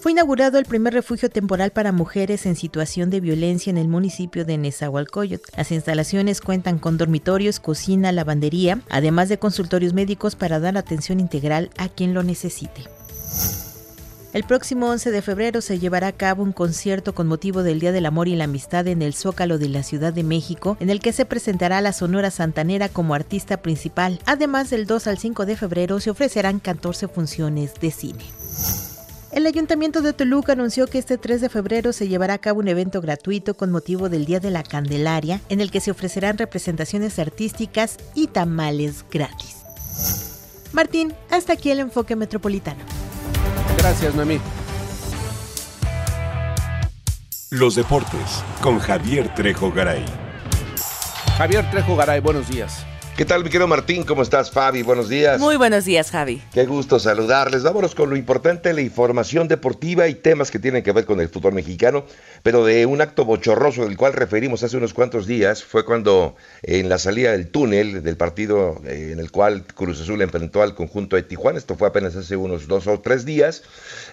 Fue 0.00 0.12
inaugurado 0.12 0.58
el 0.58 0.64
primer 0.64 0.94
refugio 0.94 1.28
temporal 1.28 1.72
para 1.72 1.92
mujeres 1.92 2.46
en 2.46 2.56
situación 2.56 3.10
de 3.10 3.20
violencia 3.20 3.68
en 3.68 3.76
el 3.76 3.86
municipio 3.86 4.46
de 4.46 4.56
Nezahualcóyotl. 4.56 5.50
Las 5.54 5.70
instalaciones 5.72 6.40
cuentan 6.40 6.78
con 6.78 6.96
dormitorios, 6.96 7.60
cocina, 7.60 8.10
lavandería, 8.10 8.80
además 8.88 9.28
de 9.28 9.38
consultorios 9.38 9.92
médicos 9.92 10.36
para 10.36 10.58
dar 10.58 10.78
atención 10.78 11.20
integral 11.20 11.68
a 11.76 11.90
quien 11.90 12.14
lo 12.14 12.22
necesite. 12.22 12.84
El 14.32 14.44
próximo 14.44 14.88
11 14.88 15.10
de 15.10 15.20
febrero 15.20 15.60
se 15.60 15.78
llevará 15.78 16.06
a 16.06 16.12
cabo 16.12 16.44
un 16.44 16.52
concierto 16.52 17.14
con 17.14 17.26
motivo 17.26 17.62
del 17.62 17.78
Día 17.78 17.92
del 17.92 18.06
Amor 18.06 18.26
y 18.26 18.36
la 18.36 18.44
Amistad 18.44 18.86
en 18.86 19.02
el 19.02 19.12
Zócalo 19.12 19.58
de 19.58 19.68
la 19.68 19.82
Ciudad 19.82 20.14
de 20.14 20.22
México, 20.22 20.78
en 20.80 20.88
el 20.88 21.00
que 21.00 21.12
se 21.12 21.26
presentará 21.26 21.82
la 21.82 21.92
Sonora 21.92 22.30
Santanera 22.30 22.88
como 22.88 23.12
artista 23.12 23.58
principal. 23.58 24.18
Además, 24.24 24.70
del 24.70 24.86
2 24.86 25.08
al 25.08 25.18
5 25.18 25.44
de 25.44 25.56
febrero 25.56 26.00
se 26.00 26.08
ofrecerán 26.08 26.58
14 26.58 27.06
funciones 27.08 27.74
de 27.82 27.90
cine. 27.90 28.24
El 29.32 29.46
Ayuntamiento 29.46 30.02
de 30.02 30.12
Toluca 30.12 30.54
anunció 30.54 30.88
que 30.88 30.98
este 30.98 31.16
3 31.16 31.40
de 31.40 31.48
febrero 31.48 31.92
se 31.92 32.08
llevará 32.08 32.34
a 32.34 32.38
cabo 32.38 32.58
un 32.58 32.66
evento 32.66 33.00
gratuito 33.00 33.54
con 33.54 33.70
motivo 33.70 34.08
del 34.08 34.24
Día 34.24 34.40
de 34.40 34.50
la 34.50 34.64
Candelaria, 34.64 35.40
en 35.48 35.60
el 35.60 35.70
que 35.70 35.80
se 35.80 35.92
ofrecerán 35.92 36.36
representaciones 36.36 37.16
artísticas 37.20 37.96
y 38.16 38.26
tamales 38.26 39.04
gratis. 39.08 39.58
Martín, 40.72 41.14
hasta 41.30 41.52
aquí 41.52 41.70
el 41.70 41.78
enfoque 41.78 42.16
metropolitano. 42.16 42.80
Gracias, 43.78 44.16
Noemí. 44.16 44.40
Los 47.50 47.76
deportes 47.76 48.42
con 48.60 48.80
Javier 48.80 49.32
Trejo 49.36 49.70
Garay. 49.70 50.04
Javier 51.38 51.70
Trejo 51.70 51.94
Garay, 51.94 52.20
buenos 52.20 52.48
días. 52.48 52.84
¿Qué 53.16 53.26
tal, 53.26 53.44
mi 53.44 53.50
querido 53.50 53.66
Martín? 53.66 54.04
¿Cómo 54.04 54.22
estás, 54.22 54.50
Fabi? 54.50 54.82
Buenos 54.82 55.10
días. 55.10 55.38
Muy 55.38 55.56
buenos 55.56 55.84
días, 55.84 56.10
Javi. 56.10 56.42
Qué 56.54 56.64
gusto 56.64 56.98
saludarles. 56.98 57.62
Vámonos 57.62 57.94
con 57.94 58.08
lo 58.08 58.16
importante, 58.16 58.72
la 58.72 58.80
información 58.80 59.46
deportiva 59.46 60.08
y 60.08 60.14
temas 60.14 60.50
que 60.50 60.58
tienen 60.58 60.82
que 60.82 60.92
ver 60.92 61.04
con 61.04 61.20
el 61.20 61.28
fútbol 61.28 61.52
mexicano, 61.52 62.06
pero 62.42 62.64
de 62.64 62.86
un 62.86 63.02
acto 63.02 63.26
bochorroso 63.26 63.84
del 63.84 63.98
cual 63.98 64.14
referimos 64.14 64.62
hace 64.62 64.78
unos 64.78 64.94
cuantos 64.94 65.26
días, 65.26 65.62
fue 65.62 65.84
cuando 65.84 66.34
en 66.62 66.88
la 66.88 66.96
salida 66.96 67.32
del 67.32 67.48
túnel 67.48 68.02
del 68.02 68.16
partido 68.16 68.80
eh, 68.86 69.10
en 69.12 69.18
el 69.18 69.30
cual 69.30 69.66
Cruz 69.66 70.00
Azul 70.00 70.22
enfrentó 70.22 70.62
al 70.62 70.74
conjunto 70.74 71.16
de 71.16 71.22
Tijuana, 71.22 71.58
esto 71.58 71.76
fue 71.76 71.88
apenas 71.88 72.16
hace 72.16 72.36
unos 72.36 72.68
dos 72.68 72.86
o 72.86 73.00
tres 73.00 73.26
días, 73.26 73.64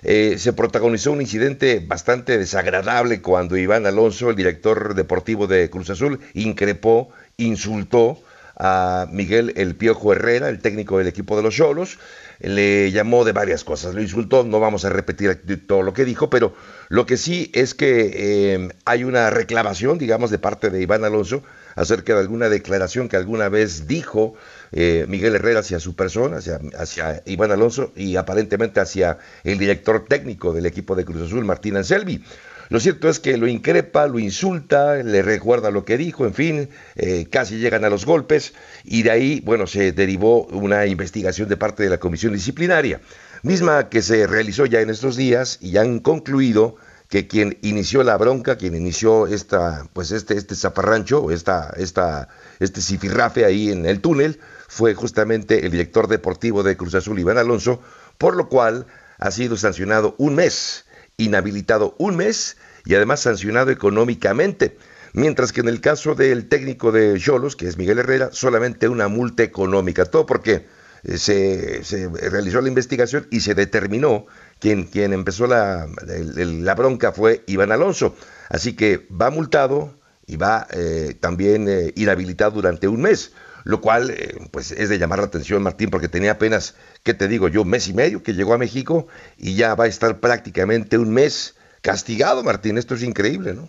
eh, 0.03 0.35
se 0.37 0.51
protagonizó 0.51 1.13
un 1.13 1.21
incidente 1.21 1.81
bastante 1.85 2.37
desagradable 2.37 3.21
cuando 3.21 3.55
Iván 3.55 3.85
Alonso, 3.85 4.31
el 4.31 4.35
director 4.35 4.95
deportivo 4.95 5.47
de 5.47 5.69
Cruz 5.69 5.89
Azul, 5.89 6.19
increpó, 6.33 7.09
insultó, 7.37 8.21
a 8.59 9.07
Miguel 9.11 9.53
El 9.55 9.75
Piojo 9.75 10.13
Herrera, 10.13 10.49
el 10.49 10.59
técnico 10.59 10.97
del 10.97 11.07
equipo 11.07 11.37
de 11.37 11.43
los 11.43 11.55
Cholos. 11.55 11.99
Le 12.39 12.91
llamó 12.91 13.25
de 13.25 13.31
varias 13.31 13.63
cosas, 13.63 13.95
lo 13.95 14.01
insultó, 14.01 14.43
no 14.43 14.59
vamos 14.59 14.85
a 14.85 14.89
repetir 14.89 15.65
todo 15.65 15.81
lo 15.81 15.93
que 15.93 16.05
dijo, 16.05 16.29
pero 16.29 16.53
lo 16.87 17.07
que 17.07 17.17
sí 17.17 17.51
es 17.55 17.73
que 17.73 18.11
eh, 18.13 18.69
hay 18.85 19.03
una 19.03 19.31
reclamación, 19.31 19.97
digamos, 19.97 20.29
de 20.29 20.37
parte 20.37 20.69
de 20.69 20.79
Iván 20.79 21.03
Alonso 21.03 21.41
acerca 21.75 22.13
de 22.13 22.19
alguna 22.19 22.49
declaración 22.49 23.09
que 23.09 23.17
alguna 23.17 23.49
vez 23.49 23.87
dijo 23.87 24.35
eh, 24.71 25.05
Miguel 25.07 25.35
Herrera 25.35 25.61
hacia 25.61 25.79
su 25.79 25.95
persona, 25.95 26.37
hacia, 26.37 26.59
hacia 26.77 27.23
Iván 27.25 27.51
Alonso 27.51 27.91
y 27.95 28.17
aparentemente 28.17 28.79
hacia 28.79 29.17
el 29.43 29.57
director 29.57 30.05
técnico 30.05 30.53
del 30.53 30.67
equipo 30.67 30.95
de 30.95 31.05
Cruz 31.05 31.23
Azul, 31.23 31.43
Martín 31.43 31.77
Anselmi. 31.77 32.23
Lo 32.69 32.79
cierto 32.79 33.09
es 33.09 33.19
que 33.19 33.37
lo 33.37 33.47
increpa, 33.47 34.07
lo 34.07 34.19
insulta, 34.19 34.95
le 34.95 35.21
recuerda 35.21 35.71
lo 35.71 35.85
que 35.85 35.97
dijo, 35.97 36.25
en 36.25 36.33
fin, 36.33 36.69
eh, 36.95 37.27
casi 37.29 37.57
llegan 37.57 37.85
a 37.85 37.89
los 37.89 38.05
golpes 38.05 38.53
y 38.83 39.03
de 39.03 39.11
ahí, 39.11 39.41
bueno, 39.45 39.67
se 39.67 39.93
derivó 39.93 40.43
una 40.47 40.85
investigación 40.85 41.47
de 41.47 41.55
parte 41.55 41.83
de 41.83 41.89
la 41.89 41.99
comisión 41.99 42.33
disciplinaria, 42.33 42.99
misma 43.41 43.87
que 43.87 44.01
se 44.01 44.27
realizó 44.27 44.65
ya 44.65 44.81
en 44.81 44.89
estos 44.89 45.15
días 45.15 45.59
y 45.61 45.77
han 45.77 45.99
concluido 45.99 46.75
que 47.09 47.27
quien 47.27 47.57
inició 47.61 48.03
la 48.03 48.17
bronca, 48.17 48.57
quien 48.57 48.75
inició 48.75 49.27
esta, 49.27 49.87
pues 49.93 50.11
este, 50.11 50.35
este 50.35 50.55
zaparrancho, 50.55 51.31
esta, 51.31 51.73
esta, 51.77 52.27
este 52.59 52.81
cifirrafe 52.81 53.45
ahí 53.45 53.71
en 53.71 53.85
el 53.85 54.01
túnel, 54.01 54.41
fue 54.67 54.93
justamente 54.93 55.65
el 55.65 55.71
director 55.71 56.09
deportivo 56.09 56.63
de 56.63 56.75
Cruz 56.75 56.95
Azul, 56.95 57.17
Iván 57.17 57.37
Alonso, 57.37 57.81
por 58.17 58.35
lo 58.35 58.49
cual 58.49 58.87
ha 59.19 59.31
sido 59.31 59.55
sancionado 59.55 60.15
un 60.17 60.35
mes 60.35 60.83
inhabilitado 61.17 61.95
un 61.97 62.15
mes 62.15 62.57
y 62.85 62.93
además 62.93 63.21
sancionado 63.21 63.71
económicamente. 63.71 64.77
Mientras 65.13 65.51
que 65.51 65.61
en 65.61 65.67
el 65.67 65.81
caso 65.81 66.13
del 66.13 66.47
técnico 66.47 66.91
de 66.91 67.19
Cholos, 67.19 67.55
que 67.55 67.67
es 67.67 67.75
Miguel 67.75 67.97
Herrera, 67.97 68.29
solamente 68.31 68.87
una 68.87 69.07
multa 69.07 69.41
económica. 69.41 70.05
Todo 70.05 70.27
porque 70.27 70.67
eh, 71.03 71.17
se, 71.17 72.07
realizó 72.29 72.61
la 72.61 72.67
investigación 72.67 73.27
y 73.31 73.39
se 73.39 73.55
determinó 73.55 74.27
quien, 74.59 74.83
quien 74.83 75.11
empezó 75.11 75.47
la, 75.47 75.87
la 76.05 76.75
bronca 76.75 77.11
fue 77.11 77.43
Iván 77.47 77.71
Alonso. 77.71 78.15
Así 78.49 78.75
que 78.75 79.07
va 79.09 79.31
multado 79.31 79.95
y 80.27 80.35
va 80.35 80.67
eh, 80.71 81.15
también 81.19 81.67
eh, 81.67 81.93
inhabilitado 81.95 82.51
durante 82.51 82.87
un 82.87 83.01
mes. 83.01 83.33
Lo 83.63 83.81
cual, 83.81 84.15
pues, 84.51 84.71
es 84.71 84.87
de 84.87 84.97
llamar 84.97 85.19
la 85.19 85.25
atención, 85.25 85.61
Martín, 85.61 85.89
porque 85.89 86.07
tenía 86.07 86.31
apenas, 86.31 86.75
¿qué 87.03 87.13
te 87.13 87.27
digo 87.27 87.47
yo? 87.47 87.65
Mes 87.65 87.87
y 87.87 87.93
medio 87.93 88.23
que 88.23 88.33
llegó 88.33 88.53
a 88.53 88.57
México 88.57 89.07
y 89.37 89.55
ya 89.55 89.75
va 89.75 89.85
a 89.85 89.87
estar 89.87 90.19
prácticamente 90.19 90.97
un 90.97 91.11
mes 91.11 91.55
castigado, 91.81 92.43
Martín. 92.43 92.77
Esto 92.77 92.95
es 92.95 93.03
increíble, 93.03 93.53
¿no? 93.53 93.67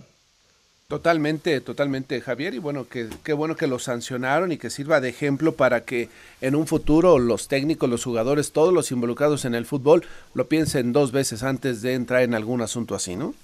Totalmente, 0.88 1.60
totalmente, 1.60 2.18
Javier. 2.22 2.54
Y 2.54 2.58
bueno, 2.58 2.88
que, 2.88 3.08
qué 3.22 3.34
bueno 3.34 3.56
que 3.56 3.66
lo 3.66 3.78
sancionaron 3.78 4.52
y 4.52 4.56
que 4.56 4.70
sirva 4.70 5.02
de 5.02 5.10
ejemplo 5.10 5.52
para 5.54 5.84
que 5.84 6.08
en 6.40 6.54
un 6.54 6.66
futuro 6.66 7.18
los 7.18 7.46
técnicos, 7.46 7.90
los 7.90 8.04
jugadores, 8.04 8.52
todos 8.52 8.72
los 8.72 8.90
involucrados 8.90 9.44
en 9.44 9.54
el 9.54 9.66
fútbol 9.66 10.06
lo 10.32 10.48
piensen 10.48 10.94
dos 10.94 11.12
veces 11.12 11.42
antes 11.42 11.82
de 11.82 11.92
entrar 11.92 12.22
en 12.22 12.32
algún 12.34 12.62
asunto 12.62 12.94
así, 12.94 13.16
¿no? 13.16 13.34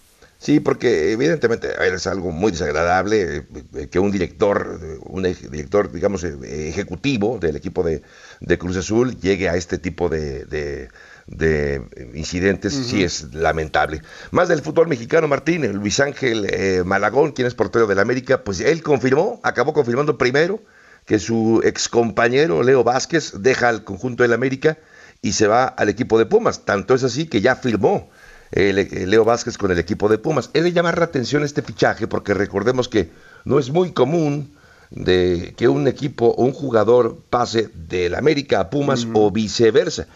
Sí, 0.44 0.60
porque 0.60 1.12
evidentemente 1.12 1.70
es 1.94 2.06
algo 2.06 2.30
muy 2.30 2.52
desagradable 2.52 3.36
eh, 3.38 3.46
eh, 3.76 3.88
que 3.88 3.98
un 3.98 4.10
director, 4.10 4.78
un 5.06 5.22
director, 5.22 5.90
digamos, 5.90 6.22
eh, 6.22 6.68
ejecutivo 6.68 7.38
del 7.38 7.56
equipo 7.56 7.82
de, 7.82 8.02
de 8.40 8.58
Cruz 8.58 8.76
Azul 8.76 9.18
llegue 9.18 9.48
a 9.48 9.56
este 9.56 9.78
tipo 9.78 10.10
de, 10.10 10.44
de- 10.44 10.90
de 11.26 11.80
incidentes, 12.14 12.74
sí 12.74 13.02
es 13.02 13.32
lamentable. 13.32 14.02
Más 14.32 14.48
del 14.48 14.60
fútbol 14.60 14.86
mexicano, 14.88 15.26
Martín, 15.28 15.66
Luis 15.72 15.98
Ángel 15.98 16.44
eh, 16.50 16.82
Malagón, 16.84 17.32
quien 17.32 17.46
es 17.48 17.54
portero 17.54 17.86
del 17.86 17.98
América, 17.98 18.44
pues 18.44 18.60
él 18.60 18.82
confirmó, 18.82 19.40
acabó 19.42 19.72
confirmando 19.72 20.18
primero 20.18 20.60
que 21.06 21.18
su 21.18 21.62
excompañero 21.64 22.62
Leo 22.62 22.84
Vázquez 22.84 23.32
deja 23.38 23.70
al 23.70 23.84
conjunto 23.84 24.22
del 24.24 24.34
América 24.34 24.76
y 25.22 25.32
se 25.32 25.46
va 25.46 25.64
al 25.64 25.88
equipo 25.88 26.18
de 26.18 26.26
Pumas. 26.26 26.66
Tanto 26.66 26.94
es 26.94 27.02
así 27.02 27.26
que 27.26 27.40
ya 27.40 27.56
firmó 27.56 28.10
el 28.54 29.10
Leo 29.10 29.24
Vázquez 29.24 29.58
con 29.58 29.70
el 29.70 29.78
equipo 29.78 30.08
de 30.08 30.18
Pumas. 30.18 30.50
He 30.54 30.62
de 30.62 30.72
llamar 30.72 30.98
la 30.98 31.04
atención 31.06 31.42
este 31.42 31.60
fichaje 31.62 32.06
porque 32.06 32.34
recordemos 32.34 32.88
que 32.88 33.10
no 33.44 33.58
es 33.58 33.70
muy 33.70 33.92
común 33.92 34.52
de 34.90 35.54
que 35.56 35.66
un 35.68 35.88
equipo 35.88 36.26
o 36.26 36.44
un 36.44 36.52
jugador 36.52 37.18
pase 37.30 37.68
del 37.74 38.14
América 38.14 38.60
a 38.60 38.70
Pumas 38.70 39.06
o 39.12 39.30
viceversa. 39.30 40.06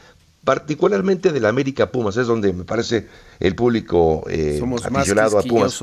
Particularmente 0.44 1.32
del 1.32 1.44
América 1.46 1.84
a 1.84 1.90
Pumas, 1.92 2.16
es 2.16 2.26
donde 2.26 2.52
me 2.52 2.64
parece 2.64 3.06
el 3.40 3.54
público 3.54 4.24
eh, 4.30 4.56
Somos 4.58 4.82
más 4.90 5.02
aficionado 5.02 5.38
a 5.38 5.42
Pumas. 5.42 5.74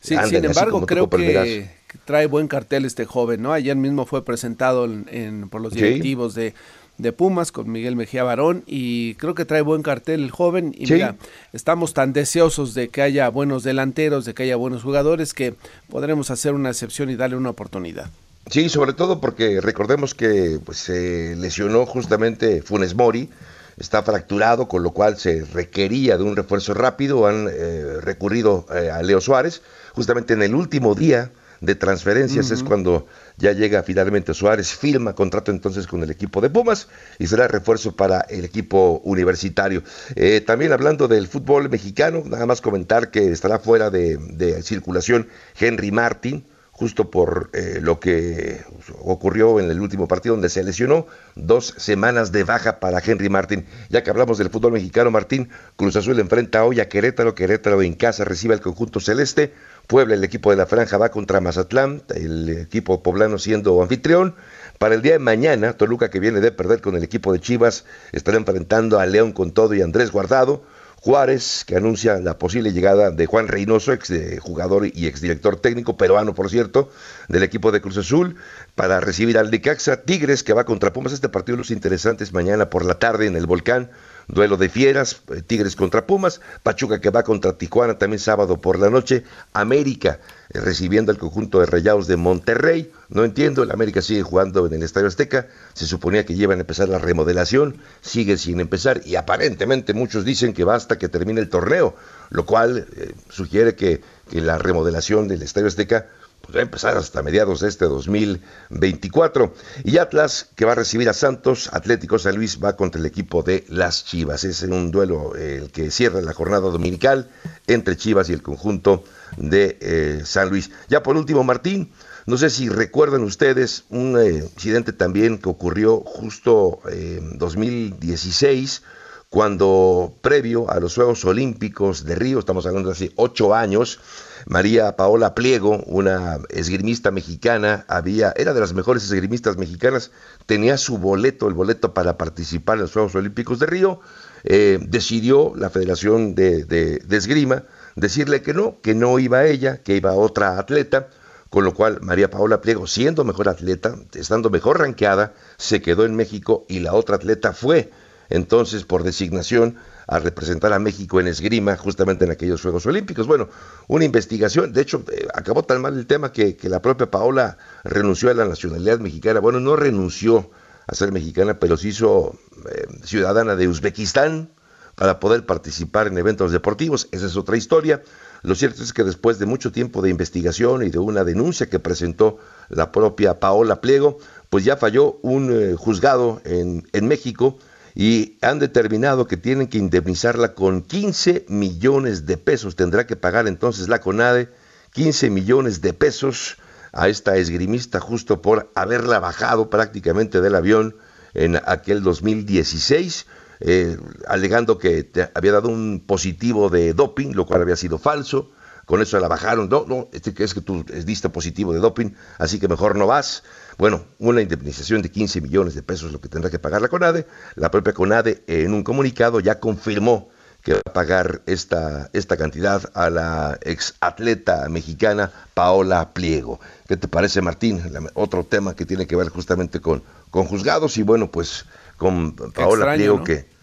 Sí, 0.00 0.14
sin 0.28 0.44
embargo, 0.44 0.84
creo 0.86 1.08
que 1.08 1.66
trae 2.04 2.26
buen 2.26 2.46
cartel 2.46 2.84
este 2.84 3.06
joven, 3.06 3.40
¿no? 3.42 3.52
Ayer 3.52 3.74
mismo 3.74 4.04
fue 4.06 4.24
presentado 4.24 4.84
en, 4.84 5.06
en- 5.10 5.48
por 5.48 5.60
los 5.62 5.72
Sí. 5.72 5.80
directivos 5.80 6.34
de, 6.34 6.52
de 6.98 7.12
Pumas 7.12 7.52
con 7.52 7.70
Miguel 7.70 7.96
Mejía 7.96 8.24
Barón 8.24 8.62
y 8.66 9.14
creo 9.16 9.34
que 9.34 9.44
trae 9.44 9.60
buen 9.62 9.82
cartel 9.82 10.22
el 10.22 10.30
joven 10.30 10.74
y 10.76 10.86
Sí. 10.86 10.94
mira, 10.94 11.16
estamos 11.52 11.92
tan 11.94 12.12
deseosos 12.12 12.74
de 12.74 12.88
que 12.88 13.02
haya 13.02 13.28
buenos 13.28 13.62
delanteros, 13.64 14.24
de 14.24 14.34
que 14.34 14.44
haya 14.44 14.56
buenos 14.56 14.82
jugadores 14.82 15.34
que 15.34 15.54
podremos 15.90 16.30
hacer 16.30 16.54
una 16.54 16.70
excepción 16.70 17.10
y 17.10 17.16
darle 17.16 17.36
una 17.36 17.50
oportunidad. 17.50 18.08
Sí, 18.50 18.68
sobre 18.68 18.92
todo 18.92 19.20
porque 19.20 19.60
recordemos 19.60 20.14
que 20.14 20.60
pues, 20.64 20.78
se 20.78 21.34
lesionó 21.36 21.84
justamente 21.84 22.62
Funes 22.62 22.94
Mori, 22.94 23.28
está 23.76 24.02
fracturado, 24.02 24.68
con 24.68 24.82
lo 24.82 24.92
cual 24.92 25.18
se 25.18 25.44
requería 25.52 26.16
de 26.16 26.22
un 26.22 26.36
refuerzo 26.36 26.72
rápido. 26.72 27.26
Han 27.26 27.48
eh, 27.50 27.98
recurrido 28.00 28.64
eh, 28.74 28.90
a 28.90 29.02
Leo 29.02 29.20
Suárez, 29.20 29.62
justamente 29.94 30.32
en 30.34 30.42
el 30.42 30.54
último 30.54 30.94
día 30.94 31.30
de 31.60 31.74
transferencias 31.74 32.50
es 32.50 32.62
cuando 32.62 33.06
ya 33.38 33.52
llega 33.52 33.82
finalmente 33.82 34.34
Suárez, 34.34 34.72
firma 34.72 35.14
contrato 35.14 35.50
entonces 35.50 35.86
con 35.86 36.02
el 36.02 36.10
equipo 36.10 36.40
de 36.40 36.50
Pumas 36.50 36.88
y 37.18 37.26
será 37.26 37.48
refuerzo 37.48 37.94
para 37.94 38.20
el 38.22 38.44
equipo 38.44 39.00
universitario. 39.04 39.82
Eh, 40.14 40.40
también 40.40 40.72
hablando 40.72 41.08
del 41.08 41.28
fútbol 41.28 41.68
mexicano, 41.68 42.22
nada 42.24 42.46
más 42.46 42.60
comentar 42.60 43.10
que 43.10 43.30
estará 43.30 43.58
fuera 43.58 43.90
de, 43.90 44.62
circulación 44.62 45.28
Henry 45.58 45.90
Martin, 45.90 46.46
justo 46.70 47.10
por 47.10 47.50
eh, 47.54 47.78
lo 47.80 48.00
que 48.00 48.60
ocurrió 49.00 49.60
en 49.60 49.70
el 49.70 49.80
último 49.80 50.08
partido 50.08 50.34
donde 50.34 50.50
se 50.50 50.62
lesionó, 50.62 51.06
dos 51.34 51.74
semanas 51.78 52.32
de 52.32 52.44
baja 52.44 52.80
para 52.80 53.02
Henry 53.04 53.30
Martín. 53.30 53.64
Ya 53.88 54.02
que 54.02 54.10
hablamos 54.10 54.36
del 54.36 54.50
fútbol 54.50 54.72
mexicano, 54.72 55.10
Martín, 55.10 55.48
Cruz 55.76 55.96
Azul 55.96 56.18
enfrenta 56.20 56.64
hoy 56.64 56.80
a 56.80 56.88
Querétaro, 56.88 57.34
Querétaro 57.34 57.80
en 57.80 57.94
casa 57.94 58.24
recibe 58.24 58.52
al 58.52 58.60
conjunto 58.60 59.00
celeste, 59.00 59.54
Puebla, 59.86 60.14
el 60.14 60.24
equipo 60.24 60.50
de 60.50 60.56
la 60.56 60.66
franja, 60.66 60.98
va 60.98 61.10
contra 61.10 61.40
Mazatlán, 61.40 62.02
el 62.14 62.48
equipo 62.48 63.02
poblano 63.02 63.38
siendo 63.38 63.80
anfitrión. 63.82 64.34
Para 64.78 64.94
el 64.94 65.02
día 65.02 65.12
de 65.12 65.18
mañana, 65.18 65.74
Toluca, 65.74 66.10
que 66.10 66.20
viene 66.20 66.40
de 66.40 66.52
perder 66.52 66.80
con 66.80 66.96
el 66.96 67.04
equipo 67.04 67.32
de 67.32 67.40
Chivas, 67.40 67.84
estará 68.12 68.36
enfrentando 68.36 68.98
a 68.98 69.06
León 69.06 69.32
con 69.32 69.52
todo 69.52 69.74
y 69.74 69.82
Andrés 69.82 70.10
Guardado. 70.10 70.64
Juárez, 71.06 71.64
que 71.64 71.76
anuncia 71.76 72.18
la 72.18 72.36
posible 72.36 72.72
llegada 72.72 73.12
de 73.12 73.26
Juan 73.26 73.46
Reynoso, 73.46 73.92
ex 73.92 74.12
jugador 74.40 74.88
y 74.92 75.06
exdirector 75.06 75.54
técnico, 75.54 75.96
peruano 75.96 76.34
por 76.34 76.50
cierto, 76.50 76.90
del 77.28 77.44
equipo 77.44 77.70
de 77.70 77.80
Cruz 77.80 77.98
Azul, 77.98 78.34
para 78.74 78.98
recibir 78.98 79.38
al 79.38 79.52
Necaxa. 79.52 80.02
Tigres, 80.02 80.42
que 80.42 80.52
va 80.52 80.64
contra 80.64 80.92
Pumas. 80.92 81.12
Este 81.12 81.28
partido 81.28 81.58
los 81.58 81.70
interesantes 81.70 82.32
mañana 82.32 82.70
por 82.70 82.84
la 82.84 82.98
tarde 82.98 83.26
en 83.26 83.36
el 83.36 83.46
Volcán. 83.46 83.90
Duelo 84.28 84.56
de 84.56 84.68
fieras, 84.68 85.22
eh, 85.34 85.42
Tigres 85.42 85.76
contra 85.76 86.06
Pumas. 86.06 86.40
Pachuca, 86.62 87.00
que 87.00 87.10
va 87.10 87.22
contra 87.22 87.56
Tijuana 87.56 87.98
también 87.98 88.18
sábado 88.18 88.60
por 88.60 88.78
la 88.78 88.90
noche. 88.90 89.24
América, 89.52 90.18
eh, 90.50 90.60
recibiendo 90.60 91.12
al 91.12 91.18
conjunto 91.18 91.60
de 91.60 91.66
Rayados 91.66 92.06
de 92.06 92.16
Monterrey. 92.16 92.92
No 93.08 93.24
entiendo, 93.24 93.62
el 93.62 93.70
América 93.70 94.02
sigue 94.02 94.22
jugando 94.22 94.66
en 94.66 94.74
el 94.74 94.82
Estadio 94.82 95.06
Azteca. 95.06 95.46
Se 95.74 95.86
suponía 95.86 96.26
que 96.26 96.34
llevan 96.34 96.58
a 96.58 96.62
empezar 96.62 96.88
la 96.88 96.98
remodelación, 96.98 97.76
sigue 98.00 98.36
sin 98.36 98.58
empezar 98.58 99.02
y 99.04 99.14
aparentemente 99.14 99.94
muchos 99.94 100.24
dicen 100.24 100.52
que 100.52 100.64
basta 100.64 100.98
que 100.98 101.08
termine 101.08 101.40
el 101.40 101.48
torneo, 101.48 101.94
lo 102.30 102.46
cual 102.46 102.86
eh, 102.96 103.12
sugiere 103.28 103.76
que, 103.76 104.00
que 104.28 104.40
la 104.40 104.58
remodelación 104.58 105.28
del 105.28 105.42
Estadio 105.42 105.68
Azteca 105.68 106.06
pues, 106.40 106.56
va 106.56 106.60
a 106.60 106.62
empezar 106.62 106.96
hasta 106.96 107.22
mediados 107.22 107.60
de 107.60 107.68
este 107.68 107.86
2024. 107.86 109.52
Y 109.84 109.98
Atlas, 109.98 110.48
que 110.54 110.64
va 110.64 110.72
a 110.72 110.76
recibir 110.76 111.08
a 111.08 111.12
Santos, 111.12 111.70
Atlético 111.72 112.18
San 112.18 112.36
Luis 112.36 112.58
va 112.62 112.76
contra 112.76 113.00
el 113.00 113.06
equipo 113.06 113.42
de 113.42 113.64
las 113.68 114.04
Chivas. 114.04 114.44
Es 114.44 114.62
un 114.62 114.90
duelo 114.90 115.34
eh, 115.36 115.60
el 115.62 115.70
que 115.70 115.90
cierra 115.90 116.20
la 116.20 116.32
jornada 116.32 116.62
dominical 116.70 117.30
entre 117.66 117.96
Chivas 117.96 118.30
y 118.30 118.32
el 118.32 118.42
conjunto 118.42 119.04
de 119.36 119.78
eh, 119.80 120.22
San 120.24 120.50
Luis. 120.50 120.70
Ya 120.88 121.02
por 121.02 121.16
último, 121.16 121.42
Martín, 121.42 121.92
No 122.26 122.36
sé 122.36 122.50
si 122.50 122.68
recuerdan 122.68 123.22
ustedes 123.22 123.84
un 123.88 124.18
eh, 124.18 124.48
incidente 124.54 124.92
también 124.92 125.38
que 125.38 125.48
ocurrió 125.48 126.00
justo 126.00 126.80
en 126.88 127.38
2016, 127.38 128.82
cuando 129.28 130.18
previo 130.20 130.70
a 130.70 130.78
los 130.78 130.94
Juegos 130.94 131.24
Olímpicos 131.24 132.04
de 132.04 132.14
Río, 132.14 132.38
estamos 132.38 132.64
hablando 132.66 132.90
de 132.90 132.94
hace 132.94 133.12
ocho 133.16 133.54
años, 133.54 134.00
María 134.46 134.96
Paola 134.96 135.34
Pliego, 135.34 135.82
una 135.86 136.38
esgrimista 136.48 137.10
mexicana, 137.10 137.84
había, 137.88 138.32
era 138.36 138.54
de 138.54 138.60
las 138.60 138.72
mejores 138.72 139.02
esgrimistas 139.04 139.56
mexicanas, 139.56 140.12
tenía 140.46 140.78
su 140.78 140.98
boleto, 140.98 141.48
el 141.48 141.54
boleto 141.54 141.92
para 141.92 142.16
participar 142.16 142.76
en 142.76 142.82
los 142.82 142.92
Juegos 142.92 143.16
Olímpicos 143.16 143.58
de 143.58 143.66
Río, 143.66 144.00
eh, 144.44 144.78
decidió 144.80 145.52
la 145.56 145.70
Federación 145.70 146.36
de, 146.36 146.64
de, 146.64 146.98
de 146.98 147.16
Esgrima 147.16 147.64
decirle 147.96 148.42
que 148.42 148.54
no, 148.54 148.80
que 148.80 148.94
no 148.94 149.18
iba 149.18 149.44
ella, 149.46 149.78
que 149.82 149.96
iba 149.96 150.12
otra 150.12 150.58
atleta, 150.58 151.08
con 151.50 151.64
lo 151.64 151.74
cual 151.74 152.00
María 152.00 152.30
Paola 152.30 152.60
Pliego, 152.60 152.86
siendo 152.86 153.24
mejor 153.24 153.48
atleta, 153.48 153.96
estando 154.14 154.50
mejor 154.50 154.78
ranqueada, 154.78 155.34
se 155.56 155.82
quedó 155.82 156.04
en 156.04 156.14
México 156.14 156.64
y 156.68 156.80
la 156.80 156.92
otra 156.92 157.16
atleta 157.16 157.52
fue 157.52 157.90
entonces 158.28 158.84
por 158.84 159.02
designación 159.02 159.76
a 160.06 160.18
representar 160.18 160.72
a 160.72 160.78
México 160.78 161.20
en 161.20 161.26
esgrima 161.26 161.76
justamente 161.76 162.24
en 162.24 162.30
aquellos 162.30 162.62
Juegos 162.62 162.86
Olímpicos. 162.86 163.26
Bueno, 163.26 163.48
una 163.88 164.04
investigación, 164.04 164.72
de 164.72 164.82
hecho, 164.82 165.04
eh, 165.12 165.26
acabó 165.34 165.64
tan 165.64 165.80
mal 165.82 165.98
el 165.98 166.06
tema 166.06 166.32
que, 166.32 166.56
que, 166.56 166.68
la 166.68 166.80
propia 166.80 167.10
Paola 167.10 167.58
renunció 167.84 168.30
a 168.30 168.34
la 168.34 168.44
nacionalidad 168.44 169.00
mexicana. 169.00 169.40
Bueno, 169.40 169.60
no 169.60 169.74
renunció 169.74 170.50
a 170.86 170.94
ser 170.94 171.12
mexicana, 171.12 171.58
pero 171.58 171.76
se 171.76 171.88
hizo 171.88 172.38
eh, 172.70 172.86
ciudadana 173.04 173.56
de 173.56 173.68
Uzbekistán 173.68 174.50
para 174.94 175.20
poder 175.20 175.44
participar 175.44 176.06
en 176.06 176.16
eventos 176.16 176.52
deportivos. 176.52 177.08
Esa 177.12 177.26
es 177.26 177.36
otra 177.36 177.56
historia. 177.56 178.02
Lo 178.42 178.54
cierto 178.54 178.82
es 178.82 178.92
que 178.92 179.04
después 179.04 179.38
de 179.38 179.46
mucho 179.46 179.72
tiempo 179.72 180.02
de 180.02 180.10
investigación 180.10 180.82
y 180.82 180.90
de 180.90 180.98
una 180.98 181.24
denuncia 181.24 181.68
que 181.68 181.78
presentó 181.78 182.38
la 182.68 182.92
propia 182.92 183.40
Paola 183.40 183.80
Pliego, 183.80 184.18
pues 184.48 184.64
ya 184.64 184.76
falló 184.76 185.18
un 185.22 185.50
eh, 185.52 185.74
juzgado 185.76 186.40
en, 186.44 186.88
en 186.92 187.08
México 187.08 187.58
y 187.98 188.36
han 188.42 188.58
determinado 188.58 189.26
que 189.26 189.38
tienen 189.38 189.68
que 189.68 189.78
indemnizarla 189.78 190.54
con 190.54 190.82
15 190.82 191.46
millones 191.48 192.26
de 192.26 192.36
pesos. 192.36 192.76
Tendrá 192.76 193.06
que 193.06 193.16
pagar 193.16 193.48
entonces 193.48 193.88
la 193.88 194.02
CONADE 194.02 194.50
15 194.92 195.30
millones 195.30 195.80
de 195.80 195.94
pesos 195.94 196.58
a 196.92 197.08
esta 197.08 197.38
esgrimista 197.38 197.98
justo 197.98 198.42
por 198.42 198.70
haberla 198.74 199.18
bajado 199.18 199.70
prácticamente 199.70 200.42
del 200.42 200.56
avión 200.56 200.96
en 201.32 201.56
aquel 201.56 202.02
2016, 202.02 203.26
eh, 203.60 203.96
alegando 204.28 204.76
que 204.76 205.10
había 205.34 205.52
dado 205.52 205.70
un 205.70 206.04
positivo 206.06 206.68
de 206.68 206.92
doping, 206.92 207.32
lo 207.32 207.46
cual 207.46 207.62
había 207.62 207.76
sido 207.76 207.96
falso. 207.96 208.50
Con 208.86 209.02
eso 209.02 209.18
la 209.18 209.28
bajaron. 209.28 209.68
No, 209.68 209.84
no, 209.86 210.08
es 210.12 210.54
que 210.54 210.60
tú 210.60 210.84
diste 211.04 211.28
positivo 211.28 211.72
de 211.74 211.80
doping, 211.80 212.12
así 212.38 212.58
que 212.60 212.68
mejor 212.68 212.96
no 212.96 213.08
vas. 213.08 213.42
Bueno, 213.76 214.04
una 214.18 214.40
indemnización 214.40 215.02
de 215.02 215.10
15 215.10 215.40
millones 215.40 215.74
de 215.74 215.82
pesos 215.82 216.12
lo 216.12 216.20
que 216.20 216.28
tendrá 216.28 216.50
que 216.50 216.60
pagar 216.60 216.80
la 216.80 216.88
CONADE. 216.88 217.26
La 217.56 217.70
propia 217.70 217.92
CONADE 217.92 218.44
en 218.46 218.72
un 218.72 218.84
comunicado 218.84 219.40
ya 219.40 219.58
confirmó 219.58 220.30
que 220.62 220.74
va 220.74 220.80
a 220.84 220.92
pagar 220.92 221.42
esta, 221.46 222.10
esta 222.12 222.36
cantidad 222.36 222.82
a 222.94 223.10
la 223.10 223.58
exatleta 223.62 224.68
mexicana 224.68 225.32
Paola 225.54 226.12
Pliego. 226.12 226.60
¿Qué 226.88 226.96
te 226.96 227.08
parece, 227.08 227.40
Martín? 227.40 227.82
La, 227.92 228.00
otro 228.14 228.44
tema 228.44 228.74
que 228.74 228.86
tiene 228.86 229.06
que 229.06 229.16
ver 229.16 229.28
justamente 229.28 229.80
con, 229.80 230.02
con 230.30 230.44
juzgados 230.46 230.96
y 230.96 231.02
bueno, 231.02 231.30
pues 231.30 231.66
con 231.96 232.34
Paola 232.34 232.74
extraño, 232.74 232.96
Pliego 232.96 233.18
¿no? 233.18 233.24
que, 233.24 233.55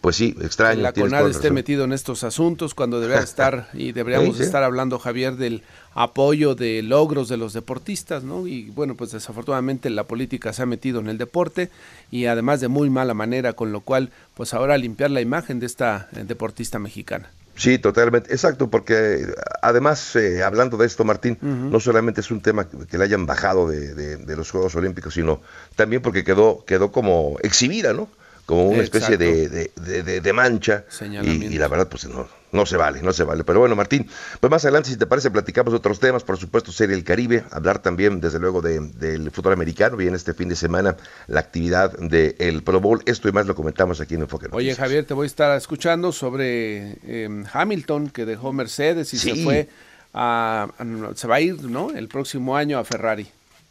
pues 0.00 0.16
sí, 0.16 0.34
extraño. 0.40 0.80
La 0.82 0.92
la 0.94 1.20
esté 1.28 1.38
razón. 1.42 1.54
metido 1.54 1.84
en 1.84 1.92
estos 1.92 2.24
asuntos 2.24 2.74
cuando 2.74 3.00
debería 3.00 3.22
estar 3.24 3.68
y 3.74 3.92
deberíamos 3.92 4.36
Sí, 4.36 4.42
sí. 4.42 4.42
estar 4.44 4.62
hablando, 4.62 4.98
Javier, 4.98 5.36
del 5.36 5.62
apoyo 5.94 6.54
de 6.54 6.82
logros 6.82 7.28
de 7.28 7.36
los 7.36 7.52
deportistas, 7.52 8.22
¿no? 8.24 8.46
Y 8.46 8.70
bueno, 8.70 8.94
pues 8.94 9.10
desafortunadamente 9.12 9.90
la 9.90 10.04
política 10.04 10.52
se 10.52 10.62
ha 10.62 10.66
metido 10.66 11.00
en 11.00 11.08
el 11.08 11.18
deporte 11.18 11.70
y 12.10 12.26
además 12.26 12.60
de 12.60 12.68
muy 12.68 12.88
mala 12.90 13.12
manera, 13.14 13.52
con 13.54 13.72
lo 13.72 13.80
cual, 13.80 14.10
pues 14.34 14.54
ahora 14.54 14.78
limpiar 14.78 15.10
la 15.10 15.20
imagen 15.20 15.60
de 15.60 15.66
esta 15.66 16.08
eh, 16.16 16.24
deportista 16.26 16.78
mexicana. 16.78 17.30
Sí, 17.56 17.78
totalmente, 17.78 18.32
exacto, 18.32 18.70
porque 18.70 19.26
además, 19.60 20.16
eh, 20.16 20.42
hablando 20.42 20.78
de 20.78 20.86
esto, 20.86 21.04
Martín, 21.04 21.36
no 21.42 21.78
solamente 21.78 22.22
es 22.22 22.30
un 22.30 22.40
tema 22.40 22.66
que 22.66 22.86
que 22.86 22.96
le 22.96 23.04
hayan 23.04 23.26
bajado 23.26 23.68
de, 23.68 23.94
de- 23.94 24.16
de 24.16 24.36
los 24.36 24.50
Juegos 24.50 24.74
Olímpicos, 24.76 25.12
sino 25.12 25.42
también 25.76 26.00
porque 26.00 26.24
quedó, 26.24 26.64
quedó 26.64 26.90
como 26.90 27.36
exhibida, 27.42 27.92
¿no? 27.92 28.08
Como 28.50 28.68
una 28.70 28.82
especie 28.82 29.16
de, 29.16 29.48
de- 29.48 30.20
de- 30.20 30.32
mancha. 30.32 30.84
Y, 31.22 31.28
y 31.28 31.58
la 31.58 31.68
verdad, 31.68 31.86
pues 31.88 32.06
no, 32.08 32.26
no 32.50 32.66
se 32.66 32.76
vale, 32.76 33.00
no 33.00 33.12
se 33.12 33.22
vale. 33.22 33.44
Pero 33.44 33.60
bueno, 33.60 33.76
Martín, 33.76 34.08
pues 34.40 34.50
más 34.50 34.64
adelante, 34.64 34.88
si 34.90 34.96
te 34.96 35.06
parece, 35.06 35.30
platicamos 35.30 35.72
de 35.72 35.76
otros 35.76 36.00
temas, 36.00 36.24
por 36.24 36.36
supuesto, 36.36 36.72
Serie 36.72 36.96
el 36.96 37.04
Caribe, 37.04 37.44
hablar 37.52 37.78
también, 37.80 38.20
desde 38.20 38.40
luego, 38.40 38.60
de- 38.60 38.80
del 38.80 39.30
fútbol 39.30 39.52
americano. 39.52 39.96
Viene 39.96 40.16
este 40.16 40.34
fin 40.34 40.48
de 40.48 40.56
semana 40.56 40.96
la 41.28 41.38
actividad 41.38 41.92
del 41.96 42.64
Pro 42.64 42.80
Bowl. 42.80 43.00
Esto 43.06 43.28
y 43.28 43.32
más 43.32 43.46
lo 43.46 43.54
comentamos 43.54 44.00
aquí 44.00 44.14
en 44.16 44.22
Enfoque 44.22 44.46
Oye, 44.46 44.52
Noticias. 44.54 44.78
Javier, 44.78 45.04
te 45.06 45.14
voy 45.14 45.24
a 45.24 45.28
estar 45.28 45.56
escuchando 45.56 46.10
sobre 46.10 46.96
eh, 47.04 47.44
Hamilton, 47.52 48.10
que 48.10 48.26
dejó 48.26 48.52
Mercedes 48.52 49.14
y 49.14 49.18
se 49.18 49.36
fue 49.44 49.68
a, 50.12 50.66
a- 50.76 51.14
se 51.14 51.28
va 51.28 51.36
a 51.36 51.40
ir, 51.40 51.62
¿no? 51.62 51.90
El 51.92 52.08
próximo 52.08 52.56
año 52.56 52.80
a 52.80 52.84
Ferrari. 52.84 53.28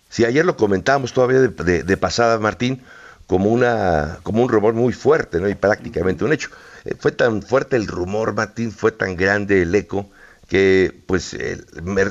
Sí, 0.08 0.24
ayer 0.24 0.46
lo 0.46 0.56
comentábamos 0.56 1.12
todavía 1.12 1.40
de 1.40 1.98
pasada, 1.98 2.40
Martín, 2.40 2.82
como, 3.30 3.50
una, 3.52 4.20
como 4.24 4.44
un 4.44 4.50
rumor 4.50 4.74
muy 4.74 4.92
fuerte, 4.92 5.40
¿no? 5.40 5.48
Y 5.48 5.56
prácticamente 5.56 6.26
un 6.26 6.34
hecho. 6.34 6.50
Eh, 6.84 6.96
fue 7.00 7.14
tan 7.14 7.42
fuerte 7.42 7.78
el 7.78 7.88
rumor, 7.88 8.34
Martín, 8.34 8.74
fue 8.74 8.92
tan 8.92 9.16
grande 9.16 9.62
el 9.62 9.74
eco, 9.74 10.10
que 10.50 11.04
pues 11.06 11.36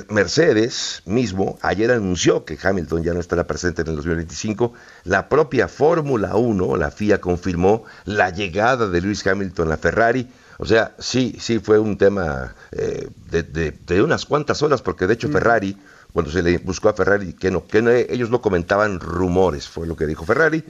Mercedes 0.09 1.03
mismo 1.07 1.59
ayer 1.63 1.91
anunció 1.91 2.45
que 2.45 2.59
Hamilton 2.63 3.03
ya 3.03 3.13
no 3.15 3.21
estará 3.21 3.47
presente 3.47 3.83
en 3.83 3.89
el 3.89 3.97
2025. 3.97 4.73
La 5.05 5.29
propia 5.29 5.69
Fórmula 5.69 6.37
1, 6.37 6.77
la 6.77 6.91
FIA, 6.91 7.21
confirmó 7.21 7.85
la 8.05 8.31
llegada 8.31 8.89
de 8.89 9.01
Lewis 9.01 9.27
Hamilton 9.27 9.73
a 9.73 9.77
Ferrari. 9.77 10.29
O 10.59 10.67
sea, 10.67 10.95
sí, 10.99 11.37
sí 11.41 11.59
fue 11.61 11.79
un 11.79 11.97
tema 11.99 12.55
eh, 12.73 13.09
de, 13.31 13.43
de- 13.45 13.75
de 13.87 14.03
unas 14.03 14.25
cuantas 14.25 14.63
horas, 14.63 14.83
porque 14.83 15.07
de 15.07 15.15
hecho 15.15 15.29
Ferrari, 15.29 15.77
cuando 16.13 16.31
se 16.31 16.43
le 16.43 16.59
buscó 16.59 16.89
a 16.89 16.95
Ferrari, 16.95 17.33
que 17.35 17.51
no, 17.51 17.67
que 17.67 17.83
no, 17.83 17.91
ellos 17.91 18.31
no 18.31 18.41
comentaban 18.41 18.99
rumores, 19.01 19.69
fue 19.69 19.87
lo 19.87 19.97
que 19.97 20.07
dijo 20.07 20.25
Ferrari. 20.25 20.63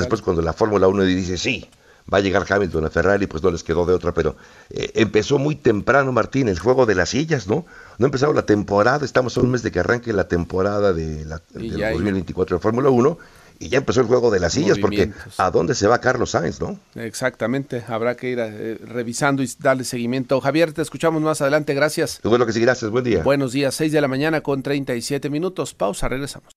Después 0.00 0.22
cuando 0.22 0.40
la 0.42 0.52
Fórmula 0.52 0.86
1 0.88 1.02
dice, 1.04 1.36
sí, 1.36 1.68
va 2.12 2.18
a 2.18 2.20
llegar 2.20 2.44
Hamilton 2.48 2.84
a 2.86 2.90
Ferrari, 2.90 3.26
pues 3.26 3.42
no 3.42 3.50
les 3.50 3.64
quedó 3.64 3.86
de 3.86 3.94
otra, 3.94 4.12
pero 4.12 4.36
eh, 4.70 4.90
empezó 4.94 5.38
muy 5.38 5.56
temprano, 5.56 6.12
Martín, 6.12 6.48
el 6.48 6.58
juego 6.58 6.86
de 6.86 6.94
las 6.94 7.08
sillas, 7.10 7.46
¿no? 7.48 7.64
No 7.98 8.06
ha 8.06 8.08
empezado 8.08 8.32
la 8.32 8.46
temporada, 8.46 9.04
estamos 9.04 9.36
a 9.36 9.40
un 9.40 9.50
mes 9.50 9.62
de 9.62 9.72
que 9.72 9.80
arranque 9.80 10.12
la 10.12 10.28
temporada 10.28 10.92
de 10.92 11.24
la, 11.24 11.40
hay- 11.56 11.70
2024 11.94 12.56
de 12.58 12.62
Fórmula 12.62 12.90
1, 12.90 13.18
y 13.58 13.68
ya 13.68 13.78
empezó 13.78 14.00
el 14.00 14.06
juego 14.06 14.30
de 14.30 14.40
las 14.40 14.52
sillas, 14.52 14.78
porque. 14.78 15.12
¿a 15.38 15.50
dónde 15.50 15.74
se 15.74 15.86
va 15.86 16.00
Carlos 16.00 16.30
Sainz, 16.30 16.60
no? 16.60 16.78
Exactamente, 16.94 17.84
habrá 17.88 18.16
que 18.16 18.30
ir 18.30 18.38
eh, 18.40 18.78
revisando 18.84 19.42
y 19.42 19.50
darle 19.58 19.84
seguimiento. 19.84 20.40
Javier, 20.40 20.72
te 20.72 20.82
escuchamos 20.82 21.22
más 21.22 21.40
adelante, 21.40 21.74
gracias. 21.74 22.20
Bueno, 22.22 22.46
que 22.46 22.52
sí, 22.52 22.60
gracias, 22.60 22.90
buen 22.90 23.04
día. 23.04 23.22
Buenos 23.22 23.52
días, 23.52 23.74
6 23.74 23.92
de 23.92 24.00
la 24.00 24.08
mañana 24.08 24.40
con 24.40 24.62
37 24.62 25.30
minutos. 25.30 25.74
Pausa, 25.74 26.08
regresamos. 26.08 26.54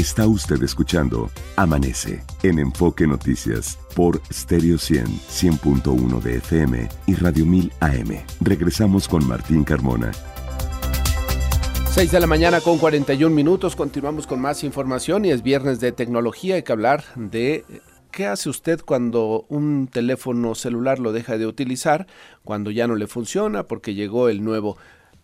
Está 0.00 0.26
usted 0.26 0.62
escuchando 0.62 1.30
Amanece 1.56 2.24
en 2.42 2.58
Enfoque 2.58 3.06
Noticias 3.06 3.78
por 3.94 4.18
Stereo 4.32 4.78
100, 4.78 5.04
100.1 5.06 6.22
de 6.22 6.36
FM 6.36 6.88
y 7.06 7.14
Radio 7.16 7.44
1000 7.44 7.72
AM. 7.80 8.24
Regresamos 8.40 9.06
con 9.06 9.28
Martín 9.28 9.62
Carmona. 9.62 10.10
6 11.90 12.12
de 12.12 12.20
la 12.20 12.28
mañana 12.28 12.60
con 12.60 12.78
41 12.78 13.34
minutos, 13.34 13.74
continuamos 13.74 14.28
con 14.28 14.40
más 14.40 14.62
información 14.62 15.24
y 15.24 15.32
es 15.32 15.42
viernes 15.42 15.80
de 15.80 15.90
tecnología, 15.90 16.54
hay 16.54 16.62
que 16.62 16.70
hablar 16.70 17.02
de 17.16 17.64
qué 18.12 18.26
hace 18.26 18.48
usted 18.48 18.80
cuando 18.80 19.44
un 19.48 19.88
teléfono 19.88 20.54
celular 20.54 21.00
lo 21.00 21.12
deja 21.12 21.36
de 21.36 21.46
utilizar, 21.46 22.06
cuando 22.44 22.70
ya 22.70 22.86
no 22.86 22.94
le 22.94 23.08
funciona 23.08 23.64
porque 23.64 23.94
llegó 23.94 24.28
el 24.28 24.44
nuevo. 24.44 24.78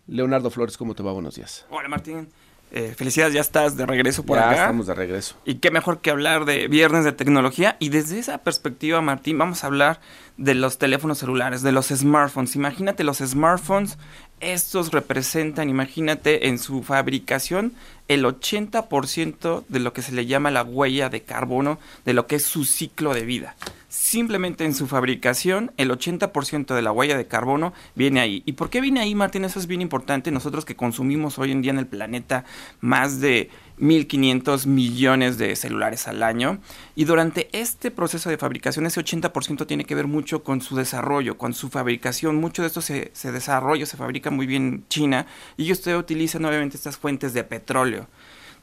Leonardo 0.09 0.51
Flores, 0.51 0.77
¿cómo 0.77 0.97
te 0.97 1.05
va? 1.05 1.13
Buenos 1.13 1.37
días. 1.37 1.67
Hola 1.71 1.89
Martín, 1.89 2.29
Eh, 2.79 2.95
felicidades, 2.95 3.33
ya 3.33 3.41
estás 3.41 3.75
de 3.79 3.87
regreso 3.87 4.23
por 4.23 4.37
ya 4.37 4.51
acá. 4.51 4.61
estamos 4.65 4.87
de 4.87 4.95
regreso. 4.95 5.35
Y 5.47 5.55
qué 5.55 5.71
mejor 5.71 6.03
que 6.03 6.11
hablar 6.11 6.45
de 6.45 6.69
viernes 6.69 7.05
de 7.05 7.13
tecnología. 7.13 7.79
Y 7.79 7.89
desde 7.89 8.19
esa 8.19 8.37
perspectiva, 8.37 9.01
Martín, 9.01 9.39
vamos 9.39 9.65
a 9.65 9.69
hablar 9.69 9.99
de 10.37 10.55
los 10.55 10.77
teléfonos 10.77 11.17
celulares, 11.17 11.63
de 11.63 11.73
los 11.73 11.87
smartphones. 11.87 12.55
Imagínate 12.55 13.03
los 13.03 13.17
smartphones, 13.17 13.97
estos 14.41 14.93
representan, 14.93 15.71
imagínate, 15.71 16.49
en 16.49 16.59
su 16.59 16.83
fabricación 16.83 17.73
el 18.09 18.27
80% 18.27 19.65
de 19.67 19.81
lo 19.81 19.95
que 19.95 20.03
se 20.03 20.13
le 20.13 20.27
llama 20.27 20.51
la 20.51 20.63
huella 20.63 21.09
de 21.09 21.23
carbono, 21.23 21.79
de 22.05 22.13
lo 22.13 22.27
que 22.27 22.37
es 22.37 22.45
su 22.45 22.67
ciclo 22.67 23.15
de 23.15 23.25
vida. 23.25 23.57
Simplemente 23.97 24.65
en 24.65 24.75
su 24.75 24.87
fabricación, 24.87 25.73
el 25.79 25.91
80% 25.91 26.75
de 26.75 26.83
la 26.83 26.93
huella 26.93 27.17
de 27.17 27.27
carbono 27.27 27.73
viene 27.95 28.21
ahí. 28.21 28.43
¿Y 28.45 28.53
por 28.53 28.69
qué 28.69 28.81
viene 28.81 29.01
ahí, 29.01 29.15
Martín? 29.15 29.45
Eso 29.45 29.59
es 29.59 29.67
bien 29.67 29.81
importante. 29.81 30.31
Nosotros 30.31 30.65
que 30.67 30.77
consumimos 30.77 31.39
hoy 31.39 31.51
en 31.51 31.63
día 31.63 31.73
en 31.73 31.79
el 31.79 31.87
planeta 31.87 32.45
más 32.81 33.21
de 33.21 33.49
1.500 33.81 34.67
millones 34.67 35.39
de 35.39 35.57
celulares 35.57 36.09
al 36.09 36.23
año. 36.23 36.59
Y 36.95 37.05
durante 37.05 37.49
este 37.53 37.91
proceso 37.91 38.29
de 38.29 38.37
fabricación, 38.37 38.85
ese 38.85 39.01
80% 39.01 39.67
tiene 39.67 39.85
que 39.85 39.95
ver 39.95 40.07
mucho 40.07 40.45
con 40.45 40.61
su 40.61 40.77
desarrollo, 40.77 41.39
con 41.39 41.55
su 41.55 41.71
fabricación. 41.71 42.37
Mucho 42.37 42.63
de 42.63 42.69
esto 42.69 42.83
se, 42.83 43.11
se 43.15 43.33
desarrolla, 43.33 43.87
se 43.87 43.97
fabrica 43.97 44.31
muy 44.31 44.47
bien 44.47 44.67
en 44.67 44.89
China 44.89 45.27
y 45.57 45.65
ellos 45.65 45.87
utilizan 45.87 46.45
obviamente 46.45 46.77
estas 46.77 46.99
fuentes 46.99 47.33
de 47.33 47.45
petróleo 47.45 48.07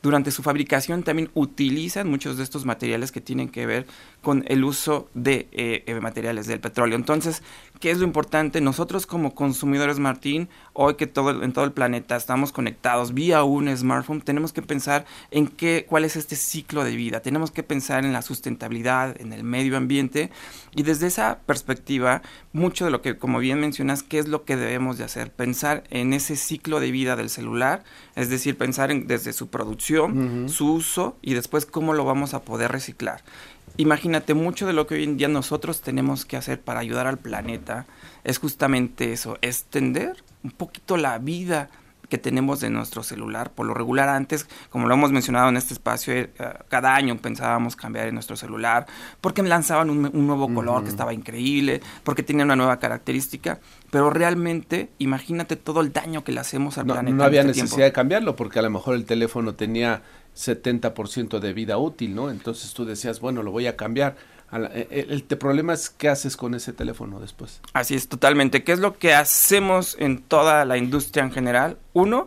durante 0.03 0.31
su 0.31 0.43
fabricación 0.43 1.01
también 1.01 1.31
utilizan 1.33 2.09
muchos 2.09 2.37
de 2.37 2.43
estos 2.43 2.65
materiales 2.65 3.13
que 3.13 3.21
tienen 3.21 3.47
que 3.47 3.65
ver 3.65 3.87
con 4.23 4.45
el 4.47 4.63
uso 4.63 5.09
de 5.13 5.47
eh, 5.51 5.83
eh, 5.85 5.99
materiales 5.99 6.47
del 6.47 6.61
petróleo. 6.61 6.95
Entonces, 6.95 7.43
¿qué 7.81 7.91
es 7.91 7.97
lo 7.97 8.05
importante? 8.05 8.61
Nosotros 8.61 9.05
como 9.05 9.35
consumidores, 9.35 9.99
Martín, 9.99 10.47
hoy 10.71 10.95
que 10.95 11.07
todo, 11.07 11.43
en 11.43 11.51
todo 11.51 11.65
el 11.65 11.73
planeta 11.73 12.15
estamos 12.15 12.53
conectados 12.53 13.13
vía 13.13 13.43
un 13.43 13.75
smartphone, 13.75 14.21
tenemos 14.21 14.53
que 14.53 14.61
pensar 14.61 15.05
en 15.29 15.47
qué, 15.47 15.85
cuál 15.87 16.05
es 16.05 16.15
este 16.15 16.37
ciclo 16.37 16.85
de 16.85 16.95
vida. 16.95 17.19
Tenemos 17.19 17.51
que 17.51 17.63
pensar 17.63 18.05
en 18.05 18.13
la 18.13 18.21
sustentabilidad, 18.21 19.19
en 19.19 19.33
el 19.33 19.43
medio 19.43 19.75
ambiente 19.75 20.31
y 20.73 20.83
desde 20.83 21.07
esa 21.07 21.39
perspectiva, 21.45 22.21
mucho 22.53 22.85
de 22.85 22.91
lo 22.91 23.01
que, 23.01 23.17
como 23.17 23.39
bien 23.39 23.59
mencionas, 23.59 24.03
¿qué 24.03 24.19
es 24.19 24.29
lo 24.29 24.45
que 24.45 24.55
debemos 24.55 24.97
de 24.97 25.03
hacer? 25.03 25.31
Pensar 25.31 25.83
en 25.89 26.13
ese 26.13 26.37
ciclo 26.37 26.79
de 26.79 26.91
vida 26.91 27.17
del 27.17 27.29
celular, 27.29 27.83
es 28.15 28.29
decir, 28.29 28.57
pensar 28.57 28.89
en, 28.89 29.05
desde 29.05 29.33
su 29.33 29.49
producción, 29.49 30.47
su 30.47 30.71
uso 30.71 31.17
y 31.21 31.33
después 31.33 31.65
cómo 31.65 31.93
lo 31.93 32.05
vamos 32.05 32.33
a 32.33 32.43
poder 32.43 32.71
reciclar. 32.71 33.21
Imagínate, 33.77 34.35
mucho 34.35 34.67
de 34.67 34.73
lo 34.73 34.85
que 34.85 34.95
hoy 34.95 35.03
en 35.03 35.17
día 35.17 35.27
nosotros 35.27 35.81
tenemos 35.81 36.25
que 36.25 36.37
hacer 36.37 36.61
para 36.61 36.79
ayudar 36.79 37.07
al 37.07 37.17
planeta 37.17 37.87
es 38.23 38.37
justamente 38.37 39.13
eso, 39.13 39.37
extender 39.41 40.23
un 40.43 40.51
poquito 40.51 40.95
la 40.95 41.17
vida 41.17 41.69
que 42.13 42.19
tenemos 42.19 42.59
de 42.59 42.69
nuestro 42.69 43.01
celular. 43.01 43.49
Por 43.53 43.65
lo 43.65 43.73
regular 43.73 44.07
antes, 44.07 44.47
como 44.69 44.87
lo 44.87 44.93
hemos 44.93 45.11
mencionado 45.11 45.49
en 45.49 45.57
este 45.57 45.73
espacio, 45.73 46.13
eh, 46.13 46.29
cada 46.69 46.93
año 46.93 47.17
pensábamos 47.17 47.75
cambiar 47.75 48.07
en 48.07 48.13
nuestro 48.13 48.35
celular 48.35 48.85
porque 49.19 49.41
lanzaban 49.41 49.89
un, 49.89 50.05
un 50.13 50.27
nuevo 50.27 50.53
color 50.53 50.83
que 50.83 50.89
estaba 50.89 51.11
increíble, 51.11 51.81
porque 52.03 52.21
tenía 52.21 52.45
una 52.45 52.55
nueva 52.55 52.77
característica, 52.77 53.59
pero 53.89 54.11
realmente 54.11 54.91
imagínate 54.99 55.55
todo 55.55 55.81
el 55.81 55.91
daño 55.91 56.23
que 56.23 56.31
le 56.33 56.39
hacemos 56.41 56.77
al 56.77 56.85
No, 56.85 56.93
planeta. 56.93 57.17
no 57.17 57.23
había 57.23 57.39
este 57.41 57.47
necesidad 57.47 57.69
tiempo. 57.77 57.85
de 57.85 57.91
cambiarlo 57.93 58.35
porque 58.35 58.59
a 58.59 58.61
lo 58.61 58.69
mejor 58.69 58.93
el 58.93 59.05
teléfono 59.05 59.55
tenía 59.55 60.03
70% 60.35 61.39
de 61.39 61.53
vida 61.53 61.77
útil, 61.79 62.13
¿no? 62.13 62.29
Entonces 62.29 62.73
tú 62.75 62.85
decías, 62.85 63.19
bueno, 63.21 63.41
lo 63.41 63.51
voy 63.51 63.65
a 63.65 63.75
cambiar. 63.75 64.15
La- 64.59 64.67
eh, 64.73 64.87
El, 64.91 65.11
el 65.11 65.23
te- 65.23 65.35
problema 65.35 65.73
es 65.73 65.89
qué 65.89 66.09
haces 66.09 66.37
con 66.37 66.53
ese 66.55 66.73
teléfono 66.73 67.19
después. 67.19 67.61
Así 67.73 67.95
es, 67.95 68.07
totalmente. 68.07 68.63
¿Qué 68.63 68.71
es 68.73 68.79
lo 68.79 68.97
que 68.97 69.13
hacemos 69.13 69.95
en 69.99 70.21
toda 70.21 70.65
la 70.65 70.77
industria 70.77 71.23
en 71.23 71.31
general? 71.31 71.77
Uno, 71.93 72.25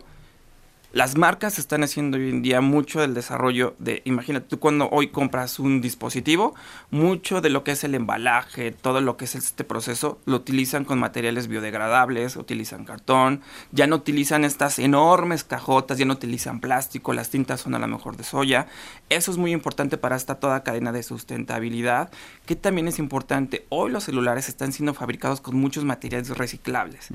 las 0.97 1.15
marcas 1.15 1.59
están 1.59 1.83
haciendo 1.83 2.17
hoy 2.17 2.27
en 2.31 2.41
día 2.41 2.59
mucho 2.59 3.01
del 3.01 3.13
desarrollo 3.13 3.75
de, 3.77 4.01
imagínate, 4.05 4.47
tú 4.47 4.57
cuando 4.57 4.89
hoy 4.89 5.09
compras 5.09 5.59
un 5.59 5.79
dispositivo, 5.79 6.55
mucho 6.89 7.39
de 7.39 7.51
lo 7.51 7.63
que 7.63 7.73
es 7.73 7.83
el 7.83 7.93
embalaje, 7.93 8.71
todo 8.71 8.99
lo 8.99 9.15
que 9.15 9.25
es 9.25 9.35
este 9.35 9.63
proceso, 9.63 10.19
lo 10.25 10.37
utilizan 10.37 10.85
con 10.85 10.97
materiales 10.97 11.49
biodegradables, 11.49 12.35
utilizan 12.35 12.83
cartón, 12.83 13.41
ya 13.71 13.85
no 13.85 13.97
utilizan 13.97 14.43
estas 14.43 14.79
enormes 14.79 15.43
cajotas, 15.43 15.99
ya 15.99 16.05
no 16.05 16.13
utilizan 16.13 16.59
plástico, 16.59 17.13
las 17.13 17.29
tintas 17.29 17.61
son 17.61 17.75
a 17.75 17.79
lo 17.79 17.87
mejor 17.87 18.17
de 18.17 18.23
soya. 18.23 18.65
Eso 19.09 19.29
es 19.29 19.37
muy 19.37 19.51
importante 19.51 19.99
para 19.99 20.15
esta 20.15 20.39
toda 20.39 20.63
cadena 20.63 20.91
de 20.91 21.03
sustentabilidad, 21.03 22.09
que 22.47 22.55
también 22.55 22.87
es 22.87 22.97
importante. 22.97 23.67
Hoy 23.69 23.91
los 23.91 24.05
celulares 24.05 24.49
están 24.49 24.73
siendo 24.73 24.95
fabricados 24.95 25.41
con 25.41 25.57
muchos 25.57 25.85
materiales 25.85 26.35
reciclables. 26.35 27.09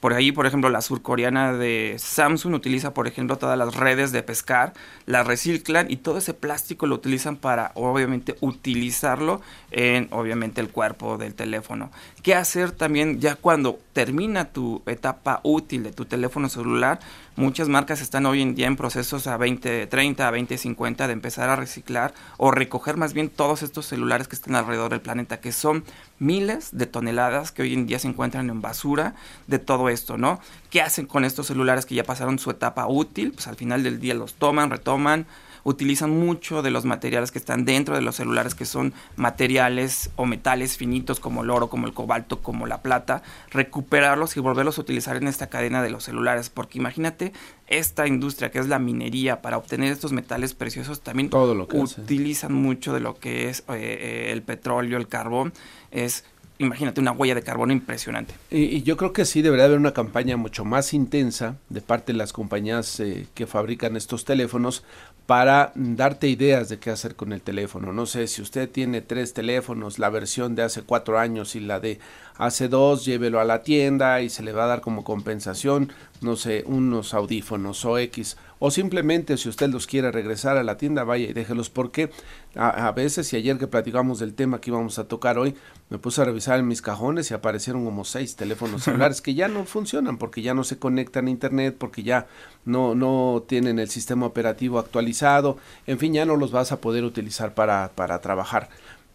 Por 0.00 0.12
ahí, 0.12 0.32
por 0.32 0.46
ejemplo, 0.46 0.70
la 0.70 0.80
surcoreana 0.80 1.52
de 1.52 1.94
Samsung 1.98 2.54
utiliza, 2.54 2.94
por 2.94 3.06
ejemplo, 3.06 3.27
todas 3.36 3.58
las 3.58 3.74
redes 3.74 4.12
de 4.12 4.22
pescar, 4.22 4.72
las 5.06 5.26
reciclan 5.26 5.90
y 5.90 5.96
todo 5.96 6.18
ese 6.18 6.34
plástico 6.34 6.86
lo 6.86 6.94
utilizan 6.94 7.36
para, 7.36 7.72
obviamente, 7.74 8.36
utilizarlo 8.40 9.40
en, 9.70 10.08
obviamente, 10.10 10.60
el 10.60 10.70
cuerpo 10.70 11.18
del 11.18 11.34
teléfono. 11.34 11.90
¿Qué 12.22 12.34
hacer 12.34 12.72
también 12.72 13.20
ya 13.20 13.34
cuando 13.34 13.78
termina 13.92 14.46
tu 14.46 14.82
etapa 14.86 15.40
útil 15.42 15.82
de 15.82 15.92
tu 15.92 16.04
teléfono 16.04 16.48
celular? 16.48 17.00
Muchas 17.38 17.68
marcas 17.68 18.00
están 18.00 18.26
hoy 18.26 18.42
en 18.42 18.56
día 18.56 18.66
en 18.66 18.74
procesos 18.74 19.28
a 19.28 19.38
2030, 19.38 20.26
a 20.26 20.30
2050 20.32 21.06
de 21.06 21.12
empezar 21.12 21.48
a 21.48 21.54
reciclar 21.54 22.12
o 22.36 22.50
recoger 22.50 22.96
más 22.96 23.12
bien 23.12 23.30
todos 23.30 23.62
estos 23.62 23.86
celulares 23.86 24.26
que 24.26 24.34
están 24.34 24.56
alrededor 24.56 24.90
del 24.90 25.00
planeta, 25.00 25.38
que 25.38 25.52
son 25.52 25.84
miles 26.18 26.76
de 26.76 26.86
toneladas 26.86 27.52
que 27.52 27.62
hoy 27.62 27.74
en 27.74 27.86
día 27.86 28.00
se 28.00 28.08
encuentran 28.08 28.50
en 28.50 28.60
basura 28.60 29.14
de 29.46 29.60
todo 29.60 29.88
esto, 29.88 30.18
¿no? 30.18 30.40
¿Qué 30.70 30.82
hacen 30.82 31.06
con 31.06 31.24
estos 31.24 31.46
celulares 31.46 31.86
que 31.86 31.94
ya 31.94 32.02
pasaron 32.02 32.40
su 32.40 32.50
etapa 32.50 32.88
útil? 32.88 33.30
Pues 33.30 33.46
al 33.46 33.54
final 33.54 33.84
del 33.84 34.00
día 34.00 34.14
los 34.14 34.34
toman, 34.34 34.70
retoman, 34.70 35.24
utilizan 35.64 36.10
mucho 36.10 36.62
de 36.62 36.70
los 36.70 36.84
materiales 36.84 37.30
que 37.30 37.38
están 37.38 37.64
dentro 37.64 37.94
de 37.94 38.00
los 38.00 38.16
celulares, 38.16 38.54
que 38.54 38.64
son 38.64 38.94
materiales 39.16 40.10
o 40.16 40.26
metales 40.26 40.76
finitos 40.76 41.20
como 41.20 41.42
el 41.42 41.50
oro, 41.50 41.68
como 41.68 41.86
el 41.86 41.94
cobalto, 41.94 42.40
como 42.40 42.66
la 42.66 42.82
plata, 42.82 43.22
recuperarlos 43.50 44.36
y 44.36 44.40
volverlos 44.40 44.78
a 44.78 44.80
utilizar 44.80 45.16
en 45.16 45.28
esta 45.28 45.48
cadena 45.48 45.82
de 45.82 45.90
los 45.90 46.04
celulares. 46.04 46.50
Porque 46.50 46.78
imagínate 46.78 47.27
esta 47.66 48.06
industria 48.06 48.50
que 48.50 48.58
es 48.58 48.68
la 48.68 48.78
minería 48.78 49.42
para 49.42 49.58
obtener 49.58 49.92
estos 49.92 50.12
metales 50.12 50.54
preciosos 50.54 51.00
también 51.00 51.30
Todo 51.30 51.54
lo 51.54 51.68
que 51.68 51.80
hace. 51.80 52.00
utilizan 52.00 52.52
mucho 52.52 52.92
de 52.94 53.00
lo 53.00 53.18
que 53.18 53.48
es 53.48 53.60
eh, 53.60 53.74
eh, 53.74 54.28
el 54.32 54.42
petróleo, 54.42 54.96
el 54.98 55.06
carbón. 55.08 55.52
Es, 55.90 56.24
imagínate, 56.58 57.00
una 57.00 57.12
huella 57.12 57.34
de 57.34 57.42
carbono 57.42 57.72
impresionante. 57.72 58.34
Y, 58.50 58.62
y 58.64 58.82
yo 58.82 58.96
creo 58.96 59.12
que 59.12 59.24
sí 59.24 59.42
debería 59.42 59.66
haber 59.66 59.78
una 59.78 59.92
campaña 59.92 60.36
mucho 60.36 60.64
más 60.64 60.92
intensa 60.94 61.56
de 61.68 61.80
parte 61.82 62.12
de 62.12 62.18
las 62.18 62.32
compañías 62.32 62.98
eh, 63.00 63.26
que 63.34 63.46
fabrican 63.46 63.96
estos 63.96 64.24
teléfonos 64.24 64.82
para 65.26 65.72
darte 65.74 66.26
ideas 66.26 66.70
de 66.70 66.78
qué 66.78 66.88
hacer 66.90 67.14
con 67.14 67.34
el 67.34 67.42
teléfono. 67.42 67.92
No 67.92 68.06
sé, 68.06 68.26
si 68.28 68.40
usted 68.40 68.68
tiene 68.70 69.02
tres 69.02 69.34
teléfonos, 69.34 69.98
la 69.98 70.08
versión 70.08 70.54
de 70.54 70.62
hace 70.62 70.80
cuatro 70.82 71.18
años 71.18 71.54
y 71.54 71.60
la 71.60 71.80
de 71.80 72.00
hace 72.38 72.68
dos, 72.68 73.04
llévelo 73.04 73.38
a 73.38 73.44
la 73.44 73.62
tienda 73.62 74.22
y 74.22 74.30
se 74.30 74.42
le 74.42 74.52
va 74.52 74.64
a 74.64 74.68
dar 74.68 74.80
como 74.80 75.04
compensación, 75.04 75.92
no 76.20 76.36
sé, 76.36 76.64
unos 76.66 77.14
audífonos 77.14 77.84
o 77.84 77.98
X. 77.98 78.36
O 78.60 78.70
simplemente 78.70 79.36
si 79.36 79.48
usted 79.48 79.68
los 79.68 79.86
quiere 79.86 80.10
regresar 80.10 80.56
a 80.56 80.64
la 80.64 80.76
tienda, 80.76 81.04
vaya 81.04 81.28
y 81.28 81.32
déjelos 81.32 81.70
porque 81.70 82.10
a, 82.56 82.88
a 82.88 82.92
veces, 82.92 83.32
y 83.32 83.36
ayer 83.36 83.56
que 83.56 83.68
platicamos 83.68 84.18
del 84.18 84.34
tema 84.34 84.60
que 84.60 84.70
íbamos 84.70 84.98
a 84.98 85.06
tocar 85.06 85.38
hoy, 85.38 85.54
me 85.90 85.98
puse 85.98 86.20
a 86.20 86.24
revisar 86.24 86.58
en 86.58 86.66
mis 86.66 86.82
cajones 86.82 87.30
y 87.30 87.34
aparecieron 87.34 87.84
como 87.84 88.04
seis 88.04 88.34
teléfonos 88.34 88.82
celulares 88.82 89.22
que 89.22 89.34
ya 89.34 89.48
no 89.48 89.64
funcionan 89.64 90.18
porque 90.18 90.42
ya 90.42 90.54
no 90.54 90.64
se 90.64 90.78
conectan 90.78 91.28
a 91.28 91.30
internet, 91.30 91.76
porque 91.78 92.02
ya 92.02 92.26
no, 92.64 92.94
no 92.96 93.44
tienen 93.46 93.78
el 93.78 93.88
sistema 93.88 94.26
operativo 94.26 94.78
actualizado, 94.78 95.56
en 95.86 95.98
fin, 95.98 96.12
ya 96.12 96.24
no 96.24 96.36
los 96.36 96.50
vas 96.50 96.72
a 96.72 96.80
poder 96.80 97.04
utilizar 97.04 97.54
para, 97.54 97.92
para 97.94 98.20
trabajar. 98.20 98.68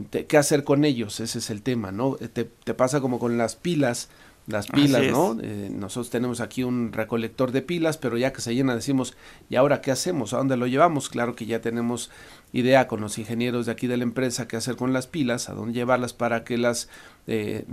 ¿Qué 0.09 0.37
hacer 0.37 0.63
con 0.63 0.85
ellos? 0.85 1.19
Ese 1.19 1.37
es 1.37 1.49
el 1.51 1.61
tema, 1.61 1.91
¿no? 1.91 2.17
Eh, 2.19 2.27
Te, 2.27 2.45
te 2.45 2.73
pasa 2.73 2.99
como 2.99 3.19
con 3.19 3.37
las 3.37 3.55
pilas, 3.55 4.09
las 4.47 4.67
pilas. 4.67 5.03
¿no? 5.11 5.37
Eh, 5.41 5.69
nosotros 5.71 6.09
tenemos 6.09 6.41
aquí 6.41 6.63
un 6.63 6.91
recolector 6.91 7.51
de 7.51 7.61
pilas, 7.61 7.97
pero 7.97 8.17
ya 8.17 8.33
que 8.33 8.41
se 8.41 8.53
llena 8.53 8.75
decimos, 8.75 9.15
¿y 9.49 9.55
ahora 9.55 9.81
qué 9.81 9.91
hacemos? 9.91 10.33
¿A 10.33 10.37
dónde 10.37 10.57
lo 10.57 10.67
llevamos? 10.67 11.09
Claro 11.09 11.35
que 11.35 11.45
ya 11.45 11.61
tenemos 11.61 12.09
idea 12.51 12.87
con 12.87 13.01
los 13.01 13.17
ingenieros 13.17 13.65
de 13.65 13.71
aquí 13.71 13.87
de 13.87 13.97
la 13.97 14.03
empresa 14.03 14.47
qué 14.47 14.57
hacer 14.57 14.75
con 14.75 14.93
las 14.93 15.07
pilas, 15.07 15.49
a 15.49 15.53
dónde 15.53 15.73
llevarlas 15.73 16.13
para 16.13 16.43
que 16.43 16.57
las 16.57 16.89
eh, 17.27 17.65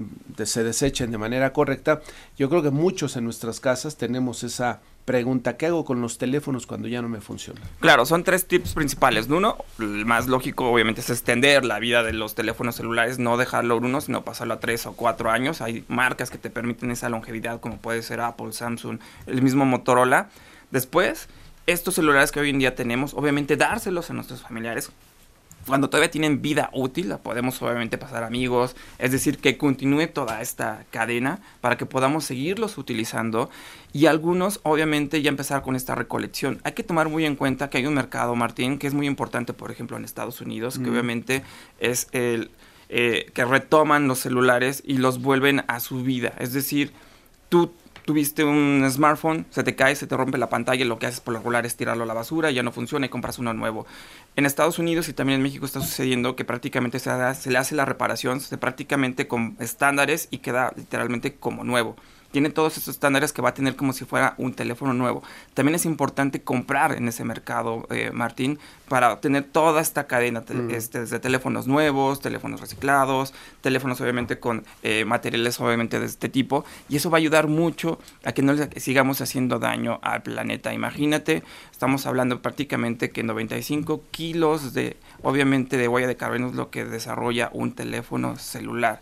se 0.45 0.65
desechen 0.65 1.11
de 1.11 1.19
manera 1.19 1.53
correcta. 1.53 2.01
Yo 2.37 2.49
creo 2.49 2.63
que 2.63 2.71
muchos 2.71 3.17
en 3.17 3.25
nuestras 3.25 3.61
casas 3.61 3.97
tenemos 3.97 4.43
esa 4.45 4.81
pregunta, 5.05 5.57
¿qué 5.57 5.67
hago 5.67 5.85
con 5.85 6.01
los 6.01 6.19
teléfonos 6.19 6.67
cuando 6.67 6.87
ya 6.87 7.03
no 7.03 7.09
me 7.09 7.21
funcionan? 7.21 7.63
Claro, 7.81 8.07
son 8.07 8.23
tres 8.23 8.47
tips 8.47 8.75
principales. 8.75 9.29
Uno, 9.29 9.57
el 9.81 10.07
más 10.07 10.29
lógico 10.29 10.71
obviamente 10.71 11.01
es 11.01 11.11
extender 11.11 11.65
la 11.65 11.81
vida 11.81 12.03
de 12.03 12.13
los 12.13 12.35
teléfonos 12.35 12.77
celulares, 12.77 13.19
no 13.19 13.37
dejarlo 13.37 13.77
uno, 13.79 14.01
sino 14.01 14.25
pasarlo 14.25 14.55
a 14.55 14.61
tres 14.61 14.87
o 14.87 14.93
cuatro 14.93 15.31
años. 15.31 15.63
Hay 15.63 15.85
marcas 15.89 16.31
que 16.31 16.39
te 16.39 16.49
permiten 16.49 16.91
esa 16.91 17.09
longevidad, 17.09 17.61
como 17.61 17.79
puede 17.79 18.03
ser 18.03 18.21
Apple, 18.21 18.53
Samsung, 18.53 19.01
el 19.27 19.43
mismo 19.43 19.65
Motorola. 19.65 20.29
Después, 20.71 21.29
estos 21.67 21.95
celulares 21.95 22.31
que 22.31 22.41
hoy 22.41 22.51
en 22.51 22.61
día 22.61 22.75
tenemos, 22.75 23.15
obviamente 23.15 23.57
dárselos 23.57 24.11
a 24.11 24.15
nuestros 24.15 24.43
familiares. 24.43 24.93
Cuando 25.67 25.91
todavía 25.91 26.11
tienen 26.11 26.43
vida 26.43 26.71
útil, 26.73 27.09
la 27.09 27.19
podemos 27.19 27.61
obviamente 27.63 27.99
pasar 27.99 28.23
a 28.23 28.27
amigos, 28.27 28.75
es 28.99 29.13
decir, 29.13 29.39
que 29.39 29.59
continúe 29.59 30.09
toda 30.09 30.41
esta 30.41 30.85
cadena 30.91 31.41
para 31.61 31.77
que 31.77 31.87
podamos 31.87 32.25
seguirlos 32.25 32.79
utilizando 32.79 33.51
y 33.93 34.07
algunos 34.07 34.61
obviamente 34.63 35.23
ya 35.23 35.29
empezar 35.29 35.63
con 35.63 35.77
esta 35.77 35.95
recolección. 35.95 36.61
Hay 36.65 36.73
que 36.73 36.83
tomar 36.83 37.09
muy 37.09 37.25
en 37.27 37.37
cuenta 37.37 37.71
que 37.71 37.79
hay 37.79 37.87
un 37.87 37.95
mercado, 37.95 38.35
Martín, 38.35 38.79
que 38.79 38.87
es 38.87 38.95
muy 38.95 39.07
importante, 39.07 39.53
por 39.53 39.71
ejemplo, 39.71 39.97
en 39.97 40.05
Estados 40.05 40.41
Unidos, 40.41 40.79
que 40.79 40.87
Mm. 40.87 40.93
obviamente 40.93 41.43
es 41.79 42.09
el 42.13 42.51
eh, 42.93 43.31
que 43.35 43.45
retoman 43.45 44.09
los 44.09 44.19
celulares 44.19 44.83
y 44.85 44.95
los 44.99 45.23
vuelven 45.23 45.63
a 45.69 45.79
su 45.79 46.03
vida, 46.03 46.33
es 46.41 46.53
decir, 46.53 46.93
tú 47.49 47.73
tuviste 48.05 48.45
un 48.45 48.87
smartphone, 48.91 49.47
se 49.51 49.63
te 49.63 49.75
cae, 49.75 49.95
se 49.97 50.07
te 50.07 50.17
rompe 50.17 50.39
la 50.39 50.49
pantalla 50.49 50.85
lo 50.85 50.99
que 50.99 51.07
haces 51.07 51.21
por 51.21 51.35
lo 51.35 51.41
regular 51.41 51.67
es 51.67 51.77
tirarlo 51.77 52.05
a 52.05 52.07
la 52.07 52.15
basura, 52.15 52.51
ya 52.51 52.63
no 52.63 52.73
funciona 52.73 53.07
y 53.07 53.09
compras 53.09 53.39
uno 53.39 53.55
nuevo. 53.55 53.87
En 54.37 54.47
Estados 54.47 54.79
Unidos 54.79 55.09
y 55.09 55.13
también 55.13 55.39
en 55.39 55.43
México 55.43 55.67
está 55.67 55.81
sucediendo 55.81 56.37
que 56.37 56.45
prácticamente 56.45 56.99
se, 56.99 57.11
se 57.35 57.51
le 57.51 57.59
hace 57.59 57.75
la 57.75 57.85
reparación 57.85 58.41
se 58.41 58.59
prácticamente 58.59 59.29
con 59.29 59.57
estándares 59.59 60.29
y 60.31 60.39
queda 60.39 60.73
literalmente 60.77 61.35
como 61.35 61.65
nuevo. 61.65 61.97
Tiene 62.31 62.51
todos 62.51 62.77
esos 62.77 62.95
estándares 62.95 63.33
que 63.33 63.43
va 63.43 63.49
a 63.51 63.55
tener 63.55 63.75
como 63.77 63.93
si 63.93 64.05
fuera 64.05 64.35
un 64.39 64.55
teléfono 64.55 64.95
nuevo. 64.95 65.23
También 65.55 65.75
es 65.75 65.85
importante 65.85 66.43
comprar 66.43 66.93
en 66.93 67.09
ese 67.09 67.25
mercado, 67.25 67.87
eh, 67.91 68.11
Martín, 68.13 68.59
para 68.89 69.13
obtener 69.13 69.45
toda 69.45 69.81
esta 69.81 70.07
cadena 70.07 70.43
te- 70.43 70.55
Mm. 70.55 70.71
este, 70.71 71.01
desde 71.01 71.19
teléfonos 71.19 71.67
nuevos, 71.67 72.21
teléfonos 72.21 72.61
reciclados, 72.61 73.35
teléfonos 73.61 74.01
obviamente 74.01 74.39
con 74.39 74.65
eh, 74.83 75.05
materiales 75.05 75.59
obviamente 75.61 75.99
de 75.99 76.07
este 76.07 76.29
tipo 76.29 76.65
y 76.89 76.97
eso 76.97 77.11
va 77.11 77.19
a 77.19 77.21
ayudar 77.21 77.47
mucho 77.49 77.99
a 78.25 78.33
que 78.33 78.43
no 78.43 78.53
le 78.53 78.69
sigamos 78.81 79.21
haciendo 79.21 79.59
daño 79.59 79.99
al 80.03 80.23
planeta. 80.23 80.73
Imagínate, 80.73 81.43
estamos 81.73 82.07
hablando 82.07 82.41
prácticamente 82.43 83.11
que 83.11 83.23
95 83.23 84.03
kilos 84.11 84.73
de 84.75 84.97
obviamente 85.23 85.77
de 85.77 85.89
huella 85.89 86.07
de 86.07 86.17
carbono 86.17 86.49
es 86.49 86.55
lo 86.55 86.71
que 86.71 86.85
desarrolla 86.85 87.51
un 87.53 87.73
teléfono 87.73 88.37
celular. 88.39 89.01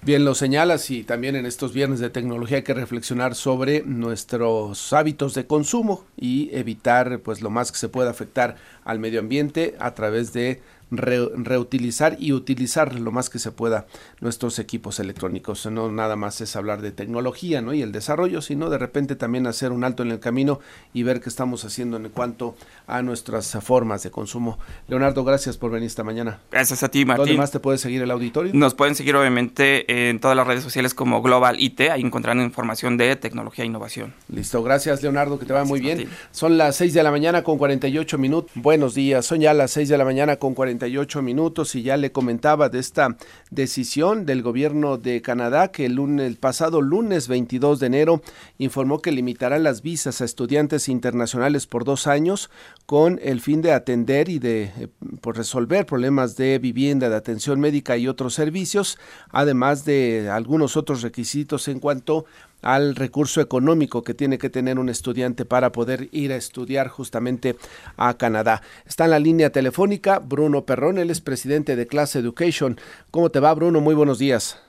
Bien, 0.00 0.24
lo 0.24 0.34
señalas 0.34 0.90
y 0.90 1.02
también 1.02 1.34
en 1.34 1.44
estos 1.44 1.72
viernes 1.72 1.98
de 1.98 2.08
tecnología 2.08 2.58
hay 2.58 2.62
que 2.62 2.72
reflexionar 2.72 3.34
sobre 3.34 3.82
nuestros 3.82 4.92
hábitos 4.92 5.34
de 5.34 5.46
consumo 5.46 6.04
y 6.16 6.50
evitar 6.52 7.18
pues 7.18 7.42
lo 7.42 7.50
más 7.50 7.72
que 7.72 7.78
se 7.78 7.88
pueda 7.88 8.10
afectar 8.10 8.56
al 8.84 9.00
medio 9.00 9.18
ambiente 9.18 9.74
a 9.80 9.94
través 9.94 10.32
de 10.32 10.62
re- 10.90 11.28
reutilizar 11.34 12.16
y 12.18 12.32
utilizar 12.32 12.98
lo 12.98 13.12
más 13.12 13.30
que 13.30 13.38
se 13.38 13.52
pueda 13.52 13.86
nuestros 14.20 14.58
equipos 14.58 15.00
electrónicos. 15.00 15.66
No 15.66 15.90
nada 15.90 16.16
más 16.16 16.40
es 16.40 16.56
hablar 16.56 16.80
de 16.82 16.92
tecnología 16.92 17.60
¿no? 17.60 17.74
y 17.74 17.82
el 17.82 17.92
desarrollo, 17.92 18.40
sino 18.42 18.70
de 18.70 18.78
repente 18.78 19.16
también 19.16 19.46
hacer 19.46 19.72
un 19.72 19.84
alto 19.84 20.02
en 20.02 20.10
el 20.10 20.20
camino 20.20 20.60
y 20.94 21.02
ver 21.02 21.20
qué 21.20 21.28
estamos 21.28 21.64
haciendo 21.64 21.96
en 21.96 22.08
cuanto 22.08 22.54
a 22.86 23.02
nuestras 23.02 23.56
formas 23.62 24.02
de 24.02 24.10
consumo. 24.10 24.58
Leonardo, 24.88 25.24
gracias 25.24 25.56
por 25.56 25.70
venir 25.70 25.86
esta 25.86 26.04
mañana. 26.04 26.38
Gracias 26.50 26.82
a 26.82 26.88
ti, 26.88 27.04
Martín. 27.04 27.26
¿Dónde 27.26 27.38
más 27.38 27.50
te 27.50 27.60
puede 27.60 27.78
seguir 27.78 28.02
el 28.02 28.10
auditorio? 28.10 28.52
Nos 28.54 28.74
pueden 28.74 28.94
seguir 28.94 29.16
obviamente 29.16 30.08
en 30.10 30.20
todas 30.20 30.36
las 30.36 30.46
redes 30.46 30.62
sociales 30.62 30.94
como 30.94 31.22
Global 31.22 31.60
IT, 31.60 31.80
ahí 31.90 32.00
encontrarán 32.00 32.42
información 32.42 32.96
de 32.96 33.14
tecnología 33.16 33.64
e 33.64 33.66
innovación. 33.66 34.14
Listo, 34.28 34.62
gracias 34.62 35.02
Leonardo, 35.02 35.38
que 35.38 35.46
te 35.46 35.52
va 35.52 35.64
muy 35.64 35.80
bien. 35.80 36.08
Son 36.30 36.56
las 36.58 36.76
6 36.76 36.94
de 36.94 37.02
la 37.02 37.10
mañana 37.10 37.42
con 37.42 37.58
48 37.58 38.18
minutos. 38.18 38.50
Buenos 38.54 38.94
días, 38.94 39.26
son 39.26 39.40
ya 39.40 39.52
las 39.54 39.70
6 39.72 39.88
de 39.88 39.98
la 39.98 40.04
mañana 40.04 40.36
con 40.36 40.54
48 40.54 40.77
minutos 41.22 41.74
y 41.74 41.82
ya 41.82 41.96
le 41.96 42.12
comentaba 42.12 42.68
de 42.68 42.78
esta 42.78 43.16
decisión 43.50 44.26
del 44.26 44.42
gobierno 44.42 44.98
de 44.98 45.22
Canadá 45.22 45.68
que 45.68 45.86
el, 45.86 45.94
lunes, 45.94 46.36
pasado 46.36 46.82
lunes 46.82 47.28
22 47.28 47.80
de 47.80 47.86
enero 47.86 48.22
informó 48.58 49.00
que 49.00 49.12
limitará 49.12 49.58
las 49.58 49.82
visas 49.82 50.20
a 50.20 50.24
estudiantes 50.24 50.88
internacionales 50.88 51.66
por 51.66 51.84
dos 51.84 52.06
años 52.06 52.50
con 52.86 53.18
el 53.22 53.40
fin 53.40 53.62
de 53.62 53.72
atender 53.72 54.28
y 54.28 54.38
de 54.38 54.64
eh, 54.64 54.88
por 55.20 55.36
resolver 55.36 55.86
problemas 55.86 56.36
de 56.36 56.58
vivienda, 56.58 57.08
de 57.08 57.16
atención 57.16 57.60
médica 57.60 57.96
y 57.96 58.08
otros 58.08 58.34
servicios, 58.34 58.98
además 59.30 59.84
de 59.84 60.28
algunos 60.30 60.76
otros 60.76 61.02
requisitos 61.02 61.68
en 61.68 61.80
cuanto 61.80 62.26
al 62.62 62.94
recurso 62.96 63.40
económico 63.40 64.02
que 64.02 64.14
tiene 64.14 64.38
que 64.38 64.50
tener 64.50 64.78
un 64.78 64.88
estudiante 64.88 65.44
para 65.44 65.72
poder 65.72 66.08
ir 66.12 66.32
a 66.32 66.36
estudiar 66.36 66.88
justamente 66.88 67.56
a 67.96 68.14
Canadá. 68.14 68.62
Está 68.86 69.04
en 69.04 69.10
la 69.10 69.18
línea 69.18 69.50
telefónica 69.50 70.18
Bruno 70.18 70.62
Perrón, 70.62 70.98
él 70.98 71.10
es 71.10 71.20
presidente 71.20 71.76
de 71.76 71.86
Class 71.86 72.16
Education. 72.16 72.76
¿Cómo 73.10 73.30
te 73.30 73.40
va, 73.40 73.54
Bruno? 73.54 73.80
Muy 73.80 73.94
buenos 73.94 74.18
días. 74.18 74.64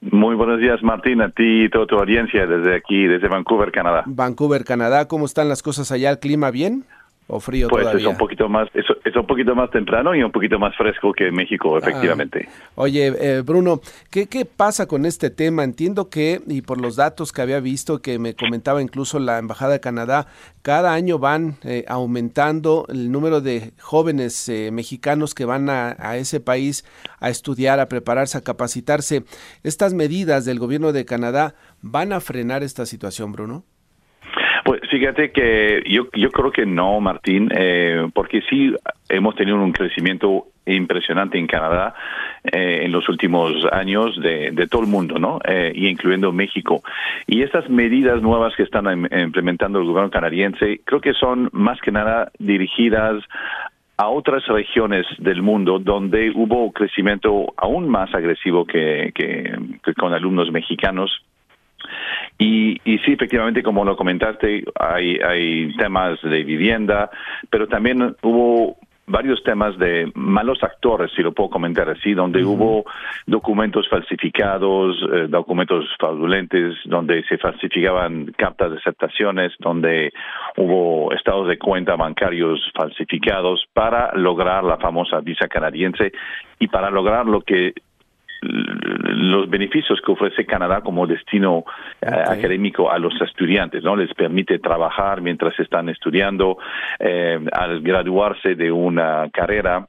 Muy 0.00 0.36
buenos 0.36 0.60
días, 0.60 0.80
Martín, 0.82 1.20
a 1.20 1.30
ti 1.30 1.64
y 1.64 1.70
toda 1.70 1.86
tu 1.86 1.96
audiencia 1.96 2.46
desde 2.46 2.76
aquí, 2.76 3.08
desde 3.08 3.26
Vancouver, 3.26 3.72
Canadá. 3.72 4.04
Vancouver, 4.06 4.64
Canadá, 4.64 5.08
¿cómo 5.08 5.26
están 5.26 5.48
las 5.48 5.60
cosas 5.60 5.90
allá? 5.90 6.10
¿El 6.10 6.20
clima 6.20 6.52
bien 6.52 6.84
o 7.28 7.40
frío 7.40 7.68
Pues 7.68 7.82
todavía? 7.82 8.00
es 8.00 8.06
un 8.10 8.16
poquito 8.16 8.48
más, 8.48 8.68
es, 8.74 8.86
es 9.04 9.14
un 9.14 9.26
poquito 9.26 9.54
más 9.54 9.70
temprano 9.70 10.14
y 10.14 10.22
un 10.22 10.32
poquito 10.32 10.58
más 10.58 10.74
fresco 10.76 11.12
que 11.12 11.30
México, 11.30 11.76
efectivamente. 11.78 12.48
Oye, 12.74 13.12
eh, 13.20 13.42
Bruno, 13.42 13.80
¿qué, 14.10 14.26
¿qué 14.26 14.46
pasa 14.46 14.86
con 14.86 15.04
este 15.04 15.28
tema? 15.28 15.62
Entiendo 15.62 16.08
que, 16.08 16.40
y 16.46 16.62
por 16.62 16.80
los 16.80 16.96
datos 16.96 17.32
que 17.32 17.42
había 17.42 17.60
visto, 17.60 18.00
que 18.00 18.18
me 18.18 18.34
comentaba 18.34 18.80
incluso 18.80 19.18
la 19.18 19.38
Embajada 19.38 19.74
de 19.74 19.80
Canadá, 19.80 20.26
cada 20.62 20.94
año 20.94 21.18
van 21.18 21.56
eh, 21.64 21.84
aumentando 21.86 22.86
el 22.88 23.12
número 23.12 23.42
de 23.42 23.72
jóvenes 23.78 24.48
eh, 24.48 24.70
mexicanos 24.72 25.34
que 25.34 25.44
van 25.44 25.68
a, 25.68 25.96
a 25.98 26.16
ese 26.16 26.40
país 26.40 26.86
a 27.20 27.28
estudiar, 27.28 27.78
a 27.78 27.88
prepararse, 27.88 28.38
a 28.38 28.42
capacitarse. 28.42 29.24
¿Estas 29.62 29.92
medidas 29.92 30.46
del 30.46 30.58
gobierno 30.58 30.92
de 30.92 31.04
Canadá 31.04 31.54
van 31.82 32.14
a 32.14 32.20
frenar 32.20 32.62
esta 32.62 32.86
situación, 32.86 33.32
Bruno? 33.32 33.64
Pues 34.68 34.82
fíjate 34.90 35.30
que 35.32 35.82
yo, 35.86 36.08
yo 36.12 36.30
creo 36.30 36.52
que 36.52 36.66
no, 36.66 37.00
Martín, 37.00 37.48
eh, 37.56 38.06
porque 38.12 38.42
sí 38.50 38.74
hemos 39.08 39.34
tenido 39.34 39.56
un 39.56 39.72
crecimiento 39.72 40.48
impresionante 40.66 41.38
en 41.38 41.46
Canadá 41.46 41.94
eh, 42.44 42.80
en 42.82 42.92
los 42.92 43.08
últimos 43.08 43.50
años 43.72 44.20
de, 44.20 44.50
de 44.50 44.66
todo 44.66 44.82
el 44.82 44.88
mundo, 44.88 45.18
¿no? 45.18 45.38
Eh, 45.48 45.72
y 45.74 45.88
incluyendo 45.88 46.32
México. 46.32 46.82
Y 47.26 47.40
estas 47.40 47.70
medidas 47.70 48.20
nuevas 48.20 48.54
que 48.56 48.64
están 48.64 48.84
im- 48.84 49.24
implementando 49.24 49.78
el 49.78 49.86
gobierno 49.86 50.10
canadiense, 50.10 50.82
creo 50.84 51.00
que 51.00 51.14
son 51.14 51.48
más 51.52 51.80
que 51.80 51.90
nada 51.90 52.30
dirigidas 52.38 53.24
a 53.96 54.08
otras 54.08 54.46
regiones 54.48 55.06
del 55.16 55.40
mundo 55.40 55.78
donde 55.78 56.30
hubo 56.34 56.72
crecimiento 56.72 57.54
aún 57.56 57.88
más 57.88 58.14
agresivo 58.14 58.66
que 58.66 59.14
con 59.96 60.12
alumnos 60.12 60.52
mexicanos 60.52 61.24
y, 62.38 62.80
y 62.84 62.98
sí, 62.98 63.12
efectivamente, 63.12 63.62
como 63.62 63.84
lo 63.84 63.96
comentaste, 63.96 64.64
hay, 64.78 65.16
hay 65.16 65.74
temas 65.76 66.20
de 66.22 66.44
vivienda, 66.44 67.10
pero 67.50 67.66
también 67.66 68.16
hubo 68.22 68.76
varios 69.08 69.42
temas 69.42 69.76
de 69.78 70.12
malos 70.14 70.62
actores, 70.62 71.10
si 71.16 71.22
lo 71.22 71.32
puedo 71.32 71.50
comentar 71.50 71.88
así, 71.88 72.12
donde 72.12 72.44
hubo 72.44 72.84
documentos 73.26 73.88
falsificados, 73.88 74.96
eh, 75.12 75.26
documentos 75.28 75.86
fraudulentes, 75.98 76.76
donde 76.84 77.24
se 77.24 77.38
falsificaban 77.38 78.26
cartas 78.36 78.70
de 78.70 78.76
aceptaciones, 78.76 79.52
donde 79.58 80.12
hubo 80.56 81.12
estados 81.12 81.48
de 81.48 81.58
cuenta 81.58 81.96
bancarios 81.96 82.60
falsificados 82.74 83.66
para 83.72 84.14
lograr 84.14 84.62
la 84.62 84.76
famosa 84.76 85.20
visa 85.20 85.48
canadiense. 85.48 86.12
Y 86.60 86.68
para 86.68 86.90
lograr 86.90 87.24
lo 87.24 87.40
que 87.40 87.72
los 88.40 89.48
beneficios 89.48 90.00
que 90.04 90.12
ofrece 90.12 90.46
Canadá 90.46 90.80
como 90.80 91.06
destino 91.06 91.64
eh, 92.00 92.06
académico 92.08 92.90
a 92.90 92.98
los 92.98 93.20
estudiantes, 93.20 93.82
¿no? 93.82 93.96
Les 93.96 94.12
permite 94.14 94.58
trabajar 94.58 95.20
mientras 95.20 95.58
están 95.58 95.88
estudiando, 95.88 96.58
eh, 96.98 97.38
al 97.52 97.80
graduarse 97.80 98.54
de 98.54 98.70
una 98.70 99.28
carrera, 99.32 99.86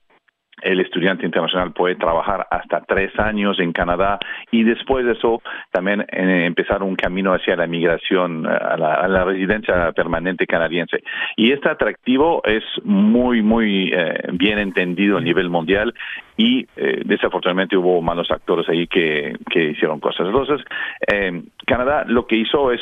el 0.62 0.80
estudiante 0.80 1.26
internacional 1.26 1.72
puede 1.74 1.96
trabajar 1.96 2.48
hasta 2.50 2.82
tres 2.82 3.12
años 3.20 3.60
en 3.60 3.72
Canadá 3.72 4.20
y 4.52 4.64
después 4.64 5.06
de 5.06 5.14
eso 5.14 5.42
también 5.72 6.02
eh, 6.02 6.46
empezar 6.46 6.84
un 6.84 6.96
camino 6.96 7.34
hacia 7.34 7.56
la 7.56 7.68
migración 7.68 8.46
eh, 8.46 8.50
a 8.50 8.78
la, 8.78 9.24
residencia 9.24 9.92
permanente 9.92 10.48
canadiense. 10.48 11.04
Y 11.36 11.52
este 11.52 11.70
atractivo 11.70 12.42
es 12.46 12.64
muy, 12.84 13.42
muy 13.42 13.92
eh, 13.94 14.30
bien 14.34 14.60
entendido 14.60 15.18
a 15.18 15.22
nivel 15.22 15.50
mundial 15.50 15.94
y 16.38 16.66
eh, 16.76 17.02
desafortunadamente 17.06 17.78
hubo 17.78 18.02
malos 18.02 18.32
actores 18.32 18.68
ahí 18.70 18.88
que, 18.88 19.36
que 19.50 19.72
hicieron 19.72 20.00
cosas. 20.00 20.28
Entonces, 20.28 20.66
Canadá 21.66 22.06
lo 22.08 22.26
que 22.26 22.38
hizo 22.38 22.72
es 22.72 22.82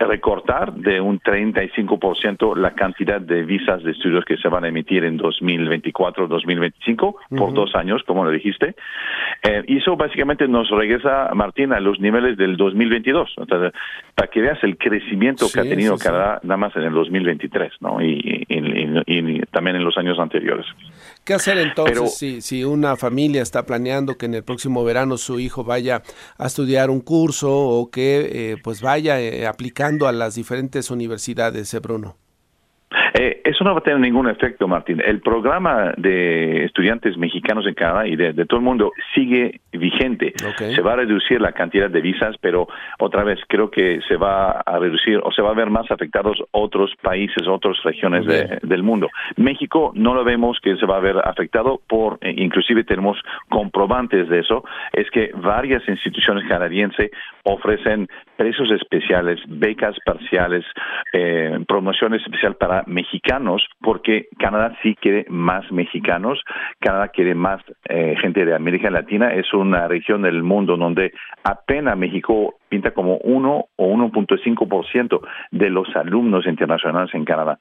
recortar 0.00 0.72
de 0.74 1.00
un 1.00 1.20
35% 1.20 2.56
la 2.56 2.74
cantidad 2.74 3.20
de 3.20 3.42
visas 3.44 3.82
de 3.82 3.92
estudios 3.92 4.24
que 4.24 4.36
se 4.36 4.48
van 4.48 4.64
a 4.64 4.68
emitir 4.68 5.04
en 5.04 5.18
2024-2025 5.18 7.14
por 7.36 7.52
dos 7.54 7.74
años, 7.74 8.02
como 8.06 8.24
lo 8.24 8.30
dijiste. 8.30 8.74
Eh, 9.42 9.62
y 9.66 9.78
eso 9.78 9.96
básicamente 9.96 10.48
nos 10.48 10.70
regresa, 10.70 11.30
Martín, 11.34 11.72
a 11.72 11.80
los 11.80 12.00
niveles 12.00 12.36
del 12.36 12.56
2022. 12.56 13.34
Entonces, 13.38 13.72
para 14.14 14.28
que 14.28 14.40
veas 14.40 14.62
el 14.62 14.76
crecimiento 14.78 15.46
que 15.52 15.60
ha 15.60 15.64
tenido 15.64 15.94
sí, 15.96 16.02
sí. 16.02 16.06
Canadá 16.08 16.40
nada 16.42 16.56
más 16.56 16.76
en 16.76 16.82
el 16.82 16.92
2023, 16.92 17.72
¿no? 17.80 18.00
Y, 18.02 18.44
y- 18.48 19.02
y- 19.06 19.36
y 19.36 19.40
también 19.50 19.76
en 19.76 19.84
los 19.84 19.96
años 19.98 20.18
anteriores. 20.18 20.66
¿Qué 21.24 21.32
hacer 21.32 21.56
entonces 21.58 21.94
Pero- 21.98 22.06
si, 22.08 22.40
si 22.42 22.64
una 22.64 22.96
familia 22.96 23.40
está 23.42 23.64
planeando 23.64 24.18
que 24.18 24.26
en 24.26 24.34
el 24.34 24.44
próximo 24.44 24.84
verano 24.84 25.16
su 25.16 25.40
hijo 25.40 25.64
vaya 25.64 26.02
a 26.36 26.46
estudiar 26.46 26.90
un 26.90 27.00
curso 27.00 27.50
o 27.50 27.90
que 27.90 28.52
eh, 28.52 28.56
pues 28.62 28.82
vaya 28.82 29.18
eh, 29.20 29.46
aplicando 29.46 30.06
a 30.06 30.12
las 30.12 30.34
diferentes 30.34 30.90
universidades, 30.90 31.72
eh, 31.72 31.78
Bruno? 31.80 32.18
Eh, 33.16 33.42
eso 33.44 33.62
no 33.62 33.72
va 33.72 33.78
a 33.78 33.82
tener 33.82 34.00
ningún 34.00 34.28
efecto, 34.28 34.66
Martín. 34.66 35.00
El 35.04 35.20
programa 35.20 35.92
de 35.96 36.64
estudiantes 36.64 37.16
mexicanos 37.16 37.64
en 37.66 37.74
Canadá 37.74 38.08
y 38.08 38.16
de, 38.16 38.32
de 38.32 38.44
todo 38.44 38.58
el 38.58 38.64
mundo 38.66 38.90
sigue 39.14 39.60
vigente. 39.72 40.32
Se 40.74 40.82
va 40.82 40.94
a 40.94 40.96
reducir 40.96 41.40
la 41.40 41.52
cantidad 41.52 41.88
de 41.88 42.00
visas, 42.00 42.34
pero 42.40 42.66
otra 42.98 43.22
vez 43.22 43.38
creo 43.46 43.70
que 43.70 44.00
se 44.08 44.16
va 44.16 44.50
a 44.66 44.78
reducir 44.80 45.20
o 45.22 45.30
se 45.30 45.42
va 45.42 45.50
a 45.50 45.54
ver 45.54 45.70
más 45.70 45.88
afectados 45.92 46.42
otros 46.50 46.92
países, 47.02 47.46
otras 47.46 47.80
regiones 47.84 48.26
de- 48.26 48.58
del 48.62 48.82
mundo. 48.82 49.08
México 49.36 49.92
no 49.94 50.12
lo 50.14 50.24
vemos 50.24 50.58
que 50.60 50.76
se 50.76 50.84
va 50.86 50.96
a 50.96 51.00
ver 51.00 51.16
afectado 51.24 51.80
por, 51.86 52.18
eh, 52.20 52.34
inclusive 52.36 52.82
tenemos 52.82 53.16
comprobantes 53.48 54.28
de 54.28 54.40
eso, 54.40 54.64
es 54.92 55.08
que 55.10 55.30
varias 55.36 55.88
instituciones 55.88 56.48
canadienses 56.48 57.10
ofrecen 57.44 58.08
precios 58.36 58.70
especiales, 58.72 59.38
becas 59.46 59.96
parciales, 60.04 60.64
eh, 61.12 61.58
promoción 61.68 62.14
especial 62.14 62.56
para 62.56 62.82
mexicanos, 62.86 63.03
porque 63.80 64.28
Canadá 64.38 64.76
sí 64.82 64.94
quiere 65.00 65.26
más 65.28 65.70
mexicanos, 65.72 66.42
Canadá 66.80 67.08
quiere 67.08 67.34
más 67.34 67.60
eh, 67.88 68.14
gente 68.20 68.44
de 68.44 68.54
América 68.54 68.90
Latina, 68.90 69.32
es 69.34 69.52
una 69.52 69.88
región 69.88 70.22
del 70.22 70.42
mundo 70.42 70.76
donde 70.76 71.12
apenas 71.42 71.96
México 71.96 72.56
pinta 72.68 72.92
como 72.92 73.18
1 73.18 73.64
o 73.76 73.86
1.5% 73.86 75.20
de 75.50 75.70
los 75.70 75.88
alumnos 75.94 76.46
internacionales 76.46 77.14
en 77.14 77.24
Canadá. 77.24 77.58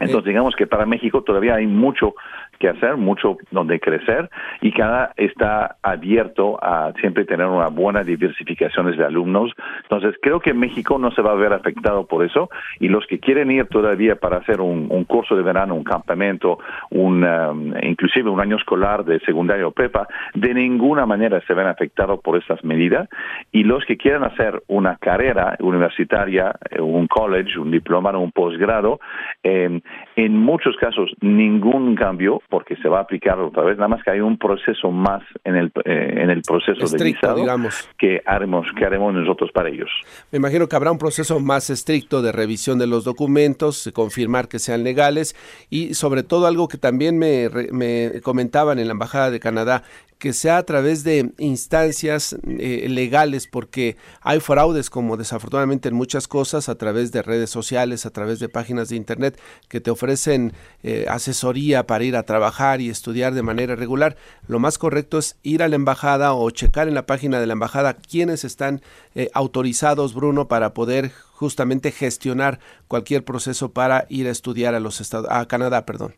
Entonces, 0.00 0.24
digamos 0.24 0.54
que 0.56 0.66
para 0.66 0.86
México 0.86 1.22
todavía 1.22 1.56
hay 1.56 1.66
mucho 1.66 2.14
que 2.58 2.68
hacer, 2.68 2.96
mucho 2.96 3.36
donde 3.50 3.80
crecer 3.80 4.30
y 4.60 4.72
Canadá 4.72 5.12
está 5.16 5.76
abierto 5.82 6.58
a 6.62 6.92
siempre 7.00 7.24
tener 7.24 7.46
una 7.46 7.68
buena 7.68 8.02
diversificación 8.02 8.94
de 8.96 9.04
alumnos. 9.04 9.52
Entonces, 9.82 10.14
creo 10.20 10.40
que 10.40 10.54
México 10.54 10.98
no 10.98 11.10
se 11.10 11.22
va 11.22 11.32
a 11.32 11.36
ver 11.36 11.52
afectado 11.52 12.06
por 12.06 12.24
eso 12.24 12.50
y 12.80 12.88
los 12.88 13.06
que 13.06 13.18
quieren 13.18 13.50
ir 13.50 13.66
todavía 13.66 14.16
para 14.16 14.38
hacer 14.38 14.60
un, 14.60 14.86
un 14.90 15.04
curso 15.04 15.36
de 15.36 15.42
verano, 15.42 15.74
un 15.74 15.84
campamento, 15.84 16.58
un, 16.90 17.24
um, 17.24 17.72
inclusive 17.82 18.30
un 18.30 18.40
año 18.40 18.56
escolar 18.56 19.04
de 19.04 19.20
secundaria 19.20 19.66
o 19.66 19.72
prepa, 19.72 20.06
de 20.34 20.54
ninguna 20.54 21.06
manera 21.06 21.40
se 21.46 21.54
ven 21.54 21.66
afectados 21.66 22.20
por 22.20 22.38
estas 22.38 22.62
medidas 22.64 23.08
y 23.52 23.64
los 23.64 23.84
que 23.84 23.96
quieran 23.96 24.24
hacer 24.24 24.62
una 24.68 24.96
carrera 24.96 25.56
universitaria, 25.60 26.54
eh, 26.70 26.80
un 26.80 27.06
college, 27.06 27.58
un 27.58 27.70
diplomado, 27.70 28.20
un 28.20 28.32
posgrado, 28.32 29.00
eh, 29.42 29.80
en 30.16 30.36
muchos 30.36 30.76
casos 30.76 31.10
ningún 31.20 31.94
cambio 31.94 32.42
porque 32.48 32.76
se 32.76 32.88
va 32.88 32.98
a 32.98 33.02
aplicar 33.02 33.38
otra 33.38 33.64
vez, 33.64 33.76
nada 33.76 33.88
más 33.88 34.02
que 34.02 34.10
hay 34.10 34.20
un 34.20 34.38
proceso 34.38 34.90
más 34.90 35.22
en 35.44 35.56
el, 35.56 35.72
eh, 35.84 36.14
en 36.16 36.30
el 36.30 36.42
proceso 36.42 36.86
de 36.86 37.04
visado 37.04 37.36
digamos. 37.36 37.88
que 37.98 38.20
haremos, 38.26 38.66
que 38.76 38.84
haremos 38.84 39.14
nosotros 39.14 39.50
para 39.52 39.68
ellos. 39.68 39.90
Me 40.30 40.38
imagino 40.38 40.68
que 40.68 40.76
habrá 40.76 40.92
un 40.92 40.98
proceso 40.98 41.40
más 41.40 41.70
estricto 41.70 42.22
de 42.22 42.32
revisión 42.32 42.78
de 42.78 42.86
los 42.86 43.04
documentos, 43.04 43.90
confirmar 43.94 44.48
que 44.48 44.58
sean 44.58 44.84
legales 44.84 45.34
y 45.70 45.94
sobre 45.94 46.22
todo 46.22 46.46
algo 46.46 46.68
que 46.68 46.78
también 46.78 47.18
me, 47.18 47.48
me 47.72 48.20
comentaban 48.22 48.78
en 48.78 48.86
la 48.86 48.92
Embajada 48.92 49.30
de 49.30 49.40
Canadá, 49.40 49.82
que 50.18 50.32
sea 50.32 50.58
a 50.58 50.62
través 50.62 51.04
de 51.04 51.32
instancias 51.38 52.36
eh, 52.46 52.86
legales, 52.88 53.46
porque 53.46 53.96
hay 54.20 54.40
fraudes 54.40 54.90
como 54.90 55.16
desafortunadamente 55.16 55.88
en 55.88 55.94
muchas 55.94 56.28
cosas 56.28 56.68
a 56.68 56.76
través 56.76 57.12
de 57.12 57.22
redes 57.22 57.50
sociales, 57.50 58.06
a 58.06 58.10
través 58.10 58.38
de 58.38 58.48
páginas 58.48 58.88
de 58.88 58.96
internet 58.96 59.38
que 59.68 59.80
te 59.80 59.90
ofrecen 59.90 60.52
eh, 60.82 61.06
asesoría 61.08 61.86
para 61.86 62.04
ir 62.04 62.16
a 62.16 62.22
trabajar 62.22 62.80
y 62.80 62.88
estudiar 62.88 63.34
de 63.34 63.42
manera 63.42 63.76
regular. 63.76 64.16
Lo 64.48 64.58
más 64.58 64.78
correcto 64.78 65.18
es 65.18 65.36
ir 65.42 65.62
a 65.62 65.68
la 65.68 65.76
embajada 65.76 66.34
o 66.34 66.50
checar 66.50 66.88
en 66.88 66.94
la 66.94 67.06
página 67.06 67.40
de 67.40 67.46
la 67.46 67.52
embajada 67.54 67.94
quiénes 67.94 68.44
están 68.44 68.82
eh, 69.14 69.30
autorizados, 69.34 70.14
Bruno, 70.14 70.48
para 70.48 70.74
poder 70.74 71.12
justamente 71.32 71.90
gestionar 71.90 72.60
cualquier 72.88 73.24
proceso 73.24 73.72
para 73.72 74.06
ir 74.08 74.26
a 74.28 74.30
estudiar 74.30 74.74
a 74.74 74.80
los 74.80 75.00
Estados 75.00 75.28
a 75.30 75.46
Canadá, 75.46 75.84
perdón. 75.84 76.14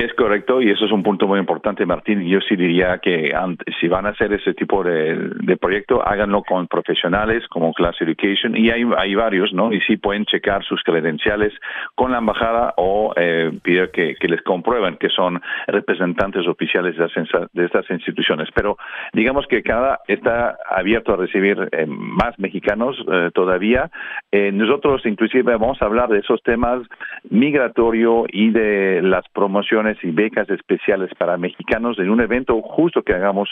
Es 0.00 0.14
correcto 0.14 0.62
y 0.62 0.70
eso 0.70 0.84
es 0.84 0.92
un 0.92 1.02
punto 1.02 1.26
muy 1.26 1.40
importante, 1.40 1.84
Martín. 1.84 2.22
Yo 2.28 2.38
sí 2.40 2.54
diría 2.54 2.98
que 2.98 3.32
si 3.80 3.88
van 3.88 4.06
a 4.06 4.10
hacer 4.10 4.32
ese 4.32 4.54
tipo 4.54 4.84
de, 4.84 5.16
de 5.40 5.56
proyecto, 5.56 6.06
háganlo 6.06 6.44
con 6.44 6.68
profesionales 6.68 7.42
como 7.48 7.72
Class 7.72 7.96
Education 8.00 8.56
y 8.56 8.70
hay, 8.70 8.84
hay 8.96 9.14
varios, 9.16 9.52
¿no? 9.52 9.72
Y 9.72 9.80
sí 9.80 9.96
pueden 9.96 10.24
checar 10.24 10.62
sus 10.62 10.84
credenciales 10.84 11.52
con 11.96 12.12
la 12.12 12.18
embajada 12.18 12.74
o 12.76 13.12
eh, 13.16 13.50
pedir 13.60 13.90
que, 13.90 14.14
que 14.14 14.28
les 14.28 14.40
comprueben 14.42 14.98
que 14.98 15.08
son 15.08 15.40
representantes 15.66 16.46
oficiales 16.46 16.96
de, 16.96 17.02
las- 17.02 17.52
de 17.52 17.64
estas 17.64 17.90
instituciones. 17.90 18.48
Pero 18.54 18.76
digamos 19.14 19.48
que 19.48 19.64
Canadá 19.64 19.98
está 20.06 20.58
abierto 20.70 21.12
a 21.14 21.16
recibir 21.16 21.68
eh, 21.72 21.86
más 21.88 22.38
mexicanos 22.38 22.96
eh, 23.10 23.30
todavía. 23.34 23.90
Eh, 24.30 24.52
nosotros 24.52 25.04
inclusive 25.06 25.42
vamos 25.56 25.82
a 25.82 25.86
hablar 25.86 26.08
de 26.08 26.20
esos 26.20 26.40
temas 26.44 26.82
migratorio 27.30 28.26
y 28.30 28.50
de 28.50 29.00
las 29.02 29.24
promociones 29.30 29.87
y 30.02 30.10
becas 30.10 30.48
especiales 30.50 31.10
para 31.18 31.36
mexicanos 31.36 31.98
en 31.98 32.10
un 32.10 32.20
evento 32.20 32.60
justo 32.62 33.02
que 33.02 33.14
hagamos 33.14 33.50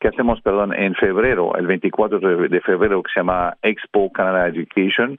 que 0.00 0.08
hacemos 0.08 0.40
perdón 0.42 0.74
en 0.74 0.94
febrero 0.94 1.56
el 1.56 1.66
24 1.66 2.20
de, 2.48 2.60
febrero 2.60 3.02
que 3.02 3.10
se 3.12 3.20
llama 3.20 3.56
Expo 3.62 4.10
Canada 4.12 4.46
Education. 4.48 5.18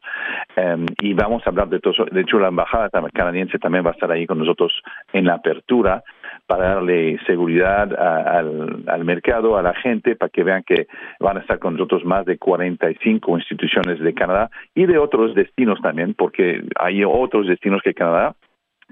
Em, 0.56 0.86
y 1.02 1.14
vamos 1.14 1.44
a 1.46 1.50
hablar 1.50 1.70
de 1.70 1.80
todo 1.80 2.06
de 2.12 2.22
hecho 2.22 2.40
la 2.40 2.48
embajada 2.50 2.90
canadiense 3.14 3.60
también 3.60 3.86
va 3.86 3.90
a 3.92 3.94
estar 3.94 4.12
ahí 4.12 4.26
con 4.26 4.38
nosotros 4.40 4.72
en 5.14 5.26
la 5.26 5.36
apertura 5.36 6.04
para 6.48 6.76
darle 6.76 7.20
seguridad 7.26 7.94
a- 7.94 8.40
al, 8.40 8.84
al 8.88 9.06
mercado, 9.06 9.58
a 9.58 9.62
la 9.62 9.74
gente, 9.74 10.16
para 10.16 10.30
que 10.30 10.44
vean 10.44 10.64
que 10.64 10.88
van 11.20 11.38
a 11.38 11.42
estar 11.42 11.60
con 11.60 11.74
nosotros 11.74 12.04
más 12.06 12.26
de 12.26 12.38
45 12.38 13.38
instituciones 13.38 14.00
de 14.00 14.14
Canadá 14.14 14.50
y 14.76 14.86
de 14.86 14.98
otros 14.98 15.36
destinos 15.36 15.80
también, 15.82 16.14
porque 16.14 16.64
hay 16.80 17.04
otros 17.04 17.48
destinos 17.48 17.82
que 17.84 17.94
Canadá, 17.94 18.36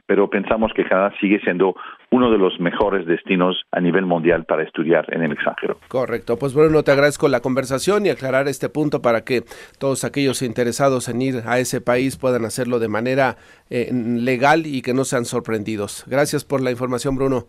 pero 0.08 0.30
pensamos 0.30 0.72
que 0.74 0.86
Canadá 0.86 1.14
sigue 1.20 1.40
siendo 1.42 1.76
uno 2.10 2.32
de 2.32 2.38
los 2.38 2.60
mejores 2.60 3.06
destinos 3.06 3.64
a 3.72 3.82
nivel 3.82 4.06
mundial 4.06 4.46
para 4.46 4.64
estudiar 4.64 5.06
en 5.14 5.22
el 5.22 5.34
extranjero. 5.34 5.78
Correcto, 5.90 6.38
pues 6.40 6.56
Bruno, 6.56 6.82
te 6.84 6.92
agradezco 6.92 7.28
la 7.28 7.42
conversación 7.42 8.06
y 8.06 8.10
aclarar 8.10 8.48
este 8.48 8.70
punto 8.70 9.02
para 9.02 9.22
que 9.22 9.44
todos 9.78 10.06
aquellos 10.06 10.42
interesados 10.42 11.10
en 11.10 11.22
ir 11.22 11.36
a 11.46 11.60
ese 11.60 11.82
país 11.82 12.18
puedan 12.18 12.46
hacerlo 12.46 12.80
de 12.80 12.88
manera 12.88 13.36
eh, 13.70 13.92
legal 13.94 14.66
y 14.66 14.82
que 14.82 14.94
no 14.94 15.04
sean 15.04 15.26
sorprendidos. 15.26 16.06
Gracias 16.08 16.46
por 16.46 16.62
la 16.62 16.72
información, 16.72 17.16
Bruno. 17.16 17.46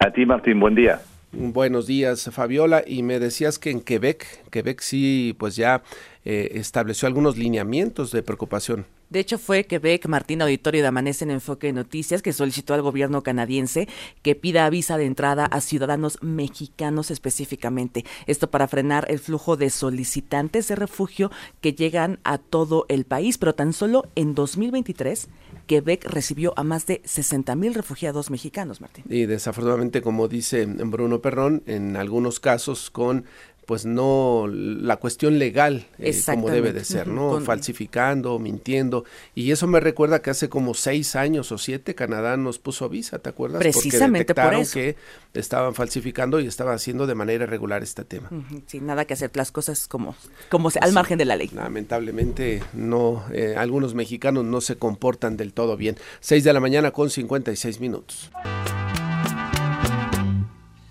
A 0.00 0.10
ti, 0.10 0.26
Martín, 0.26 0.58
buen 0.58 0.74
día. 0.74 0.98
Buenos 1.32 1.86
días, 1.86 2.28
Fabiola. 2.32 2.82
Y 2.84 3.02
me 3.02 3.20
decías 3.20 3.58
que 3.58 3.70
en 3.70 3.80
Quebec, 3.80 4.48
Quebec 4.50 4.80
sí, 4.80 5.36
pues 5.38 5.54
ya 5.54 5.82
eh, 6.24 6.50
estableció 6.54 7.06
algunos 7.06 7.36
lineamientos 7.38 8.10
de 8.10 8.22
preocupación. 8.22 8.84
De 9.10 9.18
hecho, 9.18 9.38
fue 9.38 9.64
Quebec, 9.64 10.06
Martín 10.06 10.40
Auditorio 10.40 10.82
de 10.82 10.88
Amanece 10.88 11.24
en 11.24 11.32
Enfoque 11.32 11.66
de 11.66 11.72
Noticias, 11.72 12.22
que 12.22 12.32
solicitó 12.32 12.74
al 12.74 12.82
gobierno 12.82 13.24
canadiense 13.24 13.88
que 14.22 14.36
pida 14.36 14.70
visa 14.70 14.98
de 14.98 15.06
entrada 15.06 15.46
a 15.46 15.60
ciudadanos 15.60 16.18
mexicanos 16.22 17.10
específicamente. 17.10 18.04
Esto 18.26 18.50
para 18.50 18.68
frenar 18.68 19.06
el 19.08 19.18
flujo 19.18 19.56
de 19.56 19.70
solicitantes 19.70 20.68
de 20.68 20.76
refugio 20.76 21.32
que 21.60 21.72
llegan 21.72 22.20
a 22.22 22.38
todo 22.38 22.86
el 22.88 23.04
país. 23.04 23.36
Pero 23.36 23.54
tan 23.54 23.72
solo 23.72 24.08
en 24.14 24.36
2023, 24.36 25.28
Quebec 25.70 26.04
recibió 26.04 26.52
a 26.56 26.64
más 26.64 26.86
de 26.86 27.00
60 27.04 27.54
mil 27.54 27.74
refugiados 27.74 28.28
mexicanos, 28.28 28.80
Martín. 28.80 29.04
Y 29.08 29.26
desafortunadamente, 29.26 30.02
como 30.02 30.26
dice 30.26 30.66
Bruno 30.66 31.22
Perrón, 31.22 31.62
en 31.66 31.96
algunos 31.96 32.40
casos 32.40 32.90
con 32.90 33.24
pues 33.70 33.86
no 33.86 34.48
la 34.50 34.96
cuestión 34.96 35.38
legal 35.38 35.86
eh, 36.00 36.12
como 36.26 36.50
debe 36.50 36.72
de 36.72 36.84
ser, 36.84 37.06
¿no? 37.06 37.30
con- 37.30 37.44
Falsificando, 37.44 38.36
mintiendo. 38.40 39.04
Y 39.36 39.52
eso 39.52 39.68
me 39.68 39.78
recuerda 39.78 40.22
que 40.22 40.30
hace 40.30 40.48
como 40.48 40.74
seis 40.74 41.14
años 41.14 41.52
o 41.52 41.56
siete 41.58 41.94
Canadá 41.94 42.36
nos 42.36 42.58
puso 42.58 42.88
visa, 42.88 43.20
¿te 43.20 43.28
acuerdas? 43.28 43.60
Precisamente 43.60 44.34
por 44.34 44.42
Porque 44.42 44.56
detectaron 44.56 44.60
eso. 44.62 44.72
que 44.74 44.96
estaban 45.38 45.76
falsificando 45.76 46.40
y 46.40 46.48
estaban 46.48 46.74
haciendo 46.74 47.06
de 47.06 47.14
manera 47.14 47.44
irregular 47.44 47.84
este 47.84 48.04
tema. 48.04 48.28
Sin 48.66 48.86
nada 48.86 49.04
que 49.04 49.14
hacer, 49.14 49.30
las 49.34 49.52
cosas 49.52 49.86
como, 49.86 50.16
como 50.48 50.72
se- 50.72 50.80
al 50.80 50.88
Sí. 50.88 50.94
margen 50.96 51.16
de 51.18 51.26
la 51.26 51.36
ley. 51.36 51.48
Lamentablemente 51.54 52.64
no, 52.72 53.22
eh, 53.32 53.54
algunos 53.56 53.94
mexicanos 53.94 54.44
no 54.44 54.60
se 54.60 54.74
comportan 54.74 55.36
del 55.36 55.52
todo 55.52 55.76
bien. 55.76 55.96
6 56.18 56.42
de 56.42 56.52
la 56.52 56.58
mañana 56.58 56.90
con 56.90 57.08
56 57.08 57.78
minutos. 57.78 58.32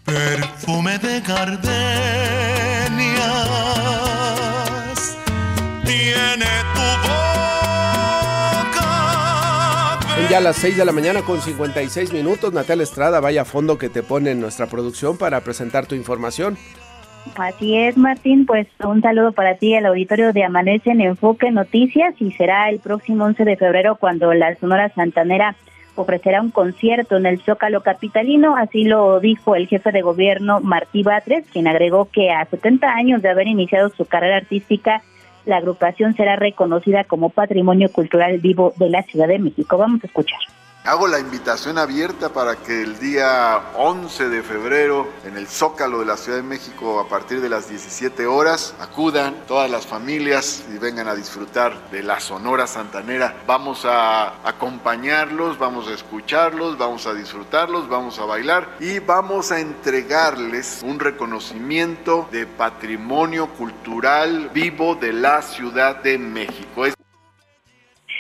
Perfume 0.06 0.98
de 1.00 1.22
tiene 5.86 6.46
tu 6.74 6.88
boca. 7.08 7.20
Ya 10.30 10.40
las 10.40 10.58
6 10.58 10.78
de 10.78 10.86
la 10.86 10.92
mañana 10.92 11.22
con 11.22 11.42
56 11.42 12.14
minutos. 12.14 12.54
Natalia 12.54 12.84
Estrada, 12.84 13.20
vaya 13.20 13.42
a 13.42 13.46
fondo 13.46 13.78
que 13.78 13.90
te 13.90 14.04
pone 14.04 14.32
en 14.32 14.40
nuestra 14.40 14.68
producción 14.68 15.18
para 15.18 15.42
presentar 15.42 15.86
tu 15.86 15.96
información. 15.96 16.58
Así 17.36 17.78
es, 17.78 17.98
Martín, 17.98 18.46
pues 18.46 18.68
un 18.84 19.02
saludo 19.02 19.32
para 19.32 19.56
ti, 19.56 19.74
el 19.74 19.86
auditorio 19.86 20.34
de 20.34 20.44
Amanece 20.44 20.92
en 20.92 21.02
Enfoque 21.02 21.52
Noticias 21.52 22.16
y 22.20 22.32
será 22.32 22.70
el 22.70 22.80
próximo 22.80 23.26
11 23.26 23.46
de 23.46 23.58
febrero 23.58 23.98
cuando 23.98 24.34
la 24.34 24.56
Sonora 24.56 24.90
Santanera 24.94 25.56
ofrecerá 25.96 26.42
un 26.42 26.52
concierto 26.52 27.18
en 27.18 27.26
el 27.26 27.42
Zócalo 27.42 27.82
Capitalino, 27.82 28.56
así 28.56 28.84
lo 28.84 29.20
dijo 29.20 29.56
el 29.56 29.68
jefe 29.68 29.92
de 29.92 30.02
gobierno 30.02 30.60
Martí 30.62 31.04
Batres, 31.04 31.46
quien 31.52 31.68
agregó 31.68 32.06
que 32.06 32.32
a 32.32 32.46
70 32.46 32.88
años 32.88 33.22
de 33.22 33.30
haber 33.30 33.48
iniciado 33.48 33.90
su 33.90 34.06
carrera 34.06 34.38
artística, 34.38 35.02
la 35.46 35.58
agrupación 35.58 36.16
será 36.16 36.36
reconocida 36.36 37.04
como 37.04 37.30
Patrimonio 37.30 37.92
Cultural 37.92 38.38
Vivo 38.40 38.74
de 38.78 38.90
la 38.90 39.04
Ciudad 39.04 39.28
de 39.28 39.40
México. 39.40 39.78
Vamos 39.78 40.04
a 40.04 40.08
escuchar. 40.08 40.40
Hago 40.90 41.08
la 41.08 41.20
invitación 41.20 41.78
abierta 41.78 42.30
para 42.30 42.56
que 42.56 42.82
el 42.82 42.98
día 42.98 43.62
11 43.76 44.28
de 44.28 44.42
febrero 44.42 45.08
en 45.24 45.38
el 45.38 45.48
Zócalo 45.48 46.00
de 46.00 46.08
la 46.08 46.18
Ciudad 46.18 46.40
de 46.40 46.44
México 46.44 47.00
a 47.00 47.08
partir 47.08 47.42
de 47.42 47.48
las 47.48 47.70
17 47.70 48.26
horas 48.26 48.74
acudan 48.80 49.36
todas 49.48 49.70
las 49.70 49.86
familias 49.86 50.64
y 50.74 50.80
vengan 50.80 51.08
a 51.08 51.14
disfrutar 51.14 51.92
de 51.92 52.02
la 52.02 52.20
Sonora 52.20 52.66
Santanera. 52.66 53.36
Vamos 53.46 53.86
a 53.86 54.44
acompañarlos, 54.44 55.60
vamos 55.60 55.88
a 55.88 55.94
escucharlos, 55.94 56.76
vamos 56.80 57.06
a 57.06 57.14
disfrutarlos, 57.14 57.88
vamos 57.88 58.18
a 58.18 58.26
bailar 58.26 58.78
y 58.80 58.98
vamos 58.98 59.52
a 59.52 59.60
entregarles 59.60 60.82
un 60.84 61.00
reconocimiento 61.00 62.28
de 62.32 62.48
patrimonio 62.48 63.54
cultural 63.54 64.50
vivo 64.56 64.96
de 64.96 65.14
la 65.14 65.44
Ciudad 65.44 65.98
de 65.98 66.18
México. 66.18 66.86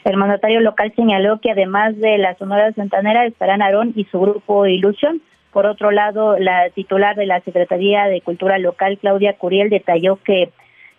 El 0.04 0.18
mandatario 0.18 0.62
local 0.62 0.94
señaló 0.96 1.40
que 1.40 1.52
además 1.52 1.98
de 1.98 2.18
la 2.18 2.36
Sonora 2.36 2.72
Santanera 2.74 3.26
estarán 3.26 3.62
Aarón 3.62 3.94
y 3.96 4.06
su 4.06 4.20
grupo 4.20 4.66
Ilusión. 4.66 5.22
Por 5.52 5.66
otro 5.66 5.92
lado, 5.92 6.38
la 6.38 6.70
titular 6.70 7.16
de 7.16 7.26
la 7.26 7.42
Secretaría 7.42 8.06
de 8.06 8.22
Cultura 8.22 8.60
Local, 8.60 8.98
Claudia 9.00 9.34
Curiel, 9.34 9.70
detalló 9.70 10.18
que 10.24 10.50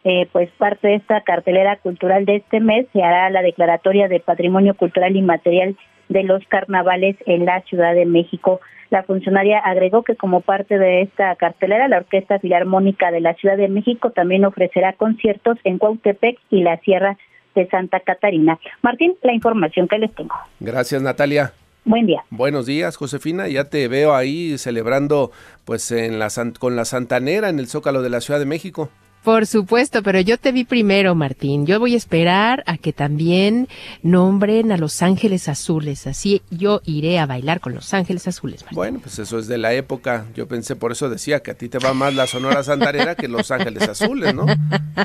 eh, 0.03 0.27
pues 0.33 0.51
parte 0.59 0.89
de 0.89 0.95
esta 0.95 1.21
cartelera 1.21 1.77
cultural 1.77 2.25
de 2.25 2.37
este 2.37 2.61
mes 2.61 2.87
se 2.93 3.03
hará 3.03 3.29
la 3.31 3.43
declaratoria 3.43 4.09
de 4.09 4.21
patrimonio 4.21 4.75
cultural 4.75 5.15
inmaterial 5.15 5.77
de 6.09 6.25
los 6.25 6.45
carnavales 6.49 7.17
en 7.27 7.45
la 7.45 7.61
Ciudad 7.63 7.95
de 7.95 8.07
México. 8.07 8.61
La 8.91 9.05
funcionaria 9.05 9.59
agregó 9.59 10.03
que 10.03 10.17
como 10.17 10.41
parte 10.41 10.79
de 10.79 11.03
esta 11.03 11.37
cartelera, 11.37 11.87
la 11.87 11.99
Orquesta 11.99 12.39
Filarmónica 12.41 13.13
de 13.13 13.21
la 13.21 13.35
Ciudad 13.35 13.57
de 13.57 13.69
México 13.69 14.11
también 14.11 14.45
ofrecerá 14.45 14.95
conciertos 14.95 15.59
en 15.65 15.79
Cuautepec 15.79 16.39
y 16.51 16.63
la 16.63 16.79
Sierra 16.79 17.17
de 17.55 17.69
Santa 17.69 18.01
Catarina. 18.01 18.59
Martín, 18.83 19.15
la 19.23 19.33
información 19.33 19.89
que 19.89 19.99
les 19.99 20.15
tengo. 20.15 20.35
Gracias, 20.61 21.03
Natalia. 21.03 21.53
Buen 21.85 22.07
día. 22.07 22.23
Buenos 22.31 22.67
días, 22.67 22.97
Josefina. 22.97 23.49
Ya 23.49 23.65
te 23.65 23.89
veo 23.89 24.15
ahí 24.15 24.59
celebrando 24.59 25.31
pues 25.65 25.91
en 25.93 26.19
la 26.19 26.29
con 26.59 26.77
la 26.77 26.85
Santanera 26.85 27.49
en 27.49 27.59
el 27.59 27.69
Zócalo 27.69 28.03
de 28.03 28.11
la 28.11 28.21
Ciudad 28.21 28.39
de 28.39 28.47
México. 28.47 28.91
Por 29.23 29.47
supuesto, 29.47 30.03
pero 30.03 30.19
yo 30.21 30.39
te 30.39 30.51
vi 30.51 30.65
primero, 30.65 31.15
Martín. 31.15 31.67
Yo 31.67 31.79
voy 31.79 31.93
a 31.93 31.99
esperar 31.99 32.63
a 32.67 32.79
que 32.79 32.95
también 32.95 33.69
nombren 34.03 34.73
a 34.73 34.79
Los 34.79 35.03
Ángeles 35.03 35.47
Azules. 35.47 36.07
Así 36.07 36.41
yo 36.51 36.81
iré 36.87 37.19
a 37.19 37.27
bailar 37.27 37.61
con 37.61 37.75
Los 37.75 37.93
Ángeles 37.93 38.27
Azules. 38.27 38.63
Martín. 38.63 38.77
Bueno, 38.77 38.99
pues 39.01 39.19
eso 39.19 39.39
es 39.39 39.47
de 39.47 39.59
la 39.59 39.75
época. 39.75 40.25
Yo 40.35 40.49
pensé, 40.49 40.75
por 40.75 40.91
eso 40.91 41.11
decía 41.11 41.41
que 41.41 41.51
a 41.51 41.55
ti 41.55 41.69
te 41.69 41.79
va 41.79 41.93
más 41.93 42.15
la 42.15 42.27
Sonora 42.27 42.63
Santanera 42.63 43.15
que 43.15 43.29
Los 43.29 43.51
Ángeles 43.51 43.87
Azules, 43.87 44.35
¿no? 44.35 44.47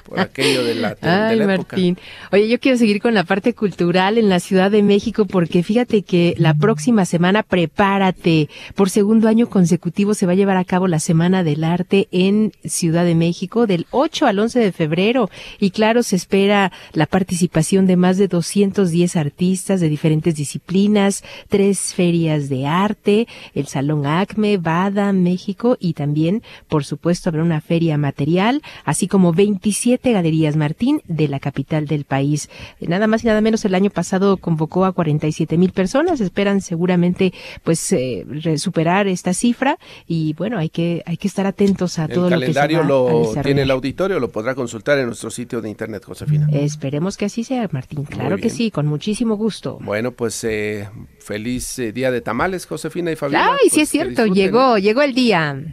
Por 0.08 0.20
aquello 0.22 0.64
de 0.64 0.76
la, 0.76 0.96
de 0.96 1.10
Ay, 1.10 1.36
la 1.36 1.54
época. 1.54 1.76
Martín. 1.76 1.98
Oye, 2.32 2.48
yo 2.48 2.58
quiero 2.62 2.78
seguir 2.78 3.02
con 3.02 3.14
la 3.14 3.26
parte 3.26 3.54
cultural 3.54 4.18
en 4.18 4.30
la 4.30 4.40
Ciudad 4.40 4.72
de 4.72 4.82
México 4.82 5.26
porque 5.26 5.62
fíjate 5.62 6.04
que 6.04 6.36
la 6.38 6.54
próxima 6.54 7.04
semana 7.04 7.44
prepárate. 7.44 8.50
Por 8.76 8.90
segundo 8.90 9.28
año 9.28 9.50
consecutivo 9.50 10.14
se 10.14 10.26
va 10.26 10.32
a 10.32 10.36
llevar 10.36 10.56
a 10.56 10.64
cabo 10.64 10.88
la 10.88 11.00
Semana 11.00 11.44
del 11.44 11.66
Arte 11.66 12.08
en 12.12 12.54
Ciudad 12.64 13.04
de 13.04 13.16
México 13.16 13.68
del 13.68 13.88
8 13.92 14.05
al 14.26 14.40
11 14.40 14.60
de 14.60 14.72
febrero. 14.72 15.30
Y 15.60 15.72
claro, 15.72 16.04
se 16.04 16.16
espera 16.16 16.72
la 16.94 17.06
participación 17.06 17.88
de 17.88 17.98
más 17.98 18.18
de 18.18 18.28
210 18.28 19.16
artistas 19.16 19.82
de 19.82 19.90
diferentes 19.90 20.36
disciplinas, 20.36 21.24
tres 21.50 21.94
ferias 21.94 22.50
de 22.50 22.68
arte, 22.68 23.28
el 23.54 23.68
Salón 23.68 24.06
Acme, 24.06 24.58
Bada, 24.58 25.12
México 25.12 25.78
y 25.80 25.94
también, 25.94 26.44
por 26.68 26.86
supuesto, 26.86 27.30
habrá 27.30 27.44
una 27.44 27.62
feria 27.62 27.98
material, 27.98 28.62
así 28.84 29.08
como 29.08 29.34
27 29.34 30.12
galerías 30.12 30.56
Martín 30.56 31.02
de 31.08 31.28
la 31.28 31.40
capital 31.40 31.88
del 31.88 32.06
país. 32.06 32.50
Nada 32.80 33.08
más 33.08 33.24
y 33.24 33.28
nada 33.28 33.42
menos 33.42 33.66
el 33.66 33.76
año 33.76 33.90
pasado 33.90 34.38
convocó 34.38 34.86
a 34.86 34.92
47 34.92 35.58
mil 35.58 35.72
personas. 35.72 36.22
Esperan 36.22 36.62
seguramente 36.62 37.34
pues 37.64 37.92
eh, 37.92 38.26
superar 38.58 39.08
esta 39.08 39.34
cifra 39.34 39.78
y 40.08 40.34
bueno, 40.34 40.58
hay 40.58 40.70
que 40.70 41.04
hay 41.06 41.18
que 41.18 41.28
estar 41.28 41.46
atentos 41.48 42.00
a 42.00 42.08
todo 42.08 42.28
El 42.28 42.34
lo 42.34 42.40
que 42.40 42.54
se 42.54 42.60
va 42.60 42.66
a 42.66 42.68
lo 42.84 43.06
desarrollar. 43.06 43.46
tiene 43.46 43.62
el 43.64 43.72
auditorio, 43.72 43.95
lo 43.98 44.30
podrá 44.32 44.56
consultar 44.56 45.00
en 45.00 45.08
nuestro 45.08 45.30
sitio 45.32 45.62
de 45.62 45.70
internet, 45.70 46.04
Josefina. 46.06 46.48
Esperemos 46.52 47.18
que 47.18 47.26
así 47.26 47.44
sea, 47.44 47.68
Martín. 47.72 48.04
Claro 48.04 48.38
que 48.38 48.50
sí, 48.50 48.72
con 48.72 48.86
muchísimo 48.88 49.36
gusto. 49.36 49.80
Bueno, 49.82 50.12
pues 50.12 50.44
eh, 50.44 50.90
feliz 51.20 51.80
eh, 51.80 51.92
día 51.92 52.12
de 52.12 52.22
tamales, 52.22 52.66
Josefina 52.66 53.12
y 53.12 53.16
Fabiola. 53.16 53.54
Ay, 53.54 53.70
sí 53.70 53.70
Pues, 53.70 53.74
es 53.74 53.80
que 53.80 53.86
cierto, 53.86 54.26
llegó, 54.28 54.78
llegó 54.78 55.02
el 55.02 55.14
día. 55.14 55.64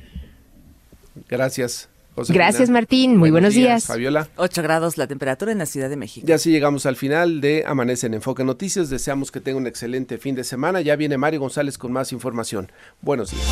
Gracias. 1.28 1.88
Josefina. 2.14 2.44
Gracias, 2.44 2.70
Martín. 2.70 3.16
Muy 3.16 3.30
buenos 3.30 3.54
días. 3.54 3.86
Fabiola. 3.86 4.28
8 4.36 4.62
grados 4.62 4.98
la 4.98 5.06
temperatura 5.06 5.50
en 5.50 5.58
la 5.58 5.66
Ciudad 5.66 5.88
de 5.88 5.96
México. 5.96 6.26
Ya 6.26 6.34
así 6.34 6.50
llegamos 6.50 6.84
al 6.84 6.96
final 6.96 7.40
de 7.40 7.64
Amanece 7.66 8.06
en 8.06 8.14
Enfoque 8.14 8.44
Noticias. 8.44 8.90
Deseamos 8.90 9.32
que 9.32 9.40
tenga 9.40 9.58
un 9.58 9.66
excelente 9.66 10.18
fin 10.18 10.34
de 10.34 10.44
semana. 10.44 10.82
Ya 10.82 10.94
viene 10.96 11.16
Mario 11.16 11.40
González 11.40 11.78
con 11.78 11.90
más 11.92 12.12
información. 12.12 12.70
Buenos 13.00 13.30
días. 13.30 13.46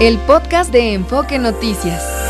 El 0.00 0.18
podcast 0.20 0.72
de 0.72 0.94
Enfoque 0.94 1.38
Noticias. 1.40 2.29